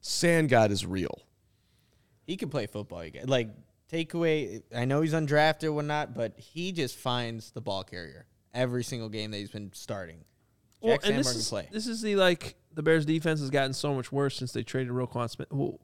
sand 0.00 0.48
god 0.50 0.70
is 0.70 0.86
real 0.86 1.22
He 2.26 2.36
can 2.36 2.48
play 2.48 2.66
football. 2.68 3.04
You 3.04 3.10
guys. 3.10 3.28
Like 3.28 3.50
take 3.88 4.14
away. 4.14 4.62
I 4.74 4.84
know 4.84 5.00
he's 5.00 5.14
undrafted 5.14 5.64
or 5.64 5.72
whatnot, 5.72 6.14
but 6.14 6.38
he 6.38 6.70
just 6.72 6.96
finds 6.96 7.50
the 7.50 7.60
ball 7.60 7.82
carrier 7.82 8.26
every 8.54 8.84
single 8.84 9.08
game 9.08 9.30
that 9.30 9.38
he's 9.38 9.50
been 9.50 9.70
starting. 9.72 10.24
Well, 10.80 10.96
Jack 10.96 11.06
and 11.06 11.18
this 11.18 11.30
can 11.30 11.40
is, 11.40 11.48
play. 11.48 11.68
this 11.72 11.86
is 11.86 12.02
the 12.02 12.16
like 12.16 12.56
the 12.72 12.82
Bears 12.82 13.04
defense 13.04 13.40
has 13.40 13.50
gotten 13.50 13.72
so 13.72 13.94
much 13.94 14.12
worse 14.12 14.36
since 14.36 14.52
they 14.52 14.62
traded 14.62 14.92
Roquan 14.92 15.28
Smith. 15.28 15.48
Well, 15.50 15.80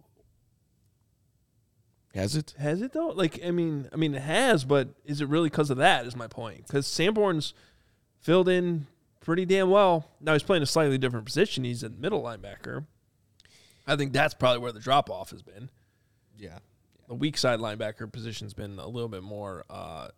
has 2.14 2.36
it 2.36 2.54
Has 2.58 2.80
it 2.80 2.92
though? 2.92 3.08
Like, 3.08 3.40
I 3.44 3.50
mean, 3.50 3.88
I 3.92 3.96
mean, 3.96 4.14
it 4.14 4.22
has, 4.22 4.64
but 4.64 4.90
is 5.04 5.20
it 5.20 5.28
really 5.28 5.48
because 5.48 5.70
of 5.70 5.78
that? 5.78 6.06
Is 6.06 6.14
my 6.14 6.28
point? 6.28 6.66
Because 6.66 6.86
Sanborn's 6.86 7.54
filled 8.20 8.48
in 8.48 8.86
pretty 9.20 9.44
damn 9.44 9.70
well. 9.70 10.10
Now 10.20 10.32
he's 10.34 10.42
playing 10.42 10.62
a 10.62 10.66
slightly 10.66 10.98
different 10.98 11.26
position. 11.26 11.64
He's 11.64 11.82
a 11.82 11.88
middle 11.88 12.22
linebacker. 12.22 12.86
I 13.86 13.96
think 13.96 14.12
that's 14.12 14.34
probably 14.34 14.60
where 14.60 14.72
the 14.72 14.80
drop 14.80 15.10
off 15.10 15.30
has 15.30 15.42
been. 15.42 15.70
Yeah. 16.38 16.58
The 17.08 17.14
weak 17.14 17.36
side 17.36 17.58
linebacker 17.58 18.10
position's 18.10 18.54
been 18.54 18.78
a 18.78 18.86
little 18.86 19.08
bit 19.08 19.22
more 19.22 19.64
uh, 19.68 20.08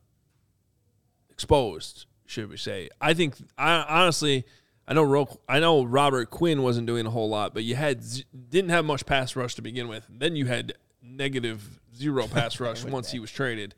exposed, 1.30 2.06
should 2.26 2.48
we 2.50 2.56
say? 2.56 2.88
I 3.00 3.14
think, 3.14 3.36
I 3.56 3.84
honestly, 3.88 4.44
I 4.86 4.94
know 4.94 5.02
Ro- 5.02 5.40
I 5.48 5.58
know 5.60 5.84
Robert 5.84 6.30
Quinn 6.30 6.62
wasn't 6.62 6.86
doing 6.86 7.06
a 7.06 7.10
whole 7.10 7.28
lot, 7.28 7.54
but 7.54 7.64
you 7.64 7.74
had 7.76 8.02
z- 8.04 8.24
didn't 8.50 8.70
have 8.70 8.84
much 8.84 9.04
pass 9.06 9.34
rush 9.36 9.54
to 9.56 9.62
begin 9.62 9.88
with. 9.88 10.06
Then 10.08 10.36
you 10.36 10.46
had 10.46 10.74
negative 11.02 11.80
zero 11.96 12.26
pass 12.32 12.60
rush 12.60 12.84
once 12.84 13.10
he 13.12 13.18
was 13.18 13.30
traded. 13.30 13.74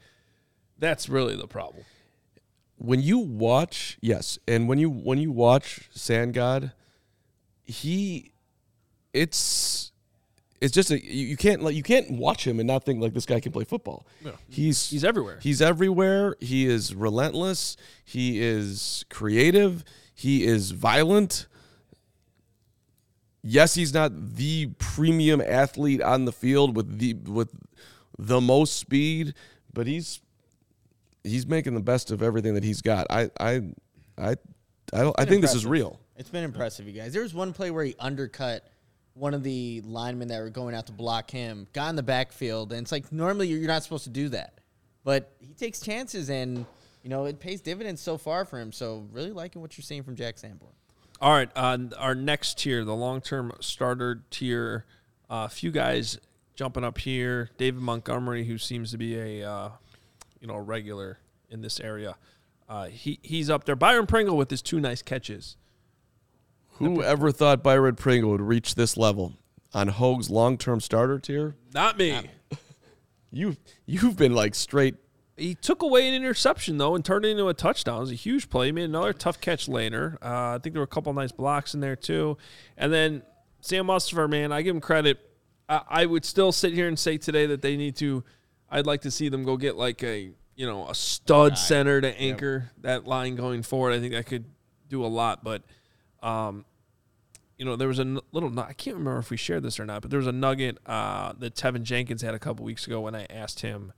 That's 0.78 1.08
really 1.08 1.36
the 1.36 1.46
problem. 1.48 1.84
when 2.76 3.00
you 3.02 3.18
watch 3.18 3.98
yes 4.00 4.38
and 4.46 4.68
when 4.68 4.78
you 4.78 4.88
when 4.88 5.18
you 5.18 5.32
watch 5.32 5.88
sand 5.92 6.32
god 6.34 6.70
he 7.64 8.30
it's 9.12 9.90
it's 10.60 10.72
just 10.72 10.90
a 10.90 11.04
you, 11.04 11.26
you 11.26 11.36
can't 11.36 11.62
like 11.62 11.74
you 11.74 11.82
can't 11.82 12.10
watch 12.10 12.46
him 12.46 12.58
and 12.60 12.66
not 12.66 12.84
think 12.84 13.00
like 13.00 13.14
this 13.14 13.26
guy 13.26 13.40
can 13.40 13.52
play 13.52 13.64
football 13.64 14.06
he's 14.48 14.90
He's 14.90 15.04
everywhere. 15.04 15.38
he's 15.40 15.62
everywhere 15.62 16.36
he 16.40 16.66
is 16.66 16.94
relentless 16.94 17.76
he 18.04 18.40
is 18.40 19.04
creative 19.10 19.84
he 20.14 20.44
is 20.44 20.72
violent 20.72 21.46
yes 23.42 23.74
he's 23.74 23.94
not 23.94 24.12
the 24.36 24.66
premium 24.78 25.40
athlete 25.40 26.02
on 26.02 26.24
the 26.24 26.32
field 26.32 26.74
with 26.76 26.98
the 26.98 27.14
with 27.14 27.50
the 28.18 28.40
most 28.40 28.76
speed 28.76 29.34
but 29.72 29.86
he's 29.86 30.20
he's 31.24 31.46
making 31.46 31.74
the 31.74 31.80
best 31.80 32.10
of 32.10 32.22
everything 32.22 32.54
that 32.54 32.64
he's 32.64 32.80
got. 32.82 33.06
I 33.10 33.30
I 33.38 33.62
I 34.16 34.34
I, 34.92 35.00
don't, 35.02 35.14
I 35.20 35.26
think 35.26 35.42
this 35.42 35.54
is 35.54 35.66
real. 35.66 36.00
It's 36.16 36.30
been 36.30 36.42
impressive, 36.44 36.86
you 36.86 36.94
guys. 36.94 37.12
There 37.12 37.22
was 37.22 37.34
one 37.34 37.52
play 37.52 37.70
where 37.70 37.84
he 37.84 37.94
undercut 38.00 38.66
one 39.18 39.34
of 39.34 39.42
the 39.42 39.82
linemen 39.84 40.28
that 40.28 40.40
were 40.40 40.50
going 40.50 40.74
out 40.74 40.86
to 40.86 40.92
block 40.92 41.30
him, 41.30 41.66
got 41.72 41.90
in 41.90 41.96
the 41.96 42.02
backfield, 42.02 42.72
and 42.72 42.82
it's 42.82 42.92
like 42.92 43.10
normally 43.12 43.48
you're 43.48 43.66
not 43.66 43.82
supposed 43.82 44.04
to 44.04 44.10
do 44.10 44.28
that, 44.30 44.60
but 45.04 45.32
he 45.40 45.54
takes 45.54 45.80
chances, 45.80 46.30
and 46.30 46.64
you 47.02 47.10
know 47.10 47.24
it 47.24 47.40
pays 47.40 47.60
dividends 47.60 48.00
so 48.00 48.16
far 48.16 48.44
for 48.44 48.58
him. 48.58 48.72
So 48.72 49.06
really 49.12 49.32
liking 49.32 49.60
what 49.60 49.76
you're 49.76 49.82
seeing 49.82 50.02
from 50.02 50.16
Jack 50.16 50.38
Sanborn. 50.38 50.72
All 51.20 51.32
right, 51.32 51.50
uh, 51.56 51.78
our 51.98 52.14
next 52.14 52.58
tier, 52.58 52.84
the 52.84 52.94
long-term 52.94 53.52
starter 53.60 54.22
tier, 54.30 54.84
a 55.28 55.48
few 55.48 55.72
guys 55.72 56.18
jumping 56.54 56.84
up 56.84 56.98
here. 56.98 57.50
David 57.58 57.82
Montgomery, 57.82 58.44
who 58.44 58.56
seems 58.56 58.92
to 58.92 58.98
be 58.98 59.18
a 59.18 59.50
uh, 59.50 59.70
you 60.40 60.46
know 60.46 60.54
a 60.54 60.62
regular 60.62 61.18
in 61.50 61.60
this 61.60 61.80
area, 61.80 62.16
uh, 62.68 62.86
he 62.86 63.18
he's 63.22 63.50
up 63.50 63.64
there. 63.64 63.76
Byron 63.76 64.06
Pringle 64.06 64.36
with 64.36 64.50
his 64.50 64.62
two 64.62 64.80
nice 64.80 65.02
catches. 65.02 65.56
Who 66.78 67.02
ever 67.02 67.32
thought 67.32 67.62
Byron 67.62 67.96
Pringle 67.96 68.30
would 68.30 68.40
reach 68.40 68.74
this 68.74 68.96
level 68.96 69.34
on 69.74 69.88
Hoge's 69.88 70.30
long-term 70.30 70.80
starter 70.80 71.18
tier? 71.18 71.56
Not 71.74 71.98
me. 71.98 72.30
You 73.30 73.56
you've 73.84 74.16
been 74.16 74.34
like 74.34 74.54
straight. 74.54 74.94
He 75.36 75.54
took 75.54 75.82
away 75.82 76.08
an 76.08 76.14
interception 76.14 76.78
though 76.78 76.94
and 76.94 77.04
turned 77.04 77.24
it 77.24 77.28
into 77.28 77.48
a 77.48 77.52
touchdown. 77.52 77.98
It 77.98 78.00
was 78.00 78.10
a 78.10 78.14
huge 78.14 78.48
play. 78.48 78.66
He 78.66 78.72
made 78.72 78.84
another 78.84 79.12
tough 79.12 79.38
catch 79.40 79.68
later. 79.68 80.18
Uh, 80.22 80.54
I 80.54 80.58
think 80.62 80.72
there 80.72 80.80
were 80.80 80.84
a 80.84 80.86
couple 80.86 81.12
nice 81.12 81.30
blocks 81.30 81.74
in 81.74 81.80
there 81.80 81.94
too. 81.94 82.38
And 82.76 82.90
then 82.92 83.22
Sam 83.60 83.86
Mustipher, 83.86 84.28
man, 84.28 84.50
I 84.50 84.62
give 84.62 84.74
him 84.74 84.80
credit. 84.80 85.18
I, 85.68 85.82
I 85.88 86.06
would 86.06 86.24
still 86.24 86.52
sit 86.52 86.72
here 86.72 86.88
and 86.88 86.98
say 86.98 87.18
today 87.18 87.46
that 87.46 87.60
they 87.60 87.76
need 87.76 87.96
to. 87.96 88.24
I'd 88.70 88.86
like 88.86 89.02
to 89.02 89.10
see 89.10 89.28
them 89.28 89.44
go 89.44 89.56
get 89.56 89.76
like 89.76 90.02
a 90.02 90.30
you 90.56 90.66
know 90.66 90.88
a 90.88 90.94
stud 90.94 91.58
center 91.58 92.00
to 92.00 92.18
anchor 92.20 92.70
that 92.80 93.06
line 93.06 93.36
going 93.36 93.62
forward. 93.62 93.92
I 93.92 94.00
think 94.00 94.14
that 94.14 94.26
could 94.26 94.46
do 94.88 95.04
a 95.04 95.06
lot. 95.06 95.44
But 95.44 95.62
um, 96.22 96.64
you 97.58 97.64
know, 97.64 97.76
there 97.76 97.88
was 97.88 97.98
a 97.98 98.04
little. 98.32 98.58
I 98.60 98.72
can't 98.72 98.96
remember 98.96 99.18
if 99.18 99.30
we 99.30 99.36
shared 99.36 99.64
this 99.64 99.80
or 99.80 99.84
not, 99.84 100.00
but 100.00 100.10
there 100.10 100.18
was 100.18 100.28
a 100.28 100.32
nugget 100.32 100.78
uh, 100.86 101.32
that 101.40 101.54
Teven 101.54 101.82
Jenkins 101.82 102.22
had 102.22 102.34
a 102.34 102.38
couple 102.38 102.64
weeks 102.64 102.86
ago 102.86 103.00
when 103.00 103.16
I 103.16 103.26
asked 103.28 103.60
him, 103.60 103.92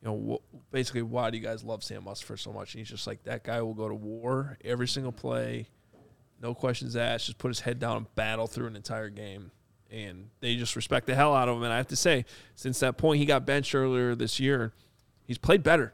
you 0.00 0.08
know, 0.08 0.40
wh- 0.40 0.72
basically, 0.72 1.02
why 1.02 1.30
do 1.30 1.36
you 1.36 1.42
guys 1.42 1.62
love 1.62 1.84
Sam 1.84 2.04
Mustipher 2.04 2.38
so 2.38 2.50
much? 2.50 2.74
And 2.74 2.80
he's 2.80 2.88
just 2.88 3.06
like, 3.06 3.22
that 3.24 3.44
guy 3.44 3.60
will 3.60 3.74
go 3.74 3.88
to 3.88 3.94
war 3.94 4.58
every 4.64 4.88
single 4.88 5.12
play, 5.12 5.68
no 6.40 6.54
questions 6.54 6.96
asked, 6.96 7.26
just 7.26 7.38
put 7.38 7.48
his 7.48 7.60
head 7.60 7.78
down 7.78 7.98
and 7.98 8.14
battle 8.14 8.46
through 8.46 8.68
an 8.68 8.76
entire 8.76 9.10
game. 9.10 9.50
And 9.90 10.30
they 10.40 10.56
just 10.56 10.74
respect 10.74 11.06
the 11.06 11.14
hell 11.14 11.34
out 11.34 11.48
of 11.48 11.56
him. 11.58 11.62
And 11.62 11.72
I 11.72 11.76
have 11.76 11.88
to 11.88 11.96
say, 11.96 12.24
since 12.54 12.80
that 12.80 12.96
point, 12.96 13.20
he 13.20 13.26
got 13.26 13.46
benched 13.46 13.74
earlier 13.74 14.14
this 14.14 14.40
year. 14.40 14.72
He's 15.26 15.38
played 15.38 15.62
better. 15.62 15.92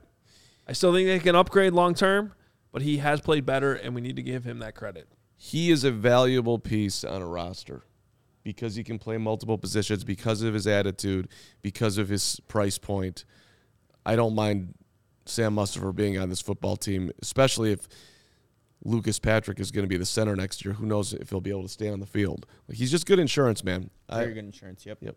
I 0.67 0.73
still 0.73 0.93
think 0.93 1.09
they 1.09 1.19
can 1.19 1.35
upgrade 1.35 1.73
long 1.73 1.95
term, 1.95 2.33
but 2.73 2.83
he 2.83 2.99
has 2.99 3.21
played 3.21 3.45
better, 3.45 3.75
and 3.75 3.95
we 3.95 4.01
need 4.01 4.17
to 4.17 4.23
give 4.23 4.45
him 4.45 4.61
that 4.61 4.75
credit. 4.77 5.09
He 5.43 5.71
is 5.71 5.85
a 5.85 5.91
valuable 5.91 6.59
piece 6.59 7.03
on 7.03 7.23
a 7.23 7.27
roster 7.27 7.83
because 8.45 8.75
he 8.75 8.85
can 8.85 8.99
play 8.99 9.17
multiple 9.17 9.57
positions, 9.57 10.05
because 10.05 10.43
of 10.43 10.53
his 10.53 10.67
attitude, 10.67 11.29
because 11.63 11.97
of 11.97 12.11
his 12.11 12.41
price 12.47 12.77
point. 12.77 13.25
I 14.05 14.17
don't 14.17 14.35
mind 14.35 14.75
Sam 15.25 15.55
Mustipher 15.57 15.95
being 15.97 16.19
on 16.19 16.29
this 16.29 16.43
football 16.43 16.77
team, 16.77 17.11
especially 17.23 17.73
if 17.73 17.89
Lucas 18.85 19.19
Patrick 19.19 19.59
is 19.61 19.71
going 19.71 19.85
to 19.85 19.89
be 19.89 19.97
the 19.97 20.05
center 20.05 20.37
next 20.37 20.63
year. 20.63 20.75
Who 20.75 20.85
knows 20.85 21.15
if 21.15 21.31
he'll 21.31 21.41
be 21.41 21.49
able 21.51 21.63
to 21.63 21.69
stay 21.71 21.89
on 21.89 22.01
the 22.01 22.07
field? 22.07 22.45
He's 22.71 22.91
just 22.91 23.07
good 23.07 23.19
insurance, 23.19 23.65
man. 23.65 23.89
I- 24.11 24.21
Very 24.21 24.35
good 24.35 24.45
insurance. 24.45 24.85
Yep. 24.85 24.99
Yep. 25.01 25.17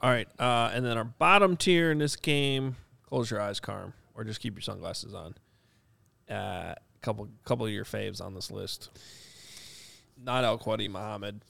All 0.00 0.10
right, 0.10 0.28
uh, 0.40 0.72
and 0.74 0.84
then 0.84 0.98
our 0.98 1.04
bottom 1.04 1.56
tier 1.56 1.92
in 1.92 1.98
this 1.98 2.16
game. 2.16 2.74
Close 3.04 3.30
your 3.30 3.40
eyes, 3.40 3.60
Carm, 3.60 3.92
or 4.16 4.24
just 4.24 4.40
keep 4.40 4.54
your 4.56 4.62
sunglasses 4.62 5.14
on. 5.14 5.34
Uh, 6.28 6.74
couple 7.02 7.28
couple 7.44 7.64
of 7.66 7.70
your 7.72 7.84
faves 7.84 8.20
on 8.20 8.34
this 8.34 8.50
list. 8.50 8.90
Not 10.22 10.44
Al-Quadin 10.44 10.90
Muhammad. 10.90 11.42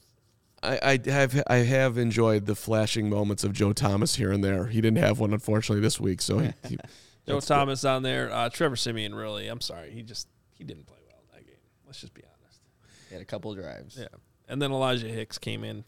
I, 0.63 0.99
I 1.07 1.11
have 1.11 1.41
I 1.47 1.57
have 1.59 1.99
enjoyed 1.99 2.47
the 2.47 2.57
flashing 2.57 3.09
moments 3.09 3.45
of 3.45 3.53
Joe 3.53 3.73
Thomas 3.73 4.17
here 4.17 4.33
and 4.33 4.43
there. 4.43 4.67
He 4.67 4.81
didn't 4.81 4.99
have 4.99 5.21
one 5.21 5.33
unfortunately 5.33 5.81
this 5.81 6.01
week, 6.01 6.21
so 6.21 6.39
he, 6.41 6.53
he, 6.69 6.77
Joe 7.27 7.35
that's 7.35 7.47
Thomas 7.47 7.85
on 7.85 8.03
there. 8.03 8.33
Uh, 8.33 8.49
Trevor 8.51 8.75
Siemian, 8.75 9.15
really. 9.15 9.47
I'm 9.47 9.61
sorry, 9.61 9.93
he 9.93 10.03
just 10.03 10.27
he 10.55 10.65
didn't 10.65 10.87
play 10.87 10.99
well 11.07 11.21
in 11.23 11.37
that 11.37 11.47
game. 11.47 11.61
Let's 11.87 12.01
just 12.01 12.13
be 12.13 12.23
honest. 12.23 12.61
He 13.09 13.15
had 13.15 13.23
a 13.23 13.25
couple 13.25 13.55
drives. 13.55 13.97
Yeah, 14.01 14.09
and 14.49 14.61
then 14.61 14.73
Elijah 14.73 15.07
Hicks 15.07 15.39
came 15.39 15.63
in. 15.63 15.85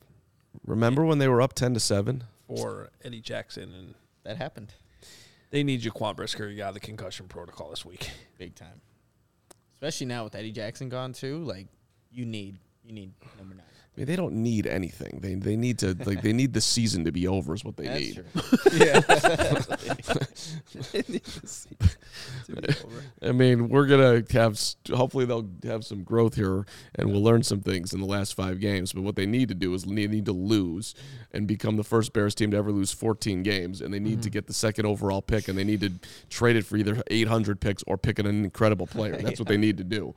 Remember 0.64 1.05
when 1.05 1.18
they 1.18 1.26
were 1.28 1.43
up 1.43 1.55
ten 1.55 1.74
to 1.74 1.81
seven? 1.81 2.24
for 2.47 2.91
Eddie 3.05 3.20
Jackson, 3.20 3.72
and 3.74 3.95
That 4.24 4.37
happened 4.37 4.74
they 5.51 5.62
need 5.62 5.83
Jaquan 5.83 6.16
Brisker. 6.16 6.49
You 6.49 6.57
got 6.57 6.74
the 6.74 6.81
concussion 6.81 7.28
protocol 7.28 7.70
this 7.70 7.85
week. 7.85 8.11
big 8.39 8.55
time. 8.55 8.81
Especially 9.74 10.07
now 10.07 10.24
with 10.24 10.35
Eddie 10.35 10.53
Jackson 10.53 10.89
gone 10.89 11.12
too. 11.12 11.43
Like 11.43 11.66
you 12.11 12.24
need 12.24 12.59
you 12.85 12.93
need 12.93 13.12
number 13.39 13.55
nine. 13.55 13.64
I 13.97 14.01
mean, 14.01 14.07
they 14.07 14.14
don't 14.14 14.35
need 14.35 14.68
anything. 14.68 15.18
They 15.20 15.35
they 15.35 15.57
need 15.57 15.81
to 15.81 15.97
like 16.05 16.22
they 16.22 16.33
need 16.33 16.53
the 16.53 16.61
season 16.61 17.05
to 17.07 17.12
be 17.12 17.26
over 17.26 17.55
is 17.55 17.64
what 17.64 17.76
they 17.76 17.87
That's 17.87 18.01
need. 18.01 18.14
true. 18.14 18.24
yeah. 18.78 19.01
I 23.28 23.33
mean, 23.33 23.68
we're 23.68 23.87
gonna 23.87 24.22
have 24.31 24.61
hopefully 24.93 25.24
they'll 25.24 25.49
have 25.64 25.85
some 25.85 26.05
growth 26.05 26.37
here, 26.37 26.66
and 26.95 27.11
we'll 27.11 27.22
learn 27.22 27.43
some 27.43 27.61
things 27.61 27.93
in 27.93 28.01
the 28.01 28.07
last 28.07 28.35
five 28.35 28.61
games. 28.61 28.93
But 28.93 29.03
what 29.03 29.16
they 29.16 29.26
need 29.26 29.49
to 29.49 29.57
do 29.57 29.74
is 29.74 29.83
they 29.83 30.07
need 30.07 30.26
to 30.26 30.33
lose 30.33 30.95
and 31.33 31.49
become 31.49 31.76
the 31.76 31.85
first 31.85 32.12
Bears 32.12 32.37
team 32.37 32.53
to 32.53 32.57
ever 32.57 32.70
lose 32.70 32.93
14 32.93 33.43
games, 33.43 33.81
and 33.81 33.93
they 33.93 33.99
need 33.99 34.22
to 34.22 34.28
mm-hmm. 34.28 34.35
get 34.35 34.47
the 34.47 34.55
second 34.55 34.87
overall 34.87 35.20
pick, 35.20 35.49
and 35.49 35.59
they 35.59 35.64
need 35.64 35.81
to 35.81 35.93
trade 36.28 36.55
it 36.55 36.64
for 36.64 36.76
either 36.76 37.03
800 37.09 37.61
picks 37.61 37.83
or 37.89 37.99
pick 37.99 38.20
an 38.20 38.26
incredible 38.26 38.87
player. 38.87 39.16
That's 39.16 39.41
what 39.41 39.49
they 39.49 39.57
need 39.57 39.78
to 39.78 39.85
do. 39.85 40.14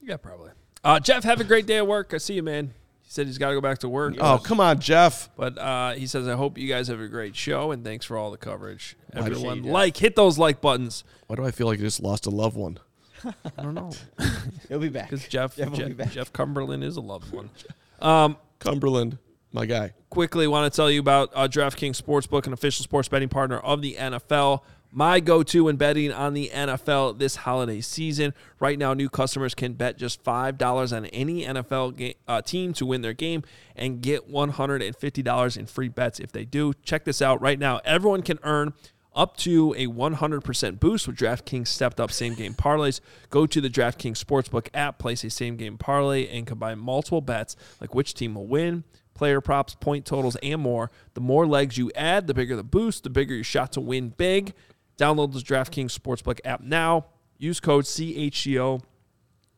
Yeah, 0.00 0.16
probably. 0.16 0.52
Uh, 0.86 1.00
Jeff, 1.00 1.24
have 1.24 1.40
a 1.40 1.44
great 1.44 1.66
day 1.66 1.78
at 1.78 1.86
work. 1.86 2.14
I 2.14 2.18
see 2.18 2.34
you, 2.34 2.44
man. 2.44 2.66
He 3.02 3.10
said 3.10 3.26
he's 3.26 3.38
got 3.38 3.48
to 3.48 3.54
go 3.54 3.60
back 3.60 3.78
to 3.78 3.88
work. 3.88 4.14
Oh, 4.20 4.38
come 4.38 4.60
on, 4.60 4.78
Jeff. 4.78 5.28
But 5.36 5.58
uh, 5.58 5.94
he 5.94 6.06
says, 6.06 6.28
I 6.28 6.34
hope 6.34 6.56
you 6.58 6.68
guys 6.68 6.86
have 6.86 7.00
a 7.00 7.08
great 7.08 7.34
show 7.34 7.72
and 7.72 7.82
thanks 7.84 8.06
for 8.06 8.16
all 8.16 8.30
the 8.30 8.36
coverage. 8.36 8.96
Why 9.12 9.22
Everyone, 9.22 9.64
Jeff. 9.64 9.72
like, 9.72 9.96
hit 9.96 10.14
those 10.14 10.38
like 10.38 10.60
buttons. 10.60 11.02
Why 11.26 11.34
do 11.34 11.44
I 11.44 11.50
feel 11.50 11.66
like 11.66 11.80
I 11.80 11.82
just 11.82 12.00
lost 12.02 12.26
a 12.26 12.30
loved 12.30 12.56
one? 12.56 12.78
I 13.24 13.62
don't 13.62 13.74
know. 13.74 13.90
He'll 14.68 14.78
be 14.78 14.88
back. 14.88 15.10
Because 15.10 15.26
Jeff, 15.26 15.56
Jeff 15.56 15.70
will 15.70 15.76
be 15.78 15.84
Jeff, 15.84 15.96
back. 15.96 16.10
Jeff 16.12 16.32
Cumberland 16.32 16.84
is 16.84 16.96
a 16.96 17.00
loved 17.00 17.32
one. 17.32 17.50
Um, 17.98 18.36
Cumberland, 18.58 19.16
my 19.52 19.64
guy. 19.64 19.94
quickly 20.10 20.46
want 20.46 20.70
to 20.70 20.76
tell 20.76 20.90
you 20.90 21.00
about 21.00 21.30
uh, 21.34 21.48
DraftKings 21.48 21.98
Sportsbook, 21.98 22.46
an 22.46 22.52
official 22.52 22.82
sports 22.82 23.08
betting 23.08 23.30
partner 23.30 23.56
of 23.58 23.80
the 23.80 23.94
NFL. 23.94 24.60
My 24.98 25.20
go 25.20 25.42
to 25.42 25.68
in 25.68 25.76
betting 25.76 26.10
on 26.10 26.32
the 26.32 26.50
NFL 26.54 27.18
this 27.18 27.36
holiday 27.36 27.82
season. 27.82 28.32
Right 28.58 28.78
now, 28.78 28.94
new 28.94 29.10
customers 29.10 29.54
can 29.54 29.74
bet 29.74 29.98
just 29.98 30.24
$5 30.24 30.96
on 30.96 31.04
any 31.04 31.44
NFL 31.44 31.96
ga- 31.96 32.16
uh, 32.26 32.40
team 32.40 32.72
to 32.72 32.86
win 32.86 33.02
their 33.02 33.12
game 33.12 33.42
and 33.76 34.00
get 34.00 34.32
$150 34.32 35.56
in 35.58 35.66
free 35.66 35.88
bets 35.88 36.18
if 36.18 36.32
they 36.32 36.46
do. 36.46 36.72
Check 36.82 37.04
this 37.04 37.20
out 37.20 37.42
right 37.42 37.58
now. 37.58 37.82
Everyone 37.84 38.22
can 38.22 38.38
earn 38.42 38.72
up 39.14 39.36
to 39.36 39.74
a 39.76 39.86
100% 39.86 40.80
boost 40.80 41.06
with 41.06 41.16
DraftKings 41.16 41.68
stepped 41.68 42.00
up 42.00 42.10
same 42.10 42.32
game 42.32 42.54
parlays. 42.54 43.00
Go 43.28 43.44
to 43.46 43.60
the 43.60 43.68
DraftKings 43.68 44.24
Sportsbook 44.24 44.68
app, 44.72 44.98
place 44.98 45.22
a 45.24 45.28
same 45.28 45.58
game 45.58 45.76
parlay, 45.76 46.26
and 46.26 46.46
combine 46.46 46.78
multiple 46.78 47.20
bets 47.20 47.54
like 47.82 47.94
which 47.94 48.14
team 48.14 48.34
will 48.34 48.46
win, 48.46 48.82
player 49.12 49.42
props, 49.42 49.74
point 49.74 50.06
totals, 50.06 50.36
and 50.42 50.62
more. 50.62 50.90
The 51.12 51.20
more 51.20 51.46
legs 51.46 51.76
you 51.76 51.92
add, 51.94 52.26
the 52.26 52.32
bigger 52.32 52.56
the 52.56 52.64
boost, 52.64 53.04
the 53.04 53.10
bigger 53.10 53.34
your 53.34 53.44
shot 53.44 53.72
to 53.72 53.82
win 53.82 54.08
big. 54.08 54.54
Download 54.98 55.32
the 55.32 55.40
DraftKings 55.40 55.96
Sportsbook 55.96 56.40
app 56.44 56.62
now. 56.62 57.06
Use 57.38 57.60
code 57.60 57.84
CHGO. 57.84 58.82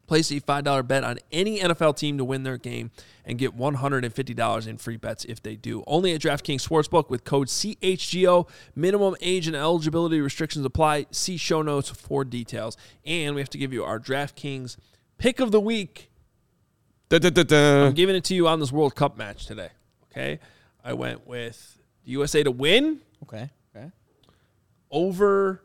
Place 0.06 0.30
a 0.30 0.40
$5 0.40 0.88
bet 0.88 1.04
on 1.04 1.18
any 1.30 1.58
NFL 1.58 1.96
team 1.96 2.16
to 2.16 2.24
win 2.24 2.42
their 2.42 2.56
game 2.56 2.90
and 3.26 3.36
get 3.36 3.56
$150 3.56 4.66
in 4.66 4.78
free 4.78 4.96
bets 4.96 5.26
if 5.26 5.42
they 5.42 5.54
do. 5.54 5.84
Only 5.86 6.14
at 6.14 6.22
DraftKings 6.22 6.66
Sportsbook 6.66 7.10
with 7.10 7.24
code 7.24 7.48
CHGO. 7.48 8.48
Minimum 8.74 9.16
age 9.20 9.46
and 9.46 9.54
eligibility 9.54 10.20
restrictions 10.20 10.64
apply. 10.64 11.06
See 11.10 11.36
show 11.36 11.60
notes 11.60 11.90
for 11.90 12.24
details. 12.24 12.76
And 13.04 13.34
we 13.34 13.42
have 13.42 13.50
to 13.50 13.58
give 13.58 13.72
you 13.72 13.84
our 13.84 14.00
DraftKings 14.00 14.78
pick 15.18 15.40
of 15.40 15.52
the 15.52 15.60
week. 15.60 16.10
Da, 17.10 17.18
da, 17.18 17.28
da, 17.28 17.42
da. 17.42 17.86
I'm 17.86 17.94
giving 17.94 18.16
it 18.16 18.24
to 18.24 18.34
you 18.34 18.48
on 18.48 18.60
this 18.60 18.72
World 18.72 18.94
Cup 18.94 19.18
match 19.18 19.46
today. 19.46 19.70
Okay. 20.10 20.40
I 20.82 20.94
went 20.94 21.26
with 21.26 21.78
the 22.04 22.12
USA 22.12 22.42
to 22.42 22.50
win 22.50 23.02
Okay. 23.22 23.50
Okay. 24.90 25.04
over 25.04 25.62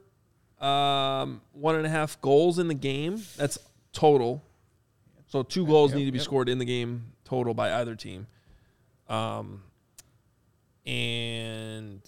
um, 0.60 1.42
one 1.52 1.76
and 1.76 1.86
a 1.86 1.90
half 1.90 2.20
goals 2.22 2.60
in 2.60 2.68
the 2.68 2.74
game. 2.74 3.22
That's 3.38 3.58
total. 3.92 4.44
So 5.28 5.44
two 5.44 5.66
goals 5.66 5.92
Yep, 5.92 5.98
need 6.00 6.06
to 6.06 6.12
be 6.12 6.20
yep. 6.20 6.26
scored 6.26 6.50
in 6.50 6.60
the 6.60 6.66
game 6.66 7.14
total 7.26 7.54
by 7.54 7.74
either 7.74 7.96
team. 7.96 8.28
Um, 9.10 9.64
and 10.86 12.02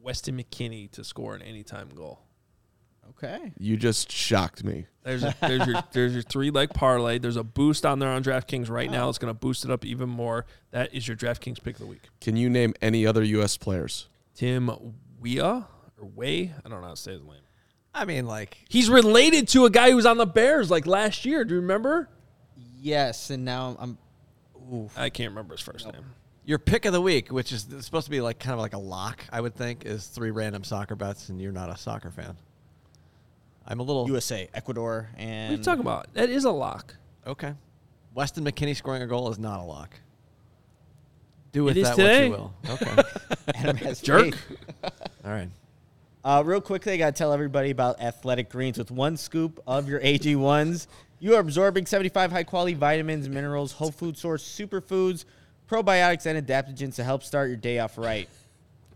Weston 0.00 0.36
McKennie 0.36 0.90
to 0.92 1.04
score 1.04 1.34
an 1.34 1.42
anytime 1.42 1.88
goal. 1.90 2.20
Okay. 3.10 3.52
You 3.58 3.76
just 3.76 4.10
shocked 4.10 4.62
me. 4.64 4.86
There's 5.02 5.24
a, 5.24 5.34
there's 5.40 5.66
your 5.66 5.82
there's 5.92 6.12
your 6.14 6.22
three 6.22 6.50
leg 6.50 6.70
parlay. 6.70 7.18
There's 7.18 7.36
a 7.36 7.44
boost 7.44 7.84
on 7.84 7.98
there 7.98 8.08
on 8.08 8.22
DraftKings 8.22 8.70
right 8.70 8.90
now. 8.90 9.08
It's 9.08 9.18
going 9.18 9.32
to 9.32 9.38
boost 9.38 9.64
it 9.64 9.70
up 9.70 9.84
even 9.84 10.08
more. 10.08 10.46
That 10.70 10.94
is 10.94 11.06
your 11.08 11.16
DraftKings 11.16 11.62
pick 11.62 11.74
of 11.74 11.80
the 11.80 11.86
week. 11.86 12.02
Can 12.20 12.36
you 12.36 12.48
name 12.48 12.72
any 12.80 13.06
other 13.06 13.22
U.S. 13.22 13.56
players? 13.56 14.06
Tim 14.34 14.94
Weah 15.20 15.66
or 16.00 16.06
Way, 16.14 16.52
I 16.64 16.68
don't 16.68 16.80
know 16.80 16.86
how 16.88 16.94
to 16.94 17.00
say 17.00 17.12
his 17.12 17.22
name. 17.22 17.34
I 17.94 18.04
mean, 18.04 18.26
like, 18.26 18.58
He's 18.68 18.88
related 18.88 19.48
to 19.48 19.64
a 19.66 19.70
guy 19.70 19.90
who 19.90 19.96
was 19.96 20.06
on 20.06 20.16
the 20.16 20.26
Bears 20.26 20.70
like 20.70 20.86
last 20.86 21.24
year. 21.24 21.44
Do 21.44 21.54
you 21.54 21.60
remember? 21.60 22.08
Yes, 22.80 23.30
and 23.30 23.44
now 23.44 23.76
I'm. 23.78 23.98
Oof. 24.72 24.96
I 24.96 25.10
can't 25.10 25.30
remember 25.30 25.54
his 25.54 25.60
first 25.60 25.84
name. 25.86 26.04
your 26.44 26.58
pick 26.58 26.84
of 26.84 26.92
the 26.92 27.00
week, 27.00 27.32
which 27.32 27.50
is 27.52 27.66
supposed 27.80 28.04
to 28.06 28.10
be 28.10 28.20
like 28.20 28.38
kind 28.38 28.54
of 28.54 28.60
like 28.60 28.72
a 28.74 28.78
lock, 28.78 29.24
I 29.32 29.40
would 29.40 29.54
think, 29.54 29.84
is 29.84 30.06
three 30.06 30.30
random 30.30 30.62
soccer 30.64 30.94
bets, 30.94 31.28
and 31.28 31.40
you're 31.40 31.50
not 31.52 31.68
a 31.70 31.76
soccer 31.76 32.10
fan. 32.10 32.36
I'm 33.66 33.80
a 33.80 33.82
little 33.82 34.06
USA, 34.06 34.48
Ecuador, 34.54 35.08
and 35.16 35.18
What 35.18 35.28
and 35.28 35.54
are 35.54 35.56
you 35.58 35.62
talking 35.64 35.80
about? 35.80 36.14
That 36.14 36.30
is 36.30 36.44
a 36.44 36.50
lock. 36.50 36.94
okay. 37.26 37.54
Weston 38.14 38.44
McKennie 38.44 38.74
scoring 38.76 39.02
a 39.02 39.06
goal 39.06 39.30
is 39.30 39.38
not 39.38 39.60
a 39.60 39.62
lock. 39.64 39.94
Do 41.52 41.64
with 41.64 41.76
It 41.76 41.80
is 41.82 41.88
that 41.88 41.96
today. 41.96 42.28
what 42.28 42.38
you 42.38 42.42
will. 42.42 42.54
Okay. 42.70 43.02
Adam 43.54 43.76
has 43.76 44.00
Jerk. 44.00 44.36
All 45.24 45.30
right. 45.30 45.50
Uh, 46.22 46.42
real 46.44 46.60
quickly, 46.60 46.92
I 46.92 46.96
got 46.96 47.14
to 47.14 47.18
tell 47.18 47.32
everybody 47.32 47.70
about 47.70 48.00
Athletic 48.00 48.50
Greens. 48.50 48.78
With 48.78 48.90
one 48.90 49.16
scoop 49.16 49.60
of 49.66 49.88
your 49.88 50.00
AG1s, 50.00 50.86
you 51.18 51.34
are 51.34 51.40
absorbing 51.40 51.86
75 51.86 52.30
high 52.30 52.42
quality 52.42 52.74
vitamins, 52.74 53.28
minerals, 53.28 53.72
whole 53.72 53.90
food 53.90 54.16
source 54.16 54.42
superfoods, 54.42 55.24
probiotics, 55.68 56.26
and 56.26 56.46
adaptogens 56.46 56.96
to 56.96 57.04
help 57.04 57.22
start 57.22 57.48
your 57.48 57.56
day 57.56 57.78
off 57.78 57.96
right. 57.96 58.28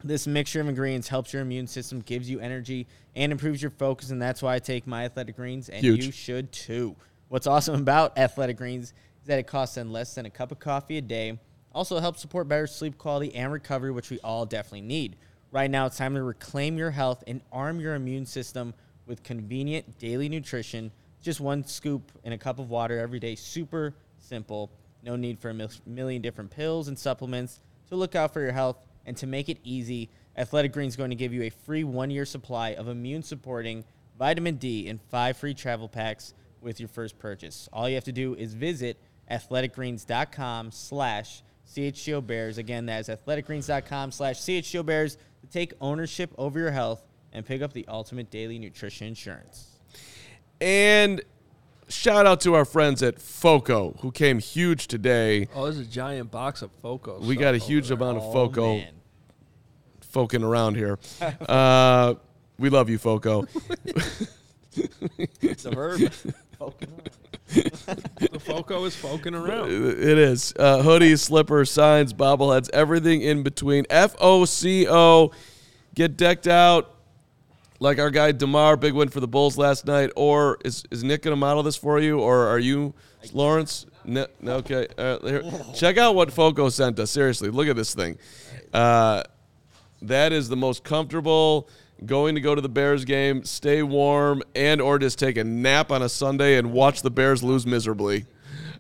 This 0.03 0.27
mixture 0.27 0.61
of 0.61 0.69
ingredients 0.69 1.09
helps 1.09 1.33
your 1.33 1.41
immune 1.41 1.67
system, 1.67 2.01
gives 2.01 2.29
you 2.29 2.41
energy, 2.41 2.87
and 3.17 3.33
improves 3.33 3.63
your 3.63 3.71
focus, 3.71 4.11
and 4.11 4.21
that's 4.21 4.43
why 4.43 4.55
I 4.55 4.59
take 4.59 4.87
my 4.87 5.05
Athletic 5.05 5.37
Greens, 5.37 5.71
and 5.71 5.83
Huge. 5.83 6.05
you 6.05 6.13
should 6.13 6.53
too. 6.53 6.95
What's 7.29 7.47
awesome 7.47 7.81
about 7.81 8.19
Athletic 8.19 8.59
Greens 8.59 8.93
is 9.23 9.29
that 9.29 9.39
it 9.39 9.47
costs 9.47 9.77
them 9.77 9.91
less 9.91 10.15
than 10.15 10.27
a 10.27 10.31
cup 10.31 10.53
of 10.53 10.59
coffee 10.59 10.99
a 10.99 11.03
day. 11.03 11.39
Also 11.75 11.99
helps 12.01 12.21
support 12.21 12.49
better 12.49 12.67
sleep 12.67 12.99
quality 12.99 13.35
and 13.35 13.51
recovery, 13.51 13.91
which 13.91 14.11
we 14.11 14.21
all 14.21 14.45
definitely 14.45 14.83
need. 14.83 15.17
Right 15.55 15.71
now, 15.71 15.87
it's 15.87 15.97
time 15.97 16.17
to 16.17 16.23
reclaim 16.25 16.77
your 16.77 16.91
health 16.91 17.23
and 17.29 17.41
arm 17.53 17.79
your 17.79 17.95
immune 17.95 18.27
system 18.27 18.75
with 19.07 19.23
convenient 19.23 20.01
daily 20.01 20.29
nutrition. 20.29 20.91
Just 21.23 21.41
one 21.41 21.65
scoop 21.65 22.11
in 22.25 22.33
a 22.33 22.39
cup 22.39 22.59
of 22.59 22.71
water 22.71 22.99
every 22.99 23.21
day. 23.21 23.37
Super 23.37 23.95
simple. 24.19 24.73
No 25.05 25.15
need 25.15 25.39
for 25.39 25.51
a 25.51 25.55
mil- 25.55 25.71
million 25.87 26.21
different 26.23 26.51
pills 26.51 26.89
and 26.89 26.99
supplements. 26.99 27.61
So 27.89 27.95
look 27.95 28.17
out 28.17 28.33
for 28.33 28.41
your 28.41 28.51
health. 28.51 28.79
And 29.07 29.17
to 29.19 29.29
make 29.29 29.49
it 29.49 29.59
easy, 29.63 30.11
Athletic 30.37 30.73
Greens 30.73 30.95
is 30.95 30.97
going 30.97 31.11
to 31.11 31.17
give 31.17 31.33
you 31.33 31.45
a 31.45 31.51
free 31.51 31.85
one 31.85 32.11
year 32.11 32.27
supply 32.27 32.71
of 32.71 32.89
immune 32.89 33.23
supporting 33.23 33.85
vitamin 34.19 34.57
D 34.57 34.89
and 34.89 35.01
five 35.01 35.37
free 35.37 35.55
travel 35.55 35.89
packs 35.89 36.35
with 36.63 36.81
your 36.81 36.89
first 36.89 37.17
purchase. 37.21 37.69
All 37.73 37.89
you 37.89 37.95
have 37.95 38.03
to 38.05 38.13
do 38.13 38.35
is 38.35 38.55
visit 38.55 38.99
athleticgreens.com 39.31 40.73
slash 40.73 41.45
CHGO 41.73 42.27
Bears. 42.27 42.59
Again, 42.59 42.87
that 42.87 42.99
is 42.99 43.09
athleticgreens.com 43.09 44.11
slash 44.11 44.41
CHGO 44.41 44.85
Bears 44.85 45.17
to 45.45 45.53
take 45.53 45.73
ownership 45.81 46.33
over 46.39 46.59
your 46.59 46.71
health 46.71 47.03
and 47.33 47.45
pick 47.45 47.63
up 47.63 47.73
the 47.73 47.85
ultimate 47.89 48.31
daily 48.31 48.59
nutrition 48.59 49.07
insurance. 49.09 49.79
And 50.61 51.21
shout 51.89 52.27
out 52.27 52.41
to 52.43 52.55
our 52.55 52.65
friends 52.65 53.03
at 53.03 53.21
Foco 53.21 53.97
who 54.01 54.11
came 54.13 54.39
huge 54.39 54.87
today. 54.87 55.49
Oh, 55.55 55.65
there's 55.65 55.79
a 55.79 55.85
giant 55.85 56.31
box 56.31 56.63
of 56.63 56.71
Foco. 56.81 57.21
We 57.21 57.37
got 57.37 57.55
a 57.55 57.59
huge 57.59 57.89
there. 57.89 57.97
amount 57.97 58.19
of 58.19 58.23
Oh, 58.25 58.33
Foco 58.33 58.77
man. 58.79 58.93
foking 60.01 60.43
around 60.43 60.77
here. 60.77 60.99
Uh, 61.49 62.15
we 62.59 62.69
love 62.71 62.89
you, 62.89 62.99
Foco. 62.99 63.47
It's 65.43 65.65
a 65.65 65.71
verb. 65.71 66.01
Focus. 66.65 66.89
The 68.19 68.41
Foco 68.41 68.85
is 68.85 68.97
foking 68.97 69.35
around. 69.35 69.71
It 69.71 70.19
is. 70.19 70.55
Uh, 70.59 70.79
hoodies, 70.79 71.21
slippers, 71.21 71.71
signs, 71.71 72.13
bobbleheads, 72.13 72.71
everything 72.73 73.21
in 73.21 73.43
between. 73.43 73.85
F 73.91 74.17
O 74.19 74.45
C 74.45 74.89
O. 74.89 75.31
Get 75.95 76.17
decked 76.17 76.47
out 76.49 76.95
like 77.81 77.99
our 77.99 78.11
guy 78.11 78.33
DeMar, 78.33 78.77
big 78.77 78.95
win 78.95 79.09
for 79.09 79.21
the 79.21 79.29
Bulls 79.29 79.59
last 79.59 79.87
night. 79.87 80.11
Or 80.17 80.59
is, 80.65 80.85
is 80.91 81.05
Nick 81.05 81.23
going 81.23 81.33
to 81.33 81.37
model 81.37 81.63
this 81.63 81.77
for 81.77 82.01
you? 82.01 82.19
Or 82.19 82.49
are 82.49 82.59
you, 82.59 82.95
Lawrence? 83.33 83.87
No, 84.05 84.27
no, 84.41 84.55
okay. 84.57 84.89
Uh, 84.99 85.19
here. 85.21 85.43
Check 85.75 85.99
out 85.99 86.15
what 86.15 86.33
Foco 86.33 86.69
sent 86.71 86.99
us. 86.99 87.11
Seriously, 87.11 87.51
look 87.51 87.69
at 87.69 87.77
this 87.77 87.95
thing. 87.95 88.19
Uh, 88.73 89.23
that 90.03 90.33
is 90.33 90.49
the 90.49 90.57
most 90.57 90.83
comfortable 90.83 91.69
going 92.07 92.35
to 92.35 92.41
go 92.41 92.55
to 92.55 92.61
the 92.61 92.69
Bears 92.69 93.05
game, 93.05 93.45
stay 93.45 93.83
warm, 93.83 94.43
and 94.55 94.81
or 94.81 94.99
just 94.99 95.19
take 95.19 95.37
a 95.37 95.45
nap 95.45 95.91
on 95.91 96.03
a 96.03 96.09
Sunday 96.09 96.57
and 96.57 96.73
watch 96.73 97.03
the 97.03 97.11
Bears 97.11 97.43
lose 97.43 97.67
miserably. 97.67 98.27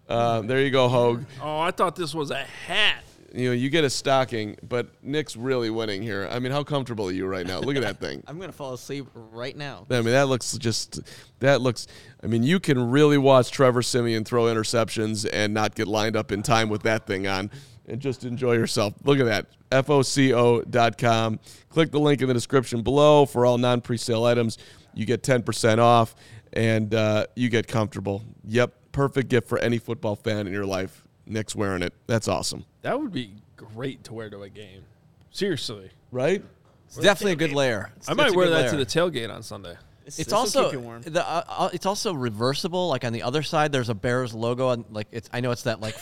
Uh, 0.08 0.42
there 0.42 0.60
you 0.60 0.70
go, 0.70 0.88
Hoge. 0.88 1.24
Oh, 1.40 1.58
I 1.60 1.70
thought 1.70 1.96
this 1.96 2.14
was 2.14 2.30
a 2.30 2.42
hat. 2.44 3.04
You 3.34 3.48
know, 3.48 3.52
you 3.52 3.68
get 3.68 3.82
a 3.82 3.90
stocking, 3.90 4.56
but 4.62 5.02
Nick's 5.02 5.34
really 5.34 5.68
winning 5.68 6.02
here. 6.02 6.28
I 6.30 6.38
mean, 6.38 6.52
how 6.52 6.62
comfortable 6.62 7.08
are 7.08 7.12
you 7.12 7.26
right 7.26 7.44
now? 7.44 7.58
Look 7.58 7.74
at 7.74 7.82
that 7.82 7.98
thing. 7.98 8.22
I'm 8.28 8.38
going 8.38 8.50
to 8.50 8.56
fall 8.56 8.74
asleep 8.74 9.06
right 9.14 9.56
now. 9.56 9.86
I 9.90 9.94
mean, 9.94 10.12
that 10.12 10.28
looks 10.28 10.56
just 10.56 11.00
that 11.40 11.60
looks. 11.60 11.88
I 12.22 12.28
mean, 12.28 12.44
you 12.44 12.60
can 12.60 12.90
really 12.90 13.18
watch 13.18 13.50
Trevor 13.50 13.82
Siemian 13.82 14.24
throw 14.24 14.44
interceptions 14.44 15.28
and 15.32 15.52
not 15.52 15.74
get 15.74 15.88
lined 15.88 16.14
up 16.14 16.30
in 16.30 16.44
time 16.44 16.68
with 16.68 16.82
that 16.82 17.08
thing 17.08 17.26
on, 17.26 17.50
and 17.88 18.00
just 18.00 18.24
enjoy 18.24 18.52
yourself. 18.54 18.94
Look 19.04 19.18
at 19.20 19.26
that. 19.26 19.46
FOCO.com. 19.70 21.38
Click 21.68 21.90
the 21.90 21.98
link 22.00 22.20
in 22.22 22.28
the 22.28 22.34
description 22.34 22.82
below 22.82 23.26
for 23.26 23.44
all 23.46 23.58
non-presale 23.58 24.26
items. 24.26 24.58
You 24.94 25.06
get 25.06 25.22
10% 25.22 25.78
off, 25.78 26.14
and 26.52 26.94
uh, 26.94 27.26
you 27.34 27.48
get 27.48 27.66
comfortable. 27.66 28.24
Yep, 28.46 28.72
perfect 28.92 29.28
gift 29.28 29.48
for 29.48 29.58
any 29.58 29.78
football 29.78 30.14
fan 30.16 30.46
in 30.46 30.52
your 30.52 30.66
life. 30.66 31.02
Nick's 31.26 31.56
wearing 31.56 31.82
it. 31.82 31.92
That's 32.06 32.28
awesome, 32.28 32.64
That 32.82 33.00
would 33.00 33.12
be 33.12 33.32
great 33.56 34.04
to 34.04 34.14
wear 34.14 34.30
to 34.30 34.42
a 34.42 34.48
game. 34.48 34.82
Seriously. 35.30 35.90
right? 36.12 36.42
It's 36.86 36.96
definitely 36.98 37.32
a 37.32 37.36
good 37.36 37.52
layer. 37.52 37.90
It's- 37.96 38.08
I 38.08 38.12
might 38.14 38.34
wear 38.36 38.48
that 38.50 38.56
layer. 38.56 38.70
to 38.70 38.76
the 38.76 38.86
tailgate 38.86 39.34
on 39.34 39.42
Sunday. 39.42 39.74
This- 40.04 40.18
It's 40.20 40.32
also 40.32 40.64
keep 40.64 40.74
you 40.74 40.80
warm. 40.80 41.02
the 41.02 41.26
uh, 41.28 41.42
uh, 41.48 41.70
it's 41.72 41.86
also 41.86 42.12
reversible. 42.14 42.88
Like 42.88 43.04
on 43.04 43.12
the 43.12 43.22
other 43.22 43.42
side, 43.42 43.72
there's 43.72 43.88
a 43.88 43.94
Bears 43.94 44.32
logo, 44.34 44.68
and 44.70 44.84
like 44.90 45.08
it's 45.10 45.28
I 45.32 45.40
know 45.40 45.50
it's 45.50 45.62
that 45.62 45.80
like 45.80 45.96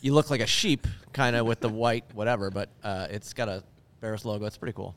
you 0.00 0.12
look 0.14 0.30
like 0.30 0.40
a 0.40 0.46
sheep 0.46 0.86
kind 1.12 1.36
of 1.36 1.46
with 1.46 1.60
the 1.60 1.68
white 1.68 2.04
whatever, 2.14 2.50
but 2.50 2.68
uh, 2.82 3.06
it's 3.10 3.32
got 3.32 3.48
a 3.48 3.62
Bears 4.00 4.24
logo. 4.24 4.44
It's 4.46 4.58
pretty 4.58 4.74
cool. 4.74 4.94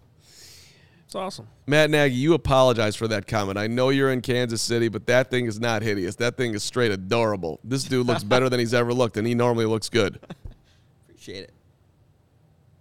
It's 1.05 1.15
awesome. 1.15 1.47
Matt 1.65 1.89
Nagy, 1.89 2.13
you 2.13 2.35
apologize 2.35 2.95
for 2.95 3.07
that 3.07 3.25
comment. 3.25 3.57
I 3.57 3.65
know 3.65 3.89
you're 3.89 4.11
in 4.11 4.21
Kansas 4.21 4.61
City, 4.61 4.89
but 4.89 5.07
that 5.07 5.31
thing 5.31 5.47
is 5.47 5.59
not 5.59 5.81
hideous. 5.81 6.15
That 6.17 6.37
thing 6.37 6.53
is 6.53 6.63
straight 6.63 6.91
adorable. 6.91 7.59
This 7.63 7.83
dude 7.83 8.05
looks 8.05 8.23
better 8.23 8.47
than 8.47 8.59
he's 8.59 8.75
ever 8.75 8.93
looked, 8.93 9.17
and 9.17 9.25
he 9.25 9.33
normally 9.33 9.65
looks 9.65 9.89
good. 9.89 10.19
Appreciate 11.09 11.45
it. 11.45 11.53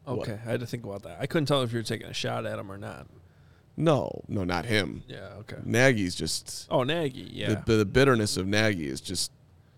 Okay, 0.06 0.38
I 0.44 0.50
had 0.50 0.60
to 0.60 0.66
think 0.66 0.84
about 0.84 1.02
that. 1.04 1.18
I 1.20 1.26
couldn't 1.26 1.46
tell 1.46 1.62
if 1.62 1.72
you 1.72 1.78
were 1.78 1.82
taking 1.82 2.06
a 2.06 2.12
shot 2.14 2.44
at 2.44 2.58
him 2.58 2.70
or 2.70 2.76
not. 2.78 3.06
No, 3.76 4.22
no, 4.26 4.44
not 4.44 4.64
him. 4.64 5.02
Yeah, 5.06 5.28
okay. 5.40 5.56
Nagy's 5.64 6.14
just 6.14 6.66
Oh, 6.70 6.82
Nagy, 6.82 7.30
yeah. 7.32 7.62
the, 7.66 7.76
the 7.76 7.84
bitterness 7.84 8.36
of 8.36 8.46
Nagy 8.46 8.88
is 8.88 9.00
just 9.00 9.30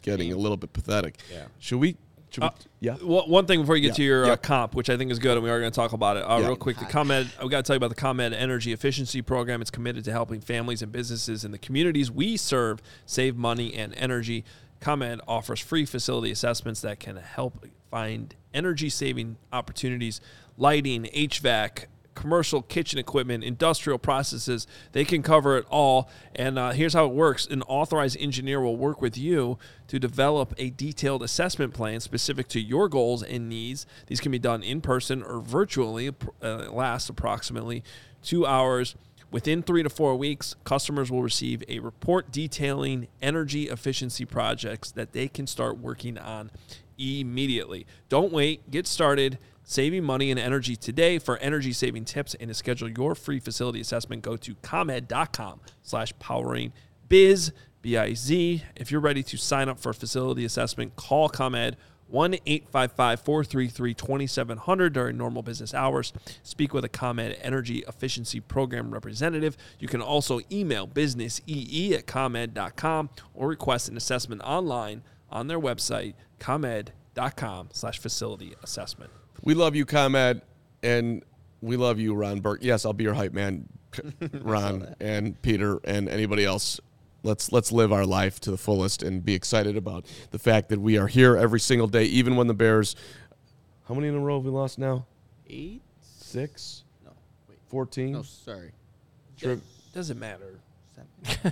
getting 0.03 0.33
a 0.33 0.37
little 0.37 0.57
bit 0.57 0.73
pathetic. 0.73 1.19
Yeah. 1.33 1.45
Should 1.59 1.79
we? 1.81 1.97
Should 2.31 2.43
we 2.43 2.49
Uh, 2.49 2.53
yeah. 2.81 2.95
One 2.97 3.29
one 3.29 3.47
thing 3.47 3.61
before 3.61 3.77
you 3.77 3.83
get 3.83 3.89
Yeah, 3.89 3.95
to 3.95 4.03
your 4.03 4.27
yeah. 4.27 4.33
uh, 4.33 4.37
comp, 4.37 4.75
which 4.75 4.89
I 4.89 4.97
think 4.97 5.11
is 5.11 5.19
good, 5.19 5.37
and 5.37 5.43
we 5.45 5.51
are 5.51 5.59
going 5.61 5.71
to 5.71 5.75
talk 5.75 5.93
about 5.93 6.17
it 6.17 6.21
uh, 6.23 6.39
Yeah. 6.39 6.47
real 6.47 6.57
quick. 6.57 6.79
The 6.79 6.85
ComEd, 6.87 7.29
we 7.43 7.49
got 7.49 7.59
to 7.59 7.63
tell 7.65 7.75
you 7.75 7.79
about 7.79 7.91
the 7.91 8.01
ComEd 8.01 8.33
Energy 8.33 8.73
Efficiency 8.73 9.21
Program. 9.23 9.61
It's 9.61 9.71
committed 9.71 10.05
to 10.05 10.13
helping 10.13 10.41
families 10.41 10.81
and 10.83 10.91
businesses 10.93 11.45
in 11.45 11.51
the 11.51 11.59
communities 11.59 12.11
we 12.11 12.37
serve 12.37 12.81
save 13.07 13.37
money 13.37 13.75
and 13.75 13.95
energy. 13.97 14.45
ComEd 14.81 15.21
offers 15.29 15.61
free 15.61 15.85
facility 15.85 16.31
assessments 16.31 16.81
that 16.81 16.99
can 17.01 17.17
help 17.17 17.67
find 17.91 18.35
energy 18.55 18.89
saving 18.89 19.37
opportunities, 19.53 20.21
lighting, 20.57 21.05
HVAC, 21.15 21.85
commercial 22.15 22.63
kitchen 22.63 22.99
equipment, 22.99 23.45
industrial 23.45 23.99
processes. 23.99 24.67
They 24.93 25.05
can 25.05 25.23
cover 25.23 25.57
it 25.57 25.67
all. 25.71 26.11
And 26.35 26.59
uh, 26.59 26.71
here's 26.71 26.95
how 26.95 27.07
it 27.07 27.13
works 27.13 27.47
an 27.47 27.63
authorized 27.63 28.17
engineer 28.21 28.61
will 28.61 28.77
work 28.77 29.01
with 29.01 29.17
you 29.17 29.59
to 29.89 29.99
develop 29.99 30.55
a 30.59 30.71
detailed 30.71 31.23
assessment 31.23 31.75
plan 31.75 32.01
specific 32.01 32.49
to 32.49 32.61
your 32.61 32.89
goals 32.89 33.23
and 33.23 33.49
needs. 33.49 33.87
These 34.07 34.21
can 34.21 34.33
be 34.33 34.39
done 34.39 34.63
in 34.63 34.81
person 34.81 35.23
or 35.23 35.41
virtually, 35.41 36.11
uh, 36.43 36.71
last 36.71 37.09
approximately 37.09 37.83
two 38.23 38.47
hours. 38.47 38.95
Within 39.31 39.63
three 39.63 39.85
to 39.85 39.89
four 39.89 40.17
weeks, 40.17 40.57
customers 40.65 41.11
will 41.11 41.23
receive 41.23 41.63
a 41.69 41.79
report 41.79 42.33
detailing 42.33 43.07
energy 43.23 43.69
efficiency 43.69 44.25
projects 44.25 44.91
that 44.91 45.13
they 45.13 45.29
can 45.29 45.47
start 45.47 45.79
working 45.79 46.19
on 46.19 46.51
immediately. 46.99 47.87
Don't 48.09 48.33
wait, 48.33 48.69
get 48.71 48.87
started 48.89 49.39
saving 49.71 50.03
money 50.03 50.31
and 50.33 50.41
energy 50.41 50.75
today. 50.75 51.19
For 51.19 51.37
energy 51.39 51.73
saving 51.73 52.05
tips 52.05 52.35
and 52.35 52.49
to 52.49 52.55
schedule 52.55 52.89
your 52.89 53.15
free 53.15 53.39
facility 53.39 53.81
assessment, 53.81 54.23
go 54.23 54.37
to 54.37 54.55
comed.com 54.57 55.61
slash 55.83 56.13
powering 56.19 56.73
biz, 57.09 57.53
B-I-Z. 57.81 58.65
If 58.77 58.91
you're 58.91 59.01
ready 59.01 59.23
to 59.23 59.37
sign 59.37 59.69
up 59.69 59.79
for 59.79 59.91
a 59.91 59.95
facility 59.95 60.45
assessment, 60.45 60.97
call 60.97 61.29
ComEd 61.29 61.77
1 62.09 62.35
855 62.45 63.21
433 63.21 63.95
2700 63.95 64.93
during 64.93 65.17
normal 65.17 65.43
business 65.43 65.73
hours. 65.73 66.13
Speak 66.43 66.75
with 66.75 66.85
a 66.85 66.89
ComEd 66.89 67.39
Energy 67.41 67.85
Efficiency 67.87 68.41
Program 68.41 68.93
representative. 68.93 69.57
You 69.79 69.87
can 69.87 70.03
also 70.03 70.41
email 70.51 70.89
businessee 70.89 71.95
at 71.95 72.09
comed.com 72.09 73.11
or 73.35 73.47
request 73.47 73.89
an 73.89 73.97
assessment 73.97 74.43
online 74.43 75.05
on 75.31 75.47
their 75.47 75.61
website, 75.61 76.15
comed.com 76.41 77.69
slash 77.73 78.01
facility 78.01 78.57
assessment. 78.65 79.13
We 79.43 79.55
love 79.55 79.75
you, 79.75 79.85
ComEd, 79.87 80.43
and 80.83 81.23
we 81.61 81.77
love 81.77 81.99
you, 81.99 82.15
Ron 82.15 82.41
Burke. 82.41 82.61
Yes, 82.63 82.85
I'll 82.85 82.93
be 82.93 83.05
your 83.05 83.15
hype 83.15 83.33
man, 83.33 83.69
Ron 84.41 84.95
and 85.01 85.41
Peter 85.43 85.81
and 85.85 86.09
anybody 86.09 86.45
else. 86.45 86.81
Let's 87.23 87.53
let's 87.53 87.71
live 87.71 87.93
our 87.93 88.07
life 88.07 88.41
to 88.41 88.51
the 88.51 88.57
fullest 88.57 89.03
and 89.03 89.23
be 89.25 89.35
excited 89.35 89.77
about 89.77 90.07
the 90.31 90.39
fact 90.39 90.71
that 90.71 90.81
we 90.81 90.97
are 90.97 91.07
here 91.07 91.37
every 91.37 91.61
single 91.61 91.87
day, 91.87 92.05
even 92.05 92.37
when 92.37 92.47
the 92.47 92.55
Bears. 92.55 92.97
How 93.89 93.95
many 93.95 94.09
in 94.09 94.15
a 94.15 94.21
row 94.21 94.39
have 94.39 94.45
we 94.45 94.51
lost 94.51 94.79
now? 94.79 95.05
Eight? 95.49 95.83
Six, 96.01 96.85
No. 97.05 97.11
Wait. 97.49 97.59
fourteen. 97.69 98.13
No, 98.13 98.23
sorry. 98.23 98.71
Sure, 99.37 99.59
Doesn't 99.95 100.19
matter. 100.19 100.61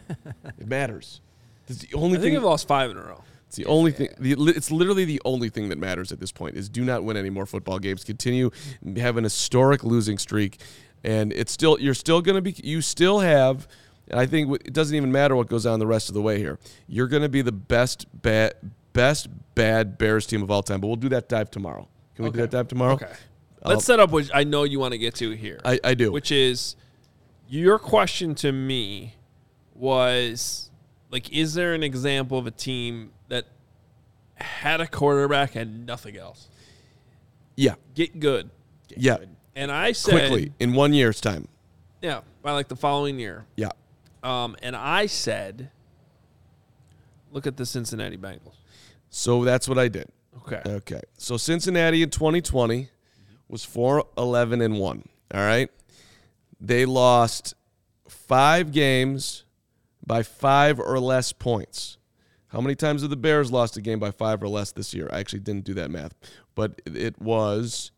It 0.59 0.67
matters. 0.67 1.21
It's 1.69 1.79
the 1.81 1.95
only 1.97 2.11
I 2.19 2.21
think 2.21 2.23
thing. 2.23 2.33
we've 2.35 2.43
lost 2.45 2.67
five 2.69 2.91
in 2.91 2.97
a 2.97 3.03
row. 3.03 3.23
It's 3.49 3.57
the 3.57 3.65
only 3.65 3.93
thing. 3.93 4.11
The, 4.19 4.35
it's 4.55 4.71
literally 4.71 5.07
the 5.07 5.23
only 5.25 5.49
thing 5.49 5.71
that 5.71 5.79
matters 5.79 6.13
at 6.13 6.21
this 6.21 6.31
point 6.31 6.57
is 6.57 6.69
do 6.69 6.85
not 6.85 7.03
win 7.03 7.17
any 7.17 7.31
more 7.31 7.47
football 7.47 7.79
games. 7.79 8.05
Continue 8.05 8.51
have 8.99 9.17
an 9.17 9.25
historic 9.25 9.83
losing 9.85 10.19
streak, 10.19 10.61
and 11.03 11.33
it's 11.33 11.51
still 11.51 11.81
you're 11.81 11.95
still 11.95 12.21
going 12.21 12.37
to 12.37 12.43
be. 12.43 12.55
You 12.63 12.83
still 12.83 13.21
have. 13.21 13.67
And 14.11 14.21
I 14.21 14.27
think 14.27 14.55
it 14.65 14.73
doesn't 14.73 14.95
even 14.95 15.13
matter 15.13 15.35
what 15.35 15.49
goes 15.49 15.65
on 15.65 15.79
the 15.79 15.87
rest 15.87 16.09
of 16.09 16.15
the 16.15 16.21
way 16.21 16.39
here. 16.39 16.59
You're 16.87 17.09
going 17.09 17.23
to 17.23 17.29
be 17.31 17.41
the 17.41 17.53
best 17.53 18.07
bad 18.21 18.53
best 18.93 19.29
bad 19.55 19.97
Bears 19.97 20.27
team 20.27 20.43
of 20.43 20.51
all 20.51 20.63
time. 20.63 20.81
But 20.81 20.89
we'll 20.89 20.97
do 20.97 21.09
that 21.09 21.31
dive 21.31 21.51
tomorrow. 21.51 21.89
Can 22.17 22.27
we 22.27 22.31
do 22.31 22.39
that 22.41 22.51
dive 22.51 22.69
tomorrow? 22.69 22.95
Okay. 22.95 23.13
Let's 23.65 23.87
set 23.87 23.99
up 23.99 24.11
what 24.11 24.31
I 24.35 24.45
know 24.45 24.65
you 24.65 24.79
want 24.79 24.93
to 24.93 24.99
get 24.99 25.15
to 25.17 25.31
here. 25.31 25.59
I, 25.65 25.81
I 25.83 25.95
do. 25.95 26.13
which 26.13 26.31
is 26.31 26.77
your 27.49 27.79
question 27.79 28.35
to 28.37 28.53
me 28.53 29.15
was 29.75 30.71
like, 31.11 31.33
is 31.33 31.55
there 31.55 31.73
an 31.73 31.83
example 31.83 32.39
of 32.39 32.47
a 32.47 32.51
team 32.51 33.11
had 34.41 34.81
a 34.81 34.87
quarterback 34.87 35.55
and 35.57 35.87
nothing 35.87 36.17
else? 36.17 36.49
yeah, 37.57 37.75
Get 37.95 38.21
good. 38.21 38.51
yeah. 38.97 39.17
And 39.57 39.73
I 39.73 39.91
said, 39.93 40.13
Quickly 40.13 40.53
in 40.61 40.73
one 40.75 40.93
year's 40.93 41.21
time. 41.21 41.49
yeah, 42.01 42.21
by 42.43 42.53
like 42.53 42.69
the 42.69 42.77
following 42.77 43.19
year. 43.19 43.45
Yeah. 43.57 43.71
Um, 44.23 44.57
and 44.63 44.77
I 44.77 45.07
said, 45.07 45.71
look 47.33 47.47
at 47.47 47.57
the 47.57 47.67
Cincinnati 47.67 48.17
Bengals. 48.17 48.55
So 49.11 49.45
that's 49.45 49.69
what 49.69 49.79
I 49.79 49.89
did. 49.89 50.09
Okay. 50.47 50.63
Okay. 50.65 51.01
So 51.17 51.37
Cincinnati 51.37 52.03
in 52.03 52.11
2020 52.11 52.89
was 53.49 53.65
4 53.65 54.05
11 54.17 54.61
and 54.61 54.79
1. 54.79 55.09
All 55.35 55.41
right. 55.41 55.71
They 56.61 56.85
lost 56.87 57.55
five 58.09 58.73
games 58.73 59.45
by 60.07 60.23
five 60.23 60.79
or 60.81 60.99
less 61.01 61.33
points. 61.33 61.98
How 62.49 62.61
many 62.61 62.75
times 62.75 63.03
have 63.03 63.11
the 63.11 63.17
Bears 63.17 63.53
lost 63.53 63.77
a 63.77 63.81
game 63.83 63.99
by 63.99 64.11
five 64.11 64.43
or 64.43 64.49
less 64.49 64.73
this 64.73 64.95
year? 64.95 65.09
I 65.13 65.19
actually 65.21 65.41
didn't 65.41 65.65
do 65.65 65.75
that 65.75 65.91
math, 65.91 66.15
but 66.55 66.81
it 66.87 67.21
was 67.21 67.91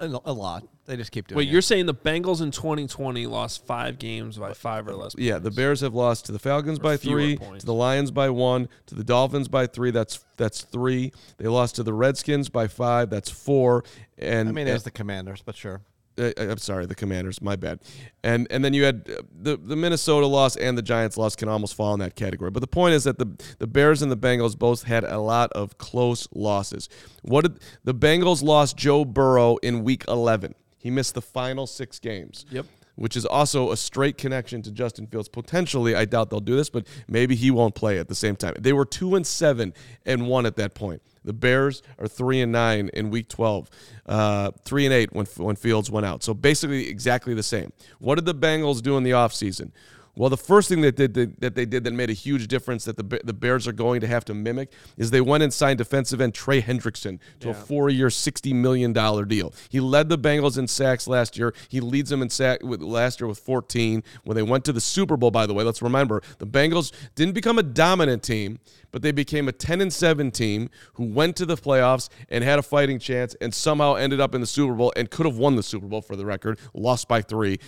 A, 0.00 0.06
a 0.24 0.32
lot. 0.32 0.64
They 0.84 0.96
just 0.96 1.12
keep 1.12 1.28
doing 1.28 1.36
Wait, 1.38 1.48
it. 1.48 1.52
you're 1.52 1.62
saying 1.62 1.86
the 1.86 1.94
Bengals 1.94 2.40
in 2.42 2.50
2020 2.50 3.26
lost 3.26 3.64
five 3.66 3.98
games 4.00 4.36
by 4.36 4.52
five 4.52 4.88
or 4.88 4.94
less? 4.94 5.14
yeah. 5.16 5.38
The. 5.38 5.50
Bears 5.52 5.80
have 5.80 5.94
lost 5.94 6.26
to 6.26 6.32
the 6.32 6.40
Falcons 6.40 6.78
by 6.80 6.96
three, 6.96 7.36
points. 7.36 7.60
to 7.60 7.66
the 7.66 7.74
Lions 7.74 8.10
by 8.10 8.28
one, 8.30 8.68
to 8.86 8.94
the 8.96 9.04
Dolphins 9.04 9.46
by 9.48 9.66
three. 9.68 9.90
That's 9.92 10.24
that's 10.36 10.62
three. 10.62 11.12
They 11.38 11.46
lost 11.48 11.76
to 11.76 11.82
the 11.84 11.92
Redskins 11.92 12.48
by 12.48 12.66
five. 12.66 13.10
That's 13.10 13.30
four. 13.30 13.84
And 14.18 14.48
I 14.48 14.52
mean, 14.52 14.66
it 14.66 14.72
was 14.72 14.82
the 14.82 14.90
Commanders, 14.90 15.40
but 15.44 15.54
sure. 15.54 15.82
Uh, 16.18 16.32
I'm 16.38 16.58
sorry, 16.58 16.86
the 16.86 16.94
Commanders. 16.94 17.40
My 17.40 17.56
bad. 17.56 17.80
And 18.22 18.46
and 18.50 18.64
then 18.64 18.74
you 18.74 18.84
had 18.84 19.08
uh, 19.08 19.22
the 19.34 19.56
the 19.56 19.76
Minnesota 19.76 20.26
loss 20.26 20.56
and 20.56 20.76
the 20.76 20.82
Giants 20.82 21.16
loss 21.16 21.36
can 21.36 21.48
almost 21.48 21.74
fall 21.74 21.94
in 21.94 22.00
that 22.00 22.16
category. 22.16 22.50
But 22.50 22.60
the 22.60 22.66
point 22.66 22.94
is 22.94 23.04
that 23.04 23.18
the 23.18 23.36
the 23.58 23.66
Bears 23.66 24.02
and 24.02 24.10
the 24.10 24.16
Bengals 24.16 24.58
both 24.58 24.84
had 24.84 25.04
a 25.04 25.18
lot 25.18 25.52
of 25.52 25.78
close 25.78 26.28
losses. 26.34 26.88
What 27.22 27.42
did 27.42 27.60
the 27.84 27.94
Bengals 27.94 28.42
lost 28.42 28.76
Joe 28.76 29.04
Burrow 29.04 29.56
in 29.58 29.84
Week 29.84 30.04
11? 30.08 30.54
He 30.78 30.90
missed 30.90 31.14
the 31.14 31.22
final 31.22 31.66
six 31.66 31.98
games. 31.98 32.46
Yep. 32.50 32.66
Which 32.94 33.16
is 33.16 33.24
also 33.24 33.70
a 33.70 33.76
straight 33.76 34.18
connection 34.18 34.60
to 34.62 34.70
Justin 34.70 35.06
Fields. 35.06 35.26
Potentially, 35.26 35.94
I 35.94 36.04
doubt 36.04 36.28
they'll 36.28 36.40
do 36.40 36.56
this, 36.56 36.68
but 36.68 36.86
maybe 37.08 37.34
he 37.34 37.50
won't 37.50 37.74
play 37.74 37.98
at 37.98 38.06
the 38.06 38.14
same 38.14 38.36
time. 38.36 38.54
They 38.58 38.74
were 38.74 38.84
two 38.84 39.14
and 39.14 39.26
seven 39.26 39.72
and 40.04 40.28
one 40.28 40.44
at 40.44 40.56
that 40.56 40.74
point. 40.74 41.00
The 41.24 41.32
Bears 41.32 41.82
are 41.98 42.08
three 42.08 42.40
and 42.40 42.52
nine 42.52 42.90
in 42.94 43.10
Week 43.10 43.28
12, 43.28 43.70
uh, 44.06 44.50
three 44.64 44.84
and 44.84 44.92
eight 44.92 45.12
when 45.12 45.26
when 45.36 45.56
Fields 45.56 45.90
went 45.90 46.06
out. 46.06 46.22
So 46.22 46.34
basically, 46.34 46.88
exactly 46.88 47.34
the 47.34 47.42
same. 47.42 47.72
What 47.98 48.16
did 48.16 48.24
the 48.24 48.34
Bengals 48.34 48.82
do 48.82 48.96
in 48.96 49.02
the 49.02 49.12
offseason? 49.12 49.70
Well, 50.14 50.28
the 50.28 50.36
first 50.36 50.68
thing 50.68 50.82
that, 50.82 50.94
did, 50.94 51.14
that 51.40 51.54
they 51.54 51.64
did 51.64 51.84
that 51.84 51.94
made 51.94 52.10
a 52.10 52.12
huge 52.12 52.46
difference 52.46 52.84
that 52.84 52.96
the 52.98 53.20
the 53.24 53.32
Bears 53.32 53.66
are 53.66 53.72
going 53.72 54.02
to 54.02 54.06
have 54.06 54.26
to 54.26 54.34
mimic 54.34 54.70
is 54.98 55.10
they 55.10 55.22
went 55.22 55.42
and 55.42 55.52
signed 55.52 55.78
defensive 55.78 56.20
end 56.20 56.34
Trey 56.34 56.60
Hendrickson 56.60 57.18
to 57.40 57.48
a 57.48 57.54
four-year, 57.54 58.10
sixty 58.10 58.52
million 58.52 58.92
dollar 58.92 59.24
deal. 59.24 59.54
He 59.70 59.80
led 59.80 60.10
the 60.10 60.18
Bengals 60.18 60.58
in 60.58 60.68
sacks 60.68 61.08
last 61.08 61.38
year. 61.38 61.54
He 61.70 61.80
leads 61.80 62.10
them 62.10 62.20
in 62.20 62.28
sack 62.28 62.62
with 62.62 62.82
last 62.82 63.20
year 63.20 63.28
with 63.28 63.38
fourteen. 63.38 64.02
When 64.24 64.36
they 64.36 64.42
went 64.42 64.66
to 64.66 64.72
the 64.72 64.82
Super 64.82 65.16
Bowl, 65.16 65.30
by 65.30 65.46
the 65.46 65.54
way, 65.54 65.64
let's 65.64 65.80
remember 65.80 66.22
the 66.38 66.46
Bengals 66.46 66.92
didn't 67.14 67.34
become 67.34 67.58
a 67.58 67.62
dominant 67.62 68.22
team, 68.22 68.58
but 68.90 69.00
they 69.00 69.12
became 69.12 69.48
a 69.48 69.52
ten 69.52 69.80
and 69.80 69.92
seven 69.92 70.30
team 70.30 70.68
who 70.94 71.04
went 71.04 71.36
to 71.36 71.46
the 71.46 71.56
playoffs 71.56 72.10
and 72.28 72.44
had 72.44 72.58
a 72.58 72.62
fighting 72.62 72.98
chance, 72.98 73.34
and 73.40 73.54
somehow 73.54 73.94
ended 73.94 74.20
up 74.20 74.34
in 74.34 74.42
the 74.42 74.46
Super 74.46 74.74
Bowl 74.74 74.92
and 74.94 75.10
could 75.10 75.24
have 75.24 75.38
won 75.38 75.56
the 75.56 75.62
Super 75.62 75.86
Bowl 75.86 76.02
for 76.02 76.16
the 76.16 76.26
record, 76.26 76.58
lost 76.74 77.08
by 77.08 77.22
three. 77.22 77.58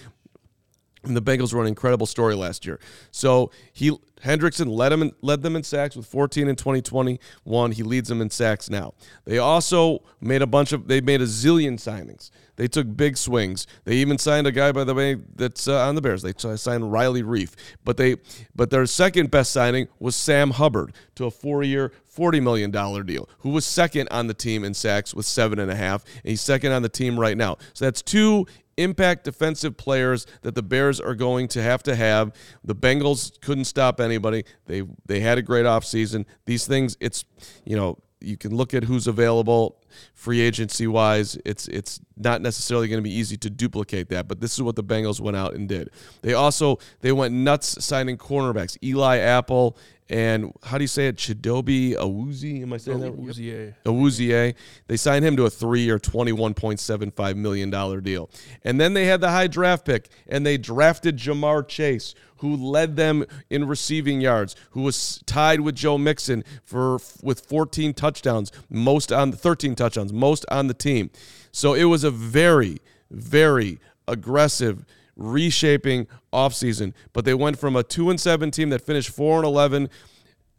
And 1.05 1.17
the 1.17 1.23
Bengals 1.23 1.53
were 1.53 1.61
an 1.61 1.69
incredible 1.69 2.07
story 2.07 2.35
last 2.35 2.65
year. 2.65 2.81
So 3.11 3.51
he 3.73 3.97
Hendrickson 4.25 4.69
led 4.69 4.91
him 4.93 5.03
in, 5.03 5.13
led 5.21 5.43
them 5.43 5.55
in 5.55 5.63
sacks 5.63 5.97
with 5.97 6.07
14 6.07 6.49
in 6.49 6.57
2021. 6.57 7.73
He 7.73 7.83
leads 7.83 8.09
them 8.09 8.23
in 8.23 8.31
sacks 8.31 8.71
now. 8.71 8.95
They 9.25 9.39
also 9.39 10.03
made 10.21 10.41
a 10.41 10.47
bunch 10.47 10.73
of 10.73 10.89
they 10.89 11.01
made 11.01 11.21
a 11.21 11.27
zillion 11.27 11.75
signings. 11.75 12.31
They 12.57 12.69
took 12.69 12.97
big 12.97 13.17
swings. 13.17 13.67
They 13.85 13.97
even 13.97 14.17
signed 14.17 14.47
a 14.47 14.53
guy 14.53 14.73
by 14.73 14.85
the 14.85 14.95
way 14.95 15.17
that's 15.35 15.69
uh, 15.69 15.87
on 15.87 15.95
the 15.95 16.01
Bears. 16.01 16.23
They 16.23 16.33
signed 16.57 16.91
Riley 16.91 17.23
Reiff. 17.23 17.55
But 17.85 17.97
they 17.97 18.17
but 18.55 18.71
their 18.71 18.87
second 18.87 19.31
best 19.31 19.53
signing 19.53 19.89
was 19.99 20.17
Sam 20.17 20.53
Hubbard 20.53 20.95
to 21.17 21.27
a 21.27 21.31
four-year, 21.31 21.93
$40 22.15 22.43
million 22.43 22.71
deal, 22.71 23.29
who 23.41 23.51
was 23.51 23.67
second 23.67 24.09
on 24.11 24.27
the 24.27 24.35
team 24.35 24.65
in 24.65 24.73
sacks 24.73 25.15
with 25.15 25.27
seven 25.27 25.59
and 25.59 25.71
a 25.71 25.77
half. 25.77 26.05
And 26.05 26.31
he's 26.31 26.41
second 26.41 26.73
on 26.73 26.83
the 26.83 26.89
team 26.89 27.19
right 27.19 27.37
now. 27.37 27.59
So 27.75 27.85
that's 27.85 28.03
two 28.03 28.47
impact 28.77 29.25
defensive 29.25 29.77
players 29.77 30.27
that 30.43 30.55
the 30.55 30.63
Bears 30.63 31.01
are 31.01 31.15
going 31.15 31.49
to 31.49 31.63
have 31.63 31.83
to 31.85 31.95
have. 31.95 32.33
The 32.65 32.75
Bengals 32.75 33.41
couldn't 33.41 33.65
stop 33.65 34.01
anybody. 34.01 34.45
They 34.67 34.83
they 35.07 35.21
had 35.21 35.39
a 35.39 35.43
great 35.43 35.67
offseason. 35.67 36.27
These 36.47 36.67
things 36.67 36.97
it's 37.01 37.25
you 37.65 37.77
know, 37.77 37.99
you 38.21 38.37
can 38.37 38.55
look 38.55 38.75
at 38.75 38.85
who's 38.85 39.07
available 39.07 39.81
free 40.15 40.41
agency 40.41 40.87
wise. 40.87 41.39
It's 41.45 41.69
it's 41.69 42.01
not 42.17 42.41
necessarily 42.41 42.89
going 42.89 42.99
to 42.99 43.09
be 43.09 43.15
easy 43.15 43.37
to 43.39 43.51
duplicate 43.51 44.09
that, 44.09 44.29
but 44.29 44.41
this 44.41 44.55
is 44.55 44.63
what 44.63 44.77
the 44.77 44.85
Bengals 44.85 45.21
went 45.21 45.37
out 45.37 45.55
and 45.55 45.69
did. 45.69 45.91
They 46.23 46.35
also 46.35 46.79
they 47.01 47.13
went 47.13 47.35
nuts 47.35 47.85
signing 47.85 48.17
cornerbacks. 48.17 48.77
Eli 48.83 49.19
Apple 49.19 49.77
and 50.11 50.53
how 50.63 50.77
do 50.77 50.85
you 50.85 50.89
say 50.89 51.09
it? 51.09 51.17
Chidobe 51.17 51.95
Awuzie. 51.95 52.63
Am 52.63 52.73
I 52.73 52.77
saying 52.77 53.01
that? 53.01 53.17
Awuzie. 53.17 53.75
Awuzie. 53.85 54.55
They 54.87 54.97
signed 54.97 55.25
him 55.25 55.37
to 55.37 55.45
a 55.45 55.51
three-year, 55.51 55.99
twenty-one 55.99 56.55
point 56.55 56.81
seven 56.81 57.11
five 57.11 57.37
million 57.37 57.71
dollar 57.71 58.01
deal, 58.01 58.29
and 58.63 58.81
then 58.81 58.95
they 58.95 59.07
had 59.07 59.21
the 59.21 59.31
high 59.31 59.47
draft 59.47 59.85
pick, 59.85 60.09
and 60.29 60.45
they 60.45 60.59
drafted 60.59 61.17
Ja'Marr 61.17 61.67
Chase, 61.67 62.15
who 62.39 62.57
led 62.57 62.97
them 62.97 63.25
in 63.49 63.67
receiving 63.67 64.21
yards, 64.21 64.55
who 64.71 64.83
was 64.83 65.23
tied 65.27 65.61
with 65.61 65.75
Joe 65.75 65.97
Mixon 65.97 66.45
for 66.63 66.99
with 67.23 67.41
fourteen 67.41 67.95
touchdowns, 67.95 68.53
most 68.69 69.11
on 69.11 69.33
thirteen 69.33 69.75
touchdowns, 69.75 70.13
most 70.13 70.45
on 70.51 70.67
the 70.67 70.75
team. 70.75 71.11
So 71.51 71.75
it 71.75 71.85
was 71.85 72.05
a 72.05 72.11
very, 72.11 72.79
very 73.11 73.79
aggressive 74.07 74.85
reshaping 75.17 76.07
offseason. 76.33 76.93
But 77.13 77.25
they 77.25 77.35
went 77.35 77.59
from 77.59 77.77
a 77.77 77.83
two 77.83 78.11
and 78.11 78.21
seven 78.21 78.51
team 78.51 78.71
that 78.71 78.81
finished 78.81 79.11
four 79.11 79.37
and 79.37 79.47
eleven 79.47 79.89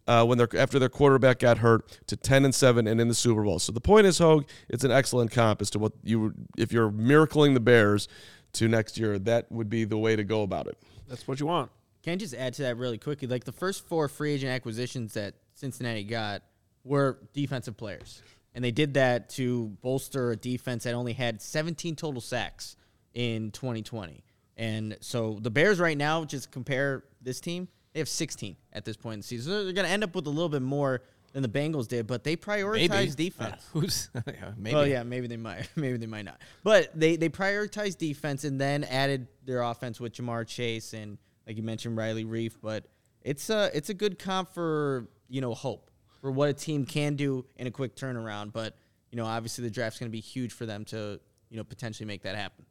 uh, 0.08 0.26
when 0.26 0.38
they're 0.38 0.50
after 0.58 0.80
their 0.80 0.90
quarterback 0.90 1.40
got 1.40 1.60
hurt 1.60 2.00
to 2.08 2.16
ten 2.16 2.46
and 2.46 2.54
seven 2.54 2.88
and 2.88 3.02
in 3.02 3.08
the 3.08 3.16
Super 3.16 3.44
Bowl. 3.44 3.60
So 3.60 3.72
the 3.72 3.82
point 3.82 4.08
is, 4.08 4.20
Hoge, 4.20 4.46
it's 4.70 4.84
an 4.84 4.92
excellent 4.92 5.32
comp 5.32 5.62
as 5.62 5.70
to 5.72 5.80
what 5.80 5.94
you 6.04 6.34
if 6.58 6.72
you're 6.72 6.92
miracling 6.92 7.54
the 7.54 7.60
Bears 7.60 8.08
to 8.54 8.68
next 8.68 8.98
year, 8.98 9.20
that 9.20 9.52
would 9.52 9.70
be 9.70 9.84
the 9.84 9.98
way 9.98 10.16
to 10.16 10.24
go 10.24 10.42
about 10.42 10.68
it. 10.68 10.78
That's 11.08 11.28
what 11.28 11.40
you 11.40 11.46
want. 11.46 11.72
Can 12.04 12.14
I 12.14 12.16
just 12.18 12.34
add 12.34 12.54
to 12.56 12.64
that 12.64 12.78
really 12.78 12.98
quickly? 12.98 13.28
Like 13.28 13.44
the 13.44 13.52
first 13.52 13.88
four 13.88 14.08
free 14.08 14.34
agent 14.34 14.52
acquisitions 14.52 15.14
that 15.14 15.36
Cincinnati 15.54 16.04
got 16.04 16.44
were 16.84 17.18
defensive 17.34 17.78
players. 17.78 18.22
And 18.54 18.64
they 18.64 18.72
did 18.72 18.94
that 18.94 19.30
to 19.32 19.70
bolster 19.82 20.32
a 20.32 20.36
defense 20.38 20.84
that 20.84 20.94
only 20.94 21.14
had 21.14 21.42
17 21.42 21.96
total 21.96 22.22
sacks 22.22 22.78
in 23.14 23.52
2020. 23.52 24.24
And 24.58 24.98
so 25.02 25.38
the 25.42 25.52
Bears 25.52 25.80
right 25.80 25.98
now, 25.98 26.24
just 26.24 26.52
compare 26.52 27.04
this 27.22 27.40
team, 27.40 27.68
they 27.94 28.00
have 28.00 28.10
16 28.10 28.56
at 28.74 28.86
this 28.86 28.98
point 28.98 29.16
in 29.16 29.20
the 29.20 29.24
season. 29.24 29.52
So 29.52 29.64
they're 29.64 29.74
going 29.74 29.86
to 29.86 29.92
end 29.92 30.04
up 30.04 30.16
with 30.16 30.28
a 30.28 30.30
little 30.30 30.50
bit 30.50 30.62
more 30.62 31.02
than 31.36 31.44
the 31.44 31.50
Bengals 31.50 31.88
did, 31.88 32.08
but 32.08 32.24
they 32.24 32.38
prioritize 32.38 33.16
defense. 33.16 33.54
Uh, 33.54 33.58
who's 33.80 34.10
yeah, 34.28 34.52
maybe? 34.58 34.74
Well, 34.74 34.88
yeah, 34.88 35.04
maybe 35.04 35.28
they 35.28 35.38
might, 35.38 35.68
maybe 35.76 35.98
they 35.98 36.06
might 36.06 36.24
not. 36.24 36.40
But 36.64 36.98
they 36.98 37.18
they 37.18 37.28
prioritized 37.28 37.98
defense 37.98 38.46
and 38.46 38.60
then 38.60 38.86
added 38.86 39.28
their 39.44 39.62
offense 39.62 40.00
with 40.00 40.14
Ja'Marr 40.14 40.48
Chase 40.48 40.94
and 40.94 41.18
like 41.46 41.58
you 41.58 41.64
mentioned 41.64 41.98
Riley 41.98 42.24
Reiff. 42.24 42.54
But 42.62 42.86
it's 43.22 43.50
a 43.50 43.70
it's 43.74 43.90
a 43.90 43.94
good 43.94 44.18
comp 44.18 44.54
for 44.54 45.10
you 45.28 45.42
know 45.42 45.54
hope 45.54 45.92
for 46.22 46.32
what 46.32 46.48
a 46.48 46.54
team 46.54 46.86
can 46.86 47.16
do 47.16 47.46
in 47.58 47.68
a 47.68 47.72
quick 47.72 47.98
turnaround. 47.98 48.54
But 48.54 48.78
you 49.12 49.18
know, 49.18 49.26
obviously 49.26 49.64
the 49.66 49.72
draft's 49.72 50.00
going 50.00 50.10
to 50.10 50.16
be 50.16 50.22
huge 50.22 50.54
for 50.54 50.66
them 50.66 50.86
to 50.86 51.20
you 51.50 51.58
know 51.58 51.66
potentially 51.66 52.08
make 52.08 52.24
that 52.24 52.38
happen. 52.38 52.66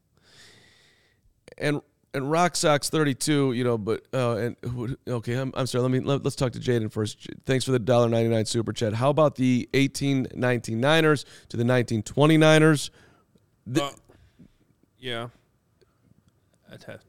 And 1.59 1.80
and 2.12 2.30
Rock 2.30 2.55
Sox 2.55 2.88
32, 2.90 3.55
you 3.55 3.64
know, 3.64 3.76
but 3.76 4.05
uh, 4.14 4.36
and 4.36 4.97
okay, 5.09 5.34
I'm, 5.34 5.53
I'm 5.57 5.66
sorry. 5.66 5.82
Let 5.82 5.90
me 5.90 5.99
let, 6.01 6.24
us 6.24 6.36
talk 6.36 6.53
to 6.53 6.61
Jaden 6.61 6.92
first. 6.92 7.28
Thanks 7.45 7.64
for 7.64 7.72
the 7.72 7.78
dollar 7.80 8.09
ninety 8.09 8.28
nine 8.28 8.45
super 8.47 8.72
chat. 8.72 8.95
How 8.95 9.11
about 9.11 9.34
the 9.34 9.68
1899ers 9.72 11.24
to 11.49 11.57
the 11.57 11.64
1929ers? 11.64 12.90
Uh, 13.76 13.90
yeah. 14.99 15.28
I'd 16.72 16.84
have- 16.84 17.05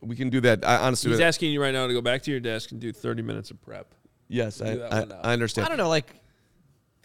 We 0.00 0.14
can 0.14 0.30
do 0.30 0.40
that. 0.42 0.64
I 0.64 0.76
honestly, 0.76 1.10
He's 1.10 1.20
asking 1.20 1.52
you 1.52 1.60
right 1.60 1.72
now 1.72 1.86
to 1.88 1.92
go 1.92 2.00
back 2.00 2.22
to 2.22 2.30
your 2.30 2.40
desk 2.40 2.70
and 2.70 2.80
do 2.80 2.92
30 2.92 3.22
minutes 3.22 3.50
of 3.50 3.60
prep. 3.62 3.94
yes, 4.28 4.60
I, 4.60 4.74
I. 4.74 5.06
I 5.24 5.32
understand. 5.32 5.64
I 5.64 5.68
don't 5.68 5.78
know. 5.78 5.88
Like 5.88 6.12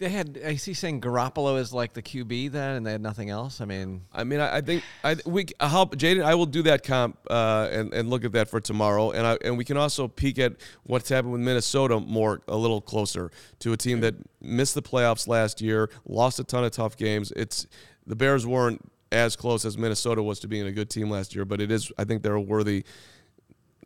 they 0.02 0.08
had. 0.08 0.40
I 0.44 0.56
see 0.56 0.74
saying 0.74 1.00
Garoppolo 1.00 1.58
is 1.58 1.72
like 1.72 1.92
the 1.92 2.02
QB 2.02 2.50
then, 2.50 2.76
and 2.76 2.86
they 2.86 2.90
had 2.90 3.00
nothing 3.00 3.30
else. 3.30 3.60
I 3.60 3.64
mean, 3.64 4.02
I 4.12 4.24
mean, 4.24 4.40
I, 4.40 4.56
I 4.56 4.60
think 4.60 4.82
I 5.04 5.16
we 5.24 5.46
help 5.60 5.96
Jaden. 5.96 6.24
I 6.24 6.34
will 6.34 6.46
do 6.46 6.62
that 6.62 6.82
comp 6.82 7.18
uh, 7.30 7.68
and 7.70 7.94
and 7.94 8.10
look 8.10 8.24
at 8.24 8.32
that 8.32 8.48
for 8.48 8.60
tomorrow, 8.60 9.12
and 9.12 9.26
I 9.26 9.38
and 9.44 9.56
we 9.56 9.64
can 9.64 9.76
also 9.76 10.08
peek 10.08 10.38
at 10.40 10.54
what's 10.82 11.08
happened 11.08 11.32
with 11.32 11.40
Minnesota 11.40 12.00
more 12.00 12.42
a 12.48 12.56
little 12.56 12.80
closer 12.80 13.30
to 13.60 13.72
a 13.72 13.76
team 13.76 14.00
that 14.00 14.14
missed 14.40 14.74
the 14.74 14.82
playoffs 14.82 15.28
last 15.28 15.60
year, 15.62 15.88
lost 16.04 16.40
a 16.40 16.44
ton 16.44 16.64
of 16.64 16.72
tough 16.72 16.96
games. 16.96 17.32
It's 17.36 17.66
the 18.04 18.16
Bears 18.16 18.44
weren't 18.44 18.80
as 19.12 19.36
close 19.36 19.64
as 19.64 19.78
Minnesota 19.78 20.22
was 20.22 20.40
to 20.40 20.48
being 20.48 20.66
a 20.66 20.72
good 20.72 20.90
team 20.90 21.10
last 21.10 21.34
year, 21.34 21.44
but 21.44 21.60
it 21.60 21.70
is. 21.70 21.92
I 21.96 22.04
think 22.04 22.22
they're 22.22 22.40
worthy, 22.40 22.84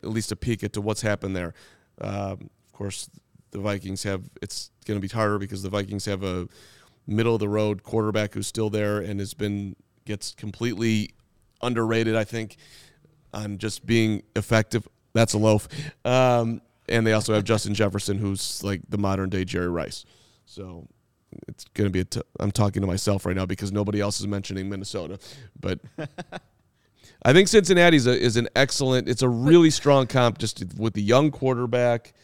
at 0.03 0.09
least 0.09 0.33
a 0.33 0.37
peek 0.37 0.63
into 0.63 0.81
what's 0.81 1.03
happened 1.03 1.37
there. 1.37 1.53
Um, 2.01 2.49
of 2.67 2.73
course, 2.73 3.11
the 3.51 3.59
Vikings 3.59 4.03
have. 4.03 4.23
It's 4.43 4.71
going 4.85 5.01
to 5.01 5.07
be 5.07 5.13
harder 5.13 5.39
because 5.39 5.63
the 5.63 5.71
Vikings 5.71 6.05
have 6.07 6.23
a 6.23 6.49
middle 7.07 7.35
of 7.35 7.41
the 7.41 7.49
road 7.49 7.83
quarterback 7.83 8.35
who's 8.35 8.47
still 8.47 8.71
there 8.71 8.99
and 9.01 9.21
has 9.21 9.35
been 9.35 9.77
gets 10.05 10.33
completely 10.35 11.11
underrated. 11.63 12.17
I 12.17 12.25
think 12.25 12.57
on 13.37 13.59
just 13.59 13.87
being 13.87 14.23
effective. 14.35 14.89
That's 15.13 15.35
a 15.35 15.39
loaf. 15.39 15.69
Um, 16.05 16.61
and 16.89 17.07
they 17.07 17.13
also 17.13 17.35
have 17.35 17.45
Justin 17.53 17.75
Jefferson, 17.75 18.19
who's 18.19 18.65
like 18.65 18.81
the 18.89 18.99
modern 18.99 19.31
day 19.31 19.45
Jerry 19.45 19.69
Rice. 19.69 20.05
So 20.47 20.89
it's 21.47 21.65
going 21.75 21.87
to 21.87 21.93
be. 21.93 22.01
A 22.01 22.05
t- 22.05 22.23
I'm 22.41 22.51
talking 22.51 22.81
to 22.81 22.87
myself 22.87 23.27
right 23.27 23.37
now 23.37 23.47
because 23.47 23.73
nobody 23.73 24.01
else 24.01 24.21
is 24.21 24.27
mentioning 24.27 24.69
Minnesota, 24.69 25.19
but 25.61 25.81
I 27.23 27.33
think 27.33 27.49
Cincinnati 27.49 27.97
is, 27.97 28.07
a, 28.07 28.19
is 28.19 28.37
an 28.37 28.49
excellent. 28.55 29.09
It's 29.09 29.23
a 29.23 29.29
really 29.29 29.71
strong 29.71 30.07
comp 30.07 30.39
just 30.39 30.65
with 30.77 30.95
the 30.95 31.03
young 31.03 31.31
quarterback. 31.31 32.15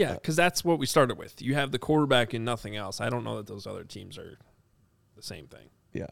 Yeah, 0.00 0.14
because 0.14 0.34
that's 0.36 0.64
what 0.64 0.78
we 0.78 0.86
started 0.86 1.18
with. 1.18 1.42
You 1.42 1.54
have 1.54 1.72
the 1.72 1.78
quarterback 1.78 2.32
and 2.32 2.44
nothing 2.44 2.74
else. 2.76 3.00
I 3.00 3.10
don't 3.10 3.22
know 3.24 3.36
that 3.36 3.46
those 3.46 3.66
other 3.66 3.84
teams 3.84 4.16
are 4.16 4.38
the 5.16 5.22
same 5.22 5.46
thing. 5.46 5.68
Yeah, 5.92 6.06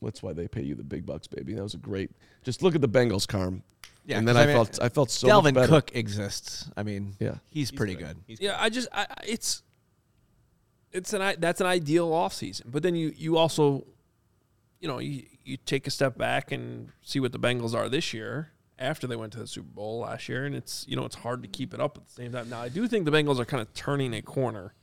that's 0.00 0.22
why 0.22 0.32
they 0.32 0.48
pay 0.48 0.62
you 0.62 0.74
the 0.74 0.82
big 0.84 1.04
bucks, 1.04 1.26
baby. 1.26 1.52
That 1.54 1.62
was 1.62 1.74
a 1.74 1.78
great. 1.78 2.10
Just 2.42 2.62
look 2.62 2.74
at 2.74 2.80
the 2.80 2.88
Bengals, 2.88 3.28
Carm. 3.28 3.62
Yeah, 4.06 4.18
and 4.18 4.26
then 4.26 4.36
I, 4.36 4.42
I 4.44 4.46
mean, 4.46 4.54
felt 4.56 4.78
I 4.82 4.88
felt 4.88 5.10
so 5.10 5.28
Dalvin 5.28 5.54
much. 5.54 5.68
Cook 5.68 5.90
exists. 5.94 6.68
I 6.76 6.82
mean, 6.82 7.14
Yeah. 7.20 7.34
he's, 7.50 7.70
pretty 7.70 7.94
good. 7.94 8.16
Yeah, 8.26 8.56
I 8.58 8.68
just 8.70 8.88
I, 8.92 9.02
I- 9.02 9.24
it's 9.28 9.62
it's 10.90 11.12
an 11.12 11.22
i- 11.22 11.36
that's 11.36 11.60
an 11.60 11.66
ideal 11.66 12.10
offseason. 12.10 12.62
But 12.72 12.82
then 12.82 12.94
you 12.94 13.12
you 13.16 13.36
also 13.36 13.86
you 14.80 14.88
know, 14.88 14.98
you 14.98 15.24
you 15.44 15.56
take 15.56 15.86
a 15.86 15.90
step 15.90 16.16
back 16.18 16.50
and 16.52 16.88
see 17.02 17.20
what 17.20 17.32
the 17.32 17.38
Bengals 17.38 17.74
are 17.74 17.88
this 17.88 18.12
year 18.12 18.50
after 18.78 19.06
they 19.06 19.16
went 19.16 19.32
to 19.34 19.38
the 19.38 19.46
Super 19.46 19.68
Bowl 19.68 20.00
last 20.00 20.28
year 20.28 20.44
and 20.44 20.54
it's 20.54 20.84
you 20.88 20.96
know, 20.96 21.04
it's 21.04 21.16
hard 21.16 21.42
to 21.42 21.48
keep 21.48 21.74
it 21.74 21.80
up 21.80 21.96
at 21.96 22.06
the 22.06 22.12
same 22.12 22.32
time. 22.32 22.48
Now, 22.48 22.60
I 22.60 22.68
do 22.68 22.86
think 22.88 23.04
the 23.04 23.10
Bengals 23.10 23.38
are 23.38 23.44
kind 23.44 23.60
of 23.60 23.72
turning 23.74 24.14
a 24.14 24.22
corner. 24.22 24.74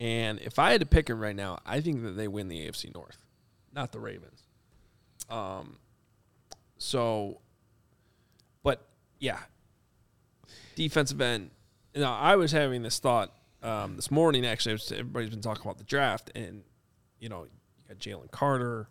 And 0.00 0.40
if 0.40 0.58
I 0.58 0.72
had 0.72 0.80
to 0.80 0.86
pick 0.86 1.06
them 1.06 1.20
right 1.20 1.36
now, 1.36 1.60
I 1.64 1.80
think 1.80 2.02
that 2.02 2.12
they 2.12 2.26
win 2.26 2.48
the 2.48 2.66
AFC 2.66 2.92
North, 2.94 3.24
not 3.72 3.92
the 3.92 4.00
Ravens. 4.00 4.42
Um 5.30 5.78
so 6.78 7.40
but 8.62 8.86
yeah, 9.20 9.38
defensive 10.74 11.20
end. 11.20 11.50
Now, 11.94 12.14
I 12.14 12.36
was 12.36 12.52
having 12.52 12.82
this 12.82 12.98
thought 12.98 13.32
um, 13.62 13.96
this 13.96 14.10
morning. 14.10 14.44
Actually, 14.44 14.78
everybody's 14.90 15.30
been 15.30 15.40
talking 15.40 15.62
about 15.62 15.78
the 15.78 15.84
draft, 15.84 16.30
and 16.34 16.64
you 17.20 17.28
know, 17.28 17.44
you 17.44 17.50
got 17.88 17.98
Jalen 17.98 18.30
Carter. 18.30 18.88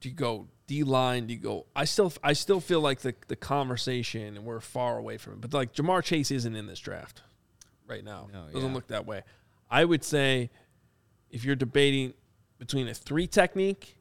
Do 0.00 0.08
you 0.08 0.14
go 0.14 0.48
D 0.66 0.82
line? 0.82 1.26
Do 1.26 1.34
you 1.34 1.40
go? 1.40 1.66
I 1.74 1.84
still, 1.84 2.12
I 2.22 2.32
still 2.32 2.60
feel 2.60 2.80
like 2.80 3.00
the 3.00 3.14
the 3.28 3.36
conversation, 3.36 4.36
and 4.36 4.44
we're 4.44 4.60
far 4.60 4.98
away 4.98 5.16
from 5.16 5.34
it. 5.34 5.40
But 5.40 5.54
like 5.54 5.72
Ja'Marr 5.74 6.02
Chase 6.02 6.30
isn't 6.30 6.54
in 6.54 6.66
this 6.66 6.80
draft 6.80 7.22
right 7.86 8.04
now. 8.04 8.28
No, 8.32 8.46
Doesn't 8.52 8.68
yeah. 8.68 8.74
look 8.74 8.88
that 8.88 9.06
way. 9.06 9.22
I 9.70 9.84
would 9.84 10.04
say 10.04 10.50
if 11.30 11.44
you're 11.44 11.56
debating 11.56 12.14
between 12.58 12.88
a 12.88 12.94
three 12.94 13.26
technique 13.26 13.96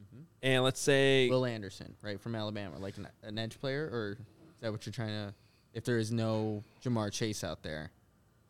mm-hmm. 0.00 0.22
and 0.42 0.62
let's 0.64 0.80
say 0.80 1.28
Will 1.28 1.46
Anderson, 1.46 1.94
right 2.02 2.20
from 2.20 2.34
Alabama, 2.34 2.78
like 2.78 2.96
an, 2.96 3.08
an 3.22 3.38
edge 3.38 3.58
player, 3.60 3.88
or 3.92 4.12
is 4.12 4.60
that 4.60 4.72
what 4.72 4.86
you're 4.86 4.92
trying 4.92 5.08
to? 5.08 5.34
If 5.72 5.84
there 5.84 5.98
is 5.98 6.10
no 6.10 6.64
Ja'Marr 6.84 7.12
Chase 7.12 7.44
out 7.44 7.62
there, 7.62 7.90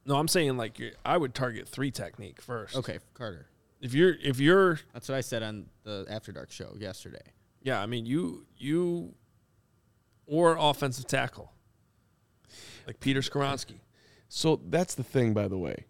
No, 0.04 0.16
I'm 0.16 0.28
saying 0.28 0.56
like 0.56 0.78
you're, 0.78 0.92
I 1.04 1.16
would 1.16 1.34
target 1.34 1.68
three 1.68 1.90
technique 1.90 2.40
first. 2.40 2.76
okay, 2.76 2.98
Carter. 3.14 3.46
If 3.86 3.94
you're 3.94 4.14
if 4.20 4.40
you're 4.40 4.80
That's 4.92 5.08
what 5.08 5.14
I 5.16 5.20
said 5.20 5.44
on 5.44 5.66
the 5.84 6.04
After 6.10 6.32
Dark 6.32 6.50
show 6.50 6.74
yesterday. 6.76 7.22
yeah, 7.62 7.80
I 7.80 7.86
mean 7.86 8.04
you 8.04 8.44
you 8.56 9.14
or 10.26 10.56
offensive 10.58 11.06
tackle 11.06 11.52
like 12.84 12.98
Peter 12.98 13.20
Skoronski. 13.20 13.78
So 14.28 14.60
that's 14.68 14.96
the 14.96 15.04
thing, 15.04 15.34
by 15.34 15.46
the 15.46 15.56
way. 15.56 15.84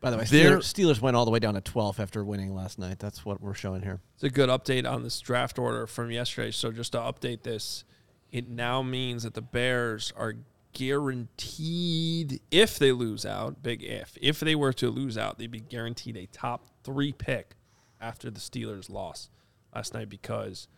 By 0.00 0.10
the 0.10 0.16
way, 0.16 0.24
They're- 0.24 0.58
Steelers, 0.60 0.72
Steelers 0.96 1.00
went 1.02 1.14
all 1.14 1.26
the 1.26 1.30
way 1.30 1.38
down 1.40 1.54
to 1.54 1.60
12 1.60 2.00
after 2.00 2.24
winning 2.24 2.54
last 2.54 2.78
night. 2.78 2.98
That's 2.98 3.24
what 3.24 3.42
we're 3.42 3.52
showing 3.54 3.82
here. 3.82 4.00
It's 4.14 4.24
a 4.24 4.30
good 4.30 4.48
update 4.48 4.90
on 4.90 5.02
this 5.02 5.20
draft 5.20 5.58
order 5.58 5.86
from 5.86 6.10
yesterday. 6.10 6.50
So 6.52 6.72
just 6.72 6.92
to 6.92 6.98
update 6.98 7.42
this, 7.42 7.84
it 8.32 8.48
now 8.48 8.82
means 8.82 9.24
that 9.24 9.34
the 9.34 9.42
Bears 9.42 10.10
are 10.16 10.34
guaranteed 10.72 12.40
if 12.50 12.78
they 12.78 12.92
lose 12.92 13.24
out, 13.26 13.62
big 13.62 13.82
if, 13.82 14.16
if 14.20 14.40
they 14.40 14.54
were 14.54 14.72
to 14.74 14.90
lose 14.90 15.16
out, 15.16 15.38
they'd 15.38 15.50
be 15.50 15.60
guaranteed 15.60 16.16
a 16.16 16.26
top 16.26 16.66
three 16.84 17.12
pick 17.12 17.56
after 18.00 18.30
the 18.30 18.40
Steelers 18.40 18.90
lost 18.90 19.30
last 19.74 19.94
night 19.94 20.08
because 20.08 20.68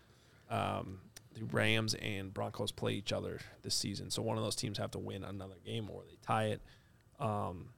um, 0.50 1.00
the 1.34 1.44
Rams 1.44 1.94
and 1.94 2.32
Broncos 2.32 2.72
play 2.72 2.92
each 2.92 3.12
other 3.12 3.40
this 3.62 3.74
season. 3.74 4.10
So 4.10 4.22
one 4.22 4.38
of 4.38 4.44
those 4.44 4.56
teams 4.56 4.78
have 4.78 4.92
to 4.92 4.98
win 4.98 5.24
another 5.24 5.56
game 5.64 5.90
or 5.90 6.02
they 6.08 6.16
tie 6.22 6.46
it. 6.46 6.62
Um, 7.20 7.70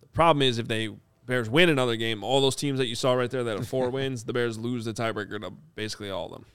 the 0.00 0.08
problem 0.08 0.42
is 0.42 0.58
if 0.58 0.68
they 0.68 0.90
Bears 1.26 1.50
win 1.50 1.68
another 1.68 1.96
game, 1.96 2.24
all 2.24 2.40
those 2.40 2.56
teams 2.56 2.78
that 2.78 2.86
you 2.86 2.94
saw 2.94 3.12
right 3.12 3.30
there 3.30 3.44
that 3.44 3.58
have 3.58 3.68
four 3.68 3.90
wins, 3.90 4.24
the 4.24 4.32
Bears 4.32 4.58
lose 4.58 4.84
the 4.84 4.92
tiebreaker 4.92 5.40
to 5.40 5.50
basically 5.74 6.10
all 6.10 6.26
of 6.26 6.32
them. 6.32 6.46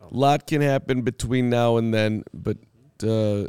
A 0.00 0.14
lot 0.16 0.46
can 0.46 0.60
happen 0.60 1.02
between 1.02 1.48
now 1.48 1.76
and 1.76 1.94
then, 1.94 2.24
but 2.34 2.56
uh, 3.04 3.48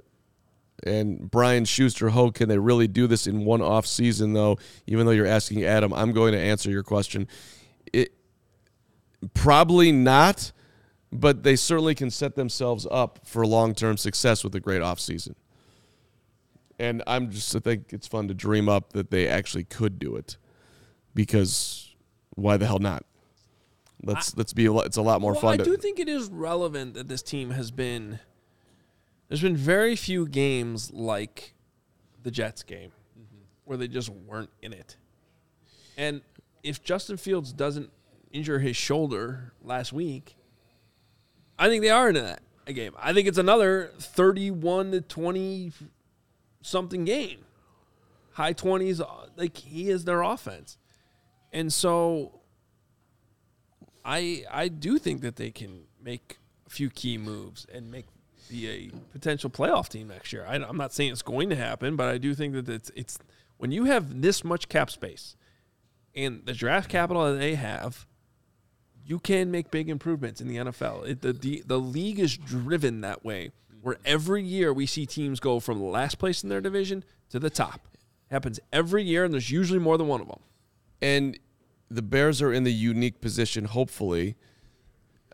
and 0.86 1.30
Brian 1.30 1.66
Schuster, 1.66 2.10
how 2.10 2.30
can 2.30 2.50
they 2.50 2.58
really 2.58 2.88
do 2.88 3.08
this 3.08 3.28
in 3.28 3.46
one 3.46 3.62
off 3.62 3.86
season 3.86 4.34
though? 4.34 4.58
Even 4.88 5.06
though 5.06 5.12
you're 5.12 5.26
asking 5.26 5.64
Adam, 5.64 5.94
I'm 5.94 6.12
going 6.12 6.34
to 6.34 6.40
answer 6.40 6.70
your 6.70 6.84
question. 6.84 7.28
It 7.92 8.14
probably 9.34 9.92
not, 9.92 10.52
but 11.12 11.44
they 11.44 11.56
certainly 11.56 11.96
can 11.96 12.10
set 12.10 12.36
themselves 12.36 12.88
up 12.90 13.20
for 13.26 13.46
long 13.46 13.74
term 13.74 13.98
success 13.98 14.44
with 14.44 14.56
a 14.56 14.60
great 14.60 14.82
off 14.82 15.00
season. 15.00 15.36
And 16.80 17.04
I'm 17.06 17.30
just 17.30 17.56
I 17.56 17.60
think 17.60 17.94
it's 17.94 18.08
fun 18.08 18.28
to 18.28 18.34
dream 18.34 18.68
up 18.68 18.94
that 18.94 19.12
they 19.12 19.28
actually 19.28 19.64
could 19.64 20.00
do 20.00 20.16
it, 20.16 20.38
because 21.14 21.96
why 22.36 22.58
the 22.58 22.66
hell 22.66 22.80
not? 22.80 23.06
Let's 24.04 24.36
let's 24.36 24.54
be 24.54 24.66
a 24.66 24.74
lot, 24.74 24.86
it's 24.88 24.98
a 24.98 25.02
lot 25.02 25.22
more 25.22 25.34
well, 25.34 25.42
fun. 25.42 25.54
I 25.54 25.58
to, 25.58 25.64
do 25.64 25.78
think 25.78 26.00
it 26.00 26.10
is 26.10 26.30
relevant 26.30 26.96
that 26.96 27.08
this 27.08 27.22
team 27.22 27.52
has 27.52 27.72
been. 27.72 28.20
There's 29.28 29.42
been 29.42 29.58
very 29.58 29.96
few 29.96 30.28
games 30.28 30.92
like 30.92 31.54
the 32.22 32.32
Jets 32.32 32.64
game 32.64 32.92
where 33.66 33.78
they 33.78 33.88
just 33.88 34.10
weren't 34.10 34.50
in 34.62 34.74
it. 34.74 34.98
And 35.98 36.22
if 36.64 36.84
Justin 36.84 37.18
Fields 37.18 37.54
doesn't 37.54 37.90
injure 38.32 38.60
his 38.60 38.76
shoulder 38.76 39.54
last 39.62 39.94
week, 39.94 40.36
I 41.58 41.70
think 41.70 41.82
they 41.82 41.90
are 41.90 42.10
in 42.10 42.16
that 42.16 42.42
a 42.68 42.74
game. 42.74 42.94
I 42.98 43.14
think 43.14 43.28
it's 43.28 43.38
another 43.38 43.92
31 44.00 44.92
to 44.92 45.02
20 45.02 45.72
something 46.62 47.06
game. 47.06 47.40
High 48.34 48.54
20s, 48.54 49.00
uh, 49.02 49.28
like 49.36 49.58
he 49.58 49.90
is 49.90 50.06
their 50.06 50.22
offense. 50.22 50.78
And 51.52 51.72
so 51.72 52.42
I 54.04 54.44
I 54.50 54.68
do 54.70 54.98
think 54.98 55.22
that 55.22 55.36
they 55.36 55.52
can 55.52 55.84
make 56.02 56.40
a 56.66 56.70
few 56.70 56.90
key 56.90 57.18
moves 57.18 57.68
and 57.72 57.92
make 57.92 58.08
be 58.50 58.70
a 58.70 58.92
potential 59.12 59.50
playoff 59.50 59.90
team 59.90 60.08
next 60.08 60.34
year. 60.34 60.46
I, 60.48 60.56
am 60.56 60.78
not 60.78 60.94
saying 60.94 61.12
it's 61.12 61.22
going 61.22 61.50
to 61.50 61.56
happen, 61.56 61.96
but 61.96 62.08
I 62.08 62.18
do 62.18 62.34
think 62.34 62.54
that 62.54 62.70
it's 62.70 62.92
it's 62.96 63.20
when 63.58 63.72
you 63.72 63.86
have 63.86 64.22
this 64.22 64.44
much 64.44 64.70
cap 64.70 64.90
space 64.90 65.36
and 66.16 66.42
the 66.46 66.54
draft 66.54 66.90
capital 66.90 67.26
that 67.32 67.40
they 67.40 67.56
have, 67.56 68.06
you 69.06 69.20
can 69.20 69.52
make 69.52 69.72
big 69.72 69.90
improvements 69.90 70.42
in 70.42 70.48
the 70.48 70.58
NFL. 70.58 71.08
It, 71.08 71.22
the, 71.22 71.34
the 71.34 71.64
the 71.66 71.80
league 71.80 72.20
is 72.20 72.38
driven 72.38 73.02
that 73.02 73.26
way, 73.26 73.52
where 73.82 73.98
every 74.06 74.44
year 74.44 74.74
we 74.74 74.86
see 74.86 75.06
teams 75.06 75.40
go 75.40 75.60
from 75.60 75.82
last 75.84 76.18
place 76.18 76.44
in 76.44 76.50
their 76.50 76.62
division 76.62 77.04
to 77.30 77.40
the 77.40 77.50
top. 77.50 77.88
happens 78.30 78.60
every 78.72 79.04
year, 79.04 79.24
and 79.24 79.34
there's 79.34 79.52
usually 79.52 79.80
more 79.80 79.98
than 79.98 80.08
one 80.08 80.22
of 80.22 80.28
them. 80.28 80.40
and 81.02 81.40
the 81.90 82.02
Bears 82.02 82.42
are 82.42 82.52
in 82.52 82.64
the 82.64 82.74
unique 82.74 83.22
position, 83.22 83.66
hopefully. 83.66 84.36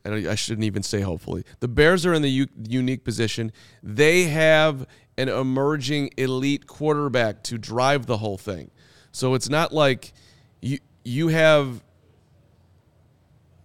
I, 0.05 0.31
I 0.31 0.35
shouldn't 0.35 0.65
even 0.65 0.83
say 0.83 1.01
hopefully. 1.01 1.43
The 1.59 1.67
Bears 1.67 2.05
are 2.05 2.13
in 2.13 2.21
the 2.21 2.29
u- 2.29 2.47
unique 2.67 3.03
position. 3.03 3.51
They 3.83 4.23
have 4.25 4.85
an 5.17 5.29
emerging 5.29 6.11
elite 6.17 6.65
quarterback 6.67 7.43
to 7.43 7.57
drive 7.57 8.05
the 8.05 8.17
whole 8.17 8.37
thing. 8.37 8.71
So 9.11 9.33
it's 9.33 9.49
not 9.49 9.73
like 9.73 10.13
you 10.61 10.79
you 11.03 11.29
have 11.29 11.83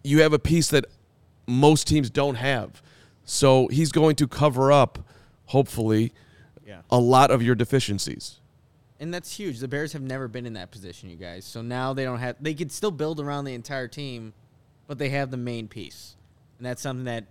you 0.02 0.20
have 0.22 0.32
a 0.32 0.38
piece 0.38 0.68
that 0.68 0.84
most 1.46 1.86
teams 1.86 2.10
don't 2.10 2.34
have. 2.36 2.82
So 3.24 3.68
he's 3.68 3.90
going 3.92 4.16
to 4.16 4.28
cover 4.28 4.70
up, 4.70 4.98
hopefully, 5.46 6.12
Yeah. 6.66 6.82
a 6.90 6.98
lot 6.98 7.30
of 7.30 7.42
your 7.42 7.54
deficiencies. 7.54 8.40
And 9.00 9.12
that's 9.12 9.36
huge. 9.36 9.58
The 9.60 9.68
Bears 9.68 9.92
have 9.92 10.02
never 10.02 10.28
been 10.28 10.46
in 10.46 10.52
that 10.54 10.70
position, 10.70 11.08
you 11.10 11.16
guys. 11.16 11.44
So 11.44 11.62
now 11.62 11.92
they 11.94 12.04
don't 12.04 12.18
have. 12.18 12.36
They 12.40 12.54
could 12.54 12.70
still 12.70 12.90
build 12.90 13.18
around 13.20 13.44
the 13.44 13.54
entire 13.54 13.88
team, 13.88 14.32
but 14.86 14.98
they 14.98 15.08
have 15.10 15.30
the 15.30 15.36
main 15.36 15.68
piece, 15.68 16.16
and 16.64 16.70
that's 16.70 16.80
something 16.80 17.04
that 17.04 17.26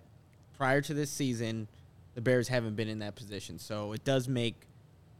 prior 0.59 0.79
to 0.79 0.93
this 0.93 1.09
season, 1.09 1.67
the 2.13 2.21
Bears 2.21 2.47
haven't 2.47 2.75
been 2.75 2.87
in 2.87 2.99
that 2.99 3.15
position. 3.15 3.57
So 3.57 3.93
it 3.93 4.03
does 4.03 4.27
make 4.27 4.67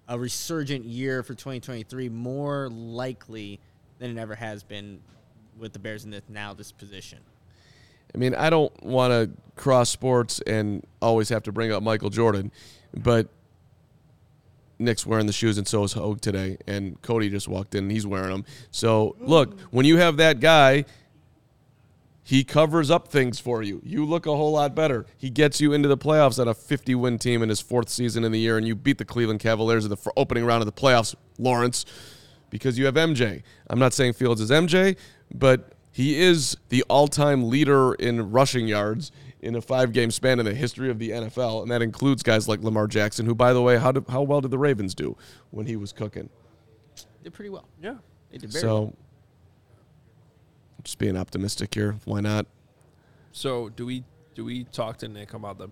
a 0.08 0.20
resurgent 0.20 0.86
year 0.86 1.24
for 1.24 1.34
2023 1.34 2.10
more 2.10 2.70
likely 2.70 3.60
than 3.98 4.16
it 4.16 4.22
ever 4.22 4.36
has 4.36 4.62
been 4.62 5.00
with 5.58 5.74
the 5.74 5.80
Bears 5.80 6.06
in 6.06 6.12
this 6.12 6.22
now 6.30 6.54
this 6.54 6.72
position. 6.72 7.18
I 8.14 8.20
mean, 8.20 8.36
I 8.36 8.52
don't 8.52 8.72
want 8.84 9.14
to 9.14 9.32
cross 9.60 9.90
sports 9.90 10.40
and 10.46 10.86
always 11.02 11.30
have 11.30 11.42
to 11.44 11.52
bring 11.52 11.72
up 11.72 11.82
Michael 11.82 12.12
Jordan, 12.12 12.52
but 12.96 13.30
Nick's 14.78 15.08
wearing 15.08 15.26
the 15.26 15.34
shoes 15.34 15.58
and 15.58 15.68
so 15.68 15.86
is 15.86 15.94
Hoge 15.94 16.22
today, 16.22 16.60
and 16.68 17.02
Cody 17.02 17.32
just 17.32 17.48
walked 17.48 17.74
in 17.74 17.86
and 17.86 17.92
he's 17.92 18.06
wearing 18.06 18.30
them. 18.30 18.46
So 18.70 19.16
look, 19.20 19.60
when 19.72 19.88
you 19.88 19.98
have 19.98 20.18
that 20.18 20.40
guy, 20.40 20.86
he 22.24 22.44
covers 22.44 22.90
up 22.90 23.10
things 23.10 23.40
for 23.40 23.62
you. 23.62 23.82
You 23.84 24.06
look 24.06 24.26
a 24.26 24.36
whole 24.36 24.54
lot 24.54 24.74
better. 24.74 25.06
He 25.18 25.30
gets 25.30 25.60
you 25.60 25.74
into 25.74 25.90
the 25.90 25.98
playoffs 25.98 26.40
at 26.40 26.48
a 26.48 26.54
50 26.54 26.96
win 26.96 27.20
team 27.20 27.44
in 27.44 27.50
his 27.50 27.60
fourth 27.60 27.90
season 27.90 28.24
in 28.24 28.32
the 28.32 28.40
year, 28.40 28.58
and 28.58 28.66
you 28.66 28.76
beat 28.76 28.98
the 28.98 29.06
Cleveland 29.06 29.42
Cavaliers 29.42 29.84
in 29.84 29.90
the 29.92 30.12
opening 30.16 30.46
round 30.46 30.62
of 30.62 30.66
the 30.66 30.72
playoffs, 30.72 31.16
Lawrence, 31.38 31.86
because 32.50 32.78
you 32.80 32.86
have 32.86 32.96
MJ. 32.96 33.44
I'm 33.70 33.80
not 33.80 33.94
saying 33.94 34.14
Fields 34.14 34.40
is 34.40 34.52
MJ, 34.52 34.96
but 35.34 35.74
he 35.92 36.20
is 36.20 36.56
the 36.70 36.84
all 36.90 37.08
time 37.08 37.50
leader 37.50 37.94
in 37.96 38.32
rushing 38.32 38.68
yards 38.68 39.12
in 39.42 39.56
a 39.56 39.62
five 39.62 39.92
game 39.92 40.10
span 40.10 40.40
in 40.40 40.46
the 40.46 40.54
history 40.54 40.90
of 40.90 41.00
the 41.00 41.10
NFL, 41.10 41.64
and 41.64 41.72
that 41.72 41.82
includes 41.82 42.24
guys 42.24 42.48
like 42.48 42.62
Lamar 42.62 42.88
Jackson, 42.88 43.26
who, 43.26 43.36
by 43.36 43.52
the 43.52 43.62
way, 43.62 43.78
how, 43.78 43.92
did, 43.92 44.06
how 44.08 44.22
well 44.22 44.40
did 44.40 44.52
the 44.52 44.58
Ravens 44.58 44.96
do 44.96 45.18
when 45.52 45.66
he 45.66 45.76
was 45.76 45.92
cooking? 45.92 46.30
Did 47.22 47.34
pretty 47.34 47.50
well. 47.50 47.68
Yeah. 47.82 47.96
They 48.32 48.38
did 48.38 48.52
very 48.52 48.62
So, 48.62 48.82
well. 48.82 48.94
Just 50.84 50.98
being 50.98 51.18
optimistic 51.18 51.74
here. 51.74 51.96
Why 52.06 52.20
not? 52.22 52.46
So 53.32 53.70
do 53.70 53.86
we 53.86 54.04
do 54.36 54.46
we 54.46 54.64
talk 54.66 54.98
to 54.98 55.08
Nick 55.08 55.34
about 55.34 55.58
the 55.58 55.70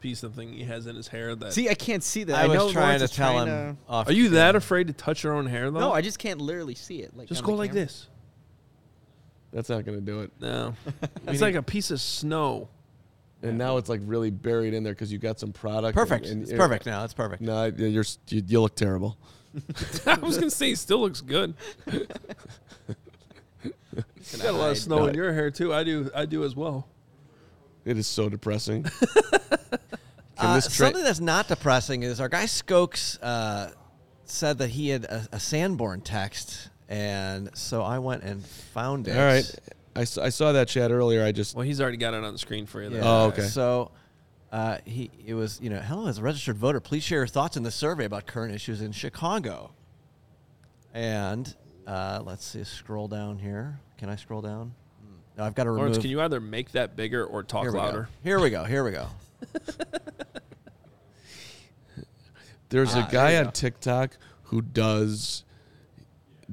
piece 0.00 0.22
of 0.22 0.34
thing 0.34 0.52
he 0.52 0.64
has 0.64 0.86
in 0.86 0.96
his 0.96 1.08
hair 1.08 1.34
that 1.34 1.52
See, 1.54 1.68
I 1.70 1.74
can't 1.74 2.02
see 2.02 2.24
that. 2.24 2.36
I, 2.36 2.46
was 2.46 2.58
know 2.58 2.72
trying 2.72 2.84
Lawrence 2.84 3.00
to 3.00 3.04
is 3.04 3.10
tell 3.12 3.32
trying 3.32 3.46
him. 3.48 3.76
to- 3.86 3.92
off 3.92 4.08
Are 4.08 4.12
you 4.12 4.28
that 4.30 4.54
afraid 4.54 4.88
to 4.88 4.92
touch 4.92 5.24
your 5.24 5.32
own 5.34 5.46
hair 5.46 5.70
though? 5.70 5.80
No, 5.80 5.92
I 5.92 6.02
just 6.02 6.18
can't 6.18 6.40
literally 6.40 6.74
see 6.74 6.98
it. 7.00 7.16
Like 7.16 7.28
just 7.28 7.42
on 7.42 7.46
go 7.46 7.52
the 7.52 7.58
like 7.58 7.70
camera. 7.70 7.84
this. 7.86 8.08
That's 9.52 9.68
not 9.68 9.84
going 9.84 9.98
to 9.98 10.04
do 10.04 10.20
it. 10.20 10.32
No. 10.40 10.74
it's 11.28 11.40
like 11.40 11.54
a 11.54 11.62
piece 11.62 11.90
of 11.90 12.00
snow. 12.00 12.68
And 13.42 13.56
now 13.56 13.76
it's 13.76 13.88
like 13.88 14.00
really 14.04 14.30
buried 14.30 14.74
in 14.74 14.82
there 14.82 14.94
because 14.94 15.12
you 15.12 15.18
got 15.18 15.38
some 15.38 15.52
product. 15.52 15.94
Perfect. 15.96 16.26
And, 16.26 16.40
and- 16.40 16.42
it's 16.42 16.52
perfect 16.52 16.86
now. 16.86 17.04
It's 17.04 17.14
perfect. 17.14 17.40
No, 17.40 17.66
you're 17.66 18.04
you, 18.28 18.42
you 18.46 18.60
look 18.60 18.74
terrible. 18.74 19.16
I 20.06 20.16
was 20.16 20.36
gonna 20.36 20.50
say, 20.50 20.70
he 20.70 20.74
still 20.74 21.00
looks 21.00 21.20
good. 21.20 21.54
You 24.32 24.38
got 24.42 24.48
a 24.48 24.52
lot 24.52 24.70
of 24.70 24.78
snow 24.78 24.98
No. 25.00 25.06
in 25.06 25.14
your 25.14 25.32
hair 25.32 25.50
too. 25.50 25.72
I 25.74 25.84
do. 25.84 26.10
I 26.14 26.24
do 26.26 26.44
as 26.44 26.54
well. 26.56 26.88
It 27.84 27.98
is 27.98 28.06
so 28.06 28.28
depressing. 28.28 28.84
Can 30.36 30.46
Uh, 30.50 30.54
this 30.56 30.66
tra- 30.66 30.86
something 30.86 31.04
that's 31.04 31.20
not 31.20 31.46
depressing 31.48 32.02
is 32.02 32.20
our 32.20 32.28
guy 32.28 32.44
Skokes 32.46 33.18
uh, 33.22 33.70
said 34.24 34.58
that 34.58 34.68
he 34.70 34.88
had 34.88 35.04
a, 35.04 35.28
a 35.32 35.38
Sanborn 35.40 36.00
text, 36.00 36.70
and 36.88 37.50
so 37.56 37.82
I 37.82 37.98
went 38.00 38.24
and 38.24 38.44
found 38.44 39.06
it. 39.06 39.16
All 39.16 39.24
right. 39.24 39.48
I, 39.94 40.00
s- 40.00 40.18
I 40.18 40.30
saw 40.30 40.50
that 40.52 40.66
chat 40.66 40.90
earlier. 40.90 41.22
I 41.24 41.30
just 41.30 41.54
Well, 41.54 41.64
he's 41.64 41.80
already 41.80 41.98
got 41.98 42.14
it 42.14 42.24
on 42.24 42.32
the 42.32 42.38
screen 42.38 42.66
for 42.66 42.82
you. 42.82 42.90
Yeah. 42.90 43.02
Oh, 43.04 43.26
okay. 43.26 43.42
So 43.42 43.92
uh, 44.50 44.78
he 44.84 45.08
it 45.24 45.34
was 45.34 45.60
you 45.60 45.70
know 45.70 45.78
hello 45.78 46.08
as 46.08 46.18
a 46.18 46.22
registered 46.22 46.56
voter, 46.56 46.80
please 46.80 47.04
share 47.04 47.18
your 47.18 47.26
thoughts 47.28 47.56
in 47.56 47.62
the 47.62 47.70
survey 47.70 48.04
about 48.06 48.26
current 48.26 48.52
issues 48.54 48.80
in 48.80 48.90
Chicago. 48.90 49.72
And 50.92 51.54
uh, 51.86 52.20
let's 52.24 52.44
see, 52.44 52.64
scroll 52.64 53.08
down 53.08 53.38
here. 53.38 53.78
Can 53.98 54.08
I 54.08 54.16
scroll 54.16 54.42
down? 54.42 54.74
No, 55.36 55.44
I've 55.44 55.54
got 55.54 55.64
to 55.64 55.70
remove. 55.70 55.80
Lawrence, 55.86 55.98
can 55.98 56.10
you 56.10 56.20
either 56.20 56.40
make 56.40 56.72
that 56.72 56.94
bigger 56.96 57.24
or 57.24 57.42
talk 57.42 57.62
here 57.62 57.72
louder? 57.72 58.02
Go. 58.02 58.08
Here 58.22 58.40
we 58.40 58.50
go. 58.50 58.64
Here 58.64 58.84
we 58.84 58.92
go. 58.92 59.08
there's 62.68 62.94
Ah, 62.94 63.06
a 63.08 63.12
guy 63.12 63.36
on 63.36 63.46
go. 63.46 63.50
TikTok 63.50 64.16
who 64.44 64.62
does 64.62 65.44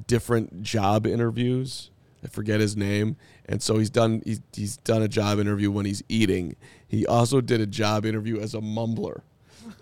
different 0.08 0.64
job 0.64 1.06
interviews. 1.06 1.90
I 2.24 2.28
forget 2.28 2.60
his 2.60 2.78
name, 2.78 3.18
and 3.48 3.62
so 3.64 3.78
he's 3.80 3.90
done 3.90 4.22
he's, 4.26 4.42
he's 4.54 4.78
done 4.78 5.02
a 5.02 5.08
job 5.08 5.40
interview 5.40 5.72
when 5.72 5.86
he's 5.86 6.04
eating. 6.10 6.56
He 6.88 7.06
also 7.06 7.42
did 7.42 7.62
a 7.62 7.66
job 7.68 8.06
interview 8.06 8.40
as 8.40 8.54
a 8.54 8.60
mumbler. 8.62 9.22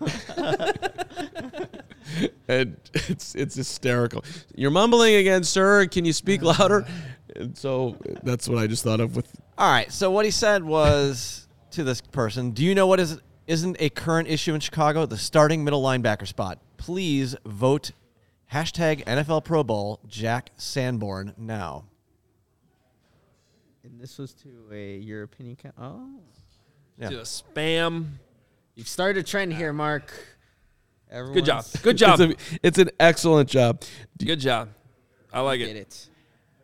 and 2.48 2.76
it's 2.94 3.34
it's 3.34 3.54
hysterical. 3.54 4.24
You're 4.54 4.70
mumbling 4.70 5.14
again, 5.16 5.44
sir. 5.44 5.86
Can 5.86 6.04
you 6.04 6.12
speak 6.12 6.42
louder? 6.42 6.86
And 7.36 7.56
so 7.56 7.96
that's 8.22 8.48
what 8.48 8.58
I 8.58 8.66
just 8.66 8.82
thought 8.84 9.00
of 9.00 9.16
with 9.16 9.28
All 9.56 9.70
right. 9.70 9.90
So 9.92 10.10
what 10.10 10.24
he 10.24 10.30
said 10.30 10.64
was 10.64 11.48
to 11.72 11.84
this 11.84 12.00
person, 12.00 12.50
"Do 12.50 12.64
you 12.64 12.74
know 12.74 12.86
what 12.86 13.00
is 13.00 13.20
isn't 13.46 13.76
a 13.80 13.88
current 13.90 14.28
issue 14.28 14.54
in 14.54 14.60
Chicago? 14.60 15.06
The 15.06 15.16
starting 15.18 15.64
middle 15.64 15.82
linebacker 15.82 16.26
spot. 16.26 16.58
Please 16.76 17.36
vote 17.44 17.92
hashtag 18.52 19.04
NFL 19.04 19.44
Pro 19.44 19.62
Bowl 19.62 20.00
Jack 20.06 20.50
Sanborn 20.56 21.34
now." 21.36 21.84
And 23.84 23.98
this 24.00 24.18
was 24.18 24.34
to 24.34 24.48
a 24.72 24.98
European 24.98 25.52
account. 25.52 25.74
Oh, 25.80 26.20
Yeah. 26.98 27.08
Do 27.08 27.18
a 27.18 27.22
spam. 27.22 28.06
you've 28.74 28.88
started 28.88 29.20
a 29.20 29.22
trend 29.22 29.54
here, 29.54 29.72
Mark. 29.72 30.12
Good 31.10 31.44
job. 31.44 31.64
Good 31.82 31.96
job. 31.96 32.20
It's, 32.20 32.32
a, 32.32 32.58
it's 32.62 32.78
an 32.78 32.90
excellent 33.00 33.48
job. 33.48 33.82
Good 34.18 34.40
job. 34.40 34.70
I 35.32 35.40
like 35.40 35.58
Get 35.58 35.70
it. 35.70 35.76
it. 35.76 36.08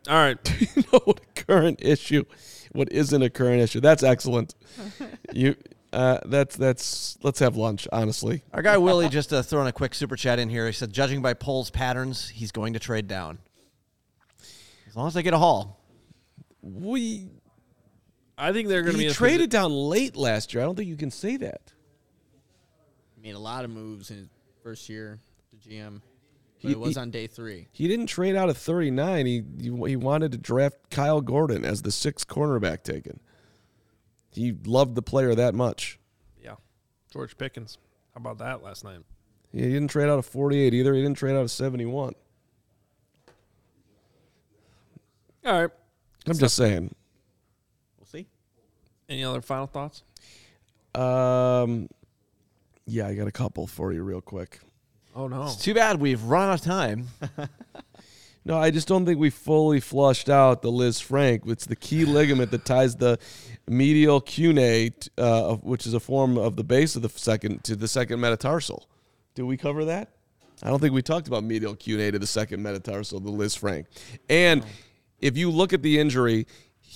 All 0.09 0.15
right. 0.15 0.61
you 0.75 0.83
know 0.91 0.99
what 1.03 1.19
a 1.19 1.43
current 1.43 1.79
issue, 1.81 2.23
what 2.71 2.91
isn't 2.91 3.21
a 3.21 3.29
current 3.29 3.61
issue? 3.61 3.81
That's 3.81 4.03
excellent. 4.03 4.55
you, 5.33 5.55
uh, 5.91 6.19
that's 6.25 6.55
that's. 6.55 7.17
Let's 7.23 7.39
have 7.39 7.55
lunch. 7.55 7.87
Honestly, 7.91 8.43
Our 8.53 8.61
guy 8.61 8.77
Willie 8.77 9.09
just 9.09 9.33
uh, 9.33 9.41
throwing 9.41 9.67
a 9.67 9.71
quick 9.71 9.93
super 9.95 10.15
chat 10.15 10.39
in 10.39 10.49
here. 10.49 10.65
He 10.65 10.73
said, 10.73 10.91
"Judging 10.91 11.21
by 11.21 11.33
Poles' 11.33 11.69
patterns, 11.69 12.29
he's 12.29 12.51
going 12.51 12.73
to 12.73 12.79
trade 12.79 13.07
down 13.07 13.39
as 14.87 14.95
long 14.95 15.07
as 15.07 15.13
they 15.13 15.23
get 15.23 15.33
a 15.33 15.37
haul." 15.37 15.77
we 16.61 17.29
I 18.37 18.51
think 18.51 18.67
they're 18.67 18.81
going 18.81 18.93
to 18.93 18.97
be 18.97 19.05
he 19.05 19.09
in 19.09 19.11
a 19.11 19.15
traded 19.15 19.49
down 19.49 19.71
late 19.71 20.15
last 20.15 20.53
year. 20.53 20.61
I 20.61 20.65
don't 20.65 20.75
think 20.75 20.89
you 20.89 20.97
can 20.97 21.11
say 21.11 21.37
that. 21.37 21.73
Made 23.21 23.35
a 23.35 23.39
lot 23.39 23.65
of 23.65 23.71
moves 23.71 24.11
in 24.11 24.17
his 24.17 24.27
first 24.67 24.89
year, 24.89 25.17
the 25.53 25.57
GM. 25.69 26.01
But 26.61 26.67
He- 26.67 26.71
it 26.73 26.79
was 26.79 26.95
he- 26.95 26.99
on 26.99 27.09
day 27.09 27.25
three. 27.25 27.69
He 27.71 27.87
didn't 27.87 28.07
trade 28.07 28.35
out 28.35 28.49
of 28.49 28.57
39. 28.57 29.25
He, 29.25 29.43
he 29.61 29.69
he 29.87 29.95
wanted 29.95 30.33
to 30.33 30.37
draft 30.37 30.89
Kyler 30.89 31.23
Gordon 31.23 31.63
as 31.63 31.83
the 31.83 31.91
sixth 31.91 32.27
cornerback 32.27 32.83
taken. 32.83 33.21
He 34.29 34.51
loved 34.65 34.95
the 34.95 35.01
player 35.01 35.33
that 35.35 35.55
much. 35.55 35.99
Yeah. 36.43 36.55
George 37.13 37.37
Pickens. 37.37 37.77
How 38.13 38.17
about 38.19 38.39
that 38.39 38.61
last 38.61 38.83
night? 38.83 38.99
He 39.53 39.61
didn't 39.61 39.87
trade 39.87 40.09
out 40.09 40.19
of 40.19 40.25
48 40.25 40.73
either. 40.73 40.93
He 40.93 41.01
didn't 41.01 41.17
trade 41.17 41.35
out 41.37 41.43
of 41.43 41.51
71. 41.51 42.13
All 45.45 45.61
right. 45.61 45.69
I'm 46.27 46.37
just 46.37 46.57
saying. 46.57 46.93
We'll 47.97 48.05
see. 48.05 48.27
Any 49.07 49.23
other 49.23 49.41
final 49.41 49.67
thoughts? 49.67 50.03
Um, 50.93 51.87
yeah, 52.87 53.07
I 53.07 53.13
got 53.13 53.27
a 53.27 53.31
couple 53.31 53.67
for 53.67 53.93
you 53.93 54.01
real 54.01 54.21
quick. 54.21 54.59
Oh 55.15 55.27
no. 55.27 55.43
It's 55.43 55.57
too 55.57 55.73
bad 55.73 55.99
we've 55.99 56.23
run 56.23 56.49
out 56.49 56.59
of 56.59 56.65
time. 56.65 57.07
No, 58.47 58.57
I 58.57 58.71
just 58.71 58.87
don't 58.87 59.05
think 59.05 59.19
we 59.19 59.29
fully 59.29 59.81
flushed 59.81 60.29
out 60.29 60.61
the 60.61 60.71
Lisfranc. 60.71 61.49
It's 61.49 61.65
the 61.65 61.75
key 61.75 62.05
ligament 62.05 62.49
that 62.51 62.63
ties 62.63 62.95
the 62.95 63.19
medial 63.67 64.21
cunate, 64.21 65.09
uh, 65.17 65.55
which 65.55 65.85
is 65.85 65.93
a 65.93 65.99
form 65.99 66.37
of 66.37 66.55
the 66.55 66.63
base 66.63 66.95
of 66.95 67.01
the 67.01 67.09
second 67.09 67.65
to 67.65 67.75
the 67.75 67.89
second 67.89 68.21
metatarsal. 68.21 68.87
Did 69.35 69.43
we 69.43 69.57
cover 69.57 69.83
that? 69.83 70.11
I 70.63 70.69
don't 70.69 70.79
think 70.79 70.93
we 70.93 71.01
talked 71.01 71.27
about 71.27 71.43
medial 71.43 71.75
cunate 71.75 72.13
to 72.13 72.19
the 72.19 72.25
second 72.25 72.63
metatarsal, 72.63 73.19
the 73.19 73.31
Lisfranc. 73.31 73.85
And 74.29 74.63
if 75.19 75.35
you 75.35 75.51
look 75.51 75.73
at 75.73 75.81
the 75.81 75.99
injury, 75.99 76.47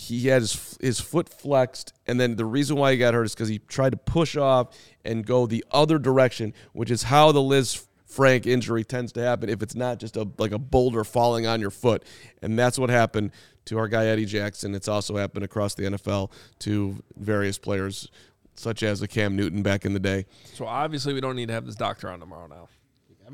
he 0.02 0.28
had 0.28 0.42
his, 0.42 0.78
his 0.82 1.00
foot 1.00 1.30
flexed, 1.30 1.94
and 2.08 2.20
then 2.20 2.36
the 2.36 2.46
reason 2.46 2.76
why 2.76 2.92
he 2.92 2.98
got 2.98 3.14
hurt 3.14 3.26
is 3.26 3.36
because 3.36 3.50
he 3.50 3.60
tried 3.60 3.92
to 3.92 3.98
push 3.98 4.36
off 4.36 4.76
and 5.06 5.24
go 5.24 5.46
the 5.46 5.64
other 5.70 6.00
direction, 6.00 6.56
which 6.74 6.90
is 6.90 7.04
how 7.04 7.32
the 7.32 7.42
Liz 7.42 7.86
Frank 8.08 8.48
injury 8.48 8.84
tends 8.84 9.12
to 9.12 9.22
happen 9.22 9.48
if 9.48 9.62
it's 9.62 9.76
not 9.76 10.00
just 10.00 10.18
a 10.18 10.28
like 10.40 10.52
a 10.52 10.58
boulder 10.58 11.04
falling 11.04 11.46
on 11.46 11.62
your 11.62 11.70
foot, 11.70 12.04
and 12.42 12.58
that's 12.58 12.80
what 12.80 12.90
happened 12.90 13.30
to 13.66 13.78
our 13.78 13.88
guy 13.88 14.08
Eddie 14.08 14.26
Jackson. 14.26 14.74
It's 14.74 14.88
also 14.88 15.18
happened 15.18 15.46
across 15.46 15.76
the 15.76 15.84
NFL 15.84 16.32
to 16.60 17.04
various 17.16 17.60
players, 17.60 18.10
such 18.56 18.82
as 18.82 19.04
a 19.04 19.08
Cam 19.08 19.36
Newton 19.36 19.62
back 19.62 19.86
in 19.86 19.94
the 19.94 20.00
day. 20.00 20.26
So 20.56 20.66
obviously 20.66 21.14
we 21.14 21.22
don't 21.22 21.36
need 21.36 21.50
to 21.50 21.54
have 21.54 21.68
this 21.68 21.76
doctor 21.76 22.10
on 22.10 22.20
tomorrow 22.20 22.48
now. 22.48 22.70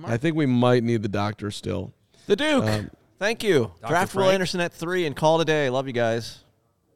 I 0.04 0.18
think 0.18 0.36
we 0.36 0.46
might 0.46 0.84
need 0.84 1.02
the 1.02 1.08
doctor 1.08 1.50
still. 1.50 1.94
The 2.28 2.36
Duke. 2.36 2.66
Um, 2.66 2.92
Thank 3.20 3.42
you. 3.42 3.72
Draft 3.88 4.14
Will 4.14 4.30
Anderson 4.30 4.60
at 4.60 4.74
three 4.74 5.06
and 5.06 5.16
call 5.16 5.40
today. 5.40 5.70
Love 5.70 5.88
you 5.88 5.94
guys. 5.94 6.44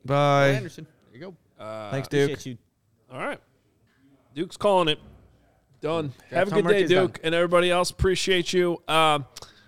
Bye. 0.06 0.50
Anderson, 0.50 0.88
there 1.12 1.20
you 1.22 1.34
go. 1.60 1.64
Uh, 1.64 1.92
Thanks, 1.92 2.08
Duke. 2.08 2.32
Appreciate 2.32 2.52
you. 2.54 2.58
All 3.12 3.20
right. 3.20 3.40
Duke's 4.34 4.58
calling 4.58 4.88
it. 4.88 5.00
Done. 5.82 6.14
Have 6.30 6.48
a 6.48 6.52
good 6.52 6.68
day, 6.68 6.84
is 6.84 6.90
done. 6.92 7.08
Duke, 7.08 7.20
and 7.24 7.34
everybody 7.36 7.72
else. 7.72 7.90
Appreciate 7.90 8.54
you. 8.54 8.82
Um, 8.88 9.26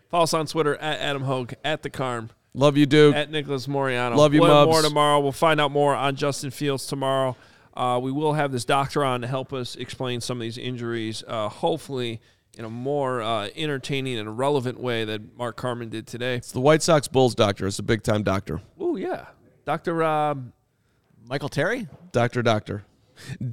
follow 0.09 0.23
us 0.23 0.34
on 0.34 0.45
Twitter 0.45 0.75
at 0.75 0.99
Adam 0.99 1.23
Hoge, 1.23 1.55
at 1.65 1.81
the 1.81 1.89
Carm, 1.89 2.29
Love 2.53 2.77
you, 2.77 2.86
Duke. 2.86 3.15
at 3.15 3.31
Nicholas 3.31 3.67
Moreano. 3.67 4.15
Love 4.15 4.34
you, 4.36 4.41
we'll 4.41 4.51
Mubs. 4.51 4.71
more 4.71 4.81
tomorrow. 4.84 5.19
We'll 5.19 5.31
find 5.31 5.59
out 5.59 5.71
more 5.71 5.95
on 5.95 6.15
Justin 6.15 6.51
Fields 6.51 6.86
tomorrow. 6.86 7.36
Uh, 7.75 7.99
we 8.01 8.11
will 8.11 8.34
have 8.34 8.51
this 8.51 8.63
doctor 8.63 9.03
on 9.03 9.21
to 9.21 9.27
help 9.27 9.51
us 9.53 9.75
explain 9.75 10.21
some 10.21 10.38
of 10.38 10.41
these 10.41 10.59
injuries. 10.59 11.23
Uh, 11.27 11.49
hopefully, 11.49 12.21
in 12.55 12.63
a 12.65 12.69
more 12.69 13.23
uh, 13.23 13.49
entertaining 13.55 14.19
and 14.19 14.38
relevant 14.38 14.79
way 14.79 15.03
that 15.05 15.36
Mark 15.36 15.55
Carman 15.57 15.89
did 15.89 16.05
today. 16.05 16.36
It's 16.36 16.51
the 16.51 16.61
White 16.61 16.84
Sox 16.84 17.07
Bulls 17.07 17.34
doctor. 17.34 17.65
It's 17.65 17.79
a 17.79 17.84
big 17.84 18.03
time 18.03 18.21
doctor. 18.21 18.61
Oh 18.79 18.95
yeah, 18.95 19.25
Doctor. 19.66 20.03
Um, 20.03 20.53
Michael 21.26 21.49
Terry? 21.49 21.88
Doctor, 22.11 22.41
doctor. 22.41 22.84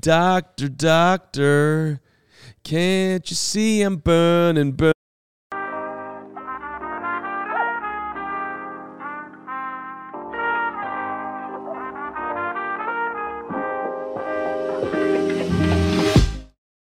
Doctor, 0.00 0.68
doctor. 0.68 2.00
Can't 2.64 3.30
you 3.30 3.36
see 3.36 3.82
I'm 3.82 3.96
burning, 3.96 4.72
burning? 4.72 4.99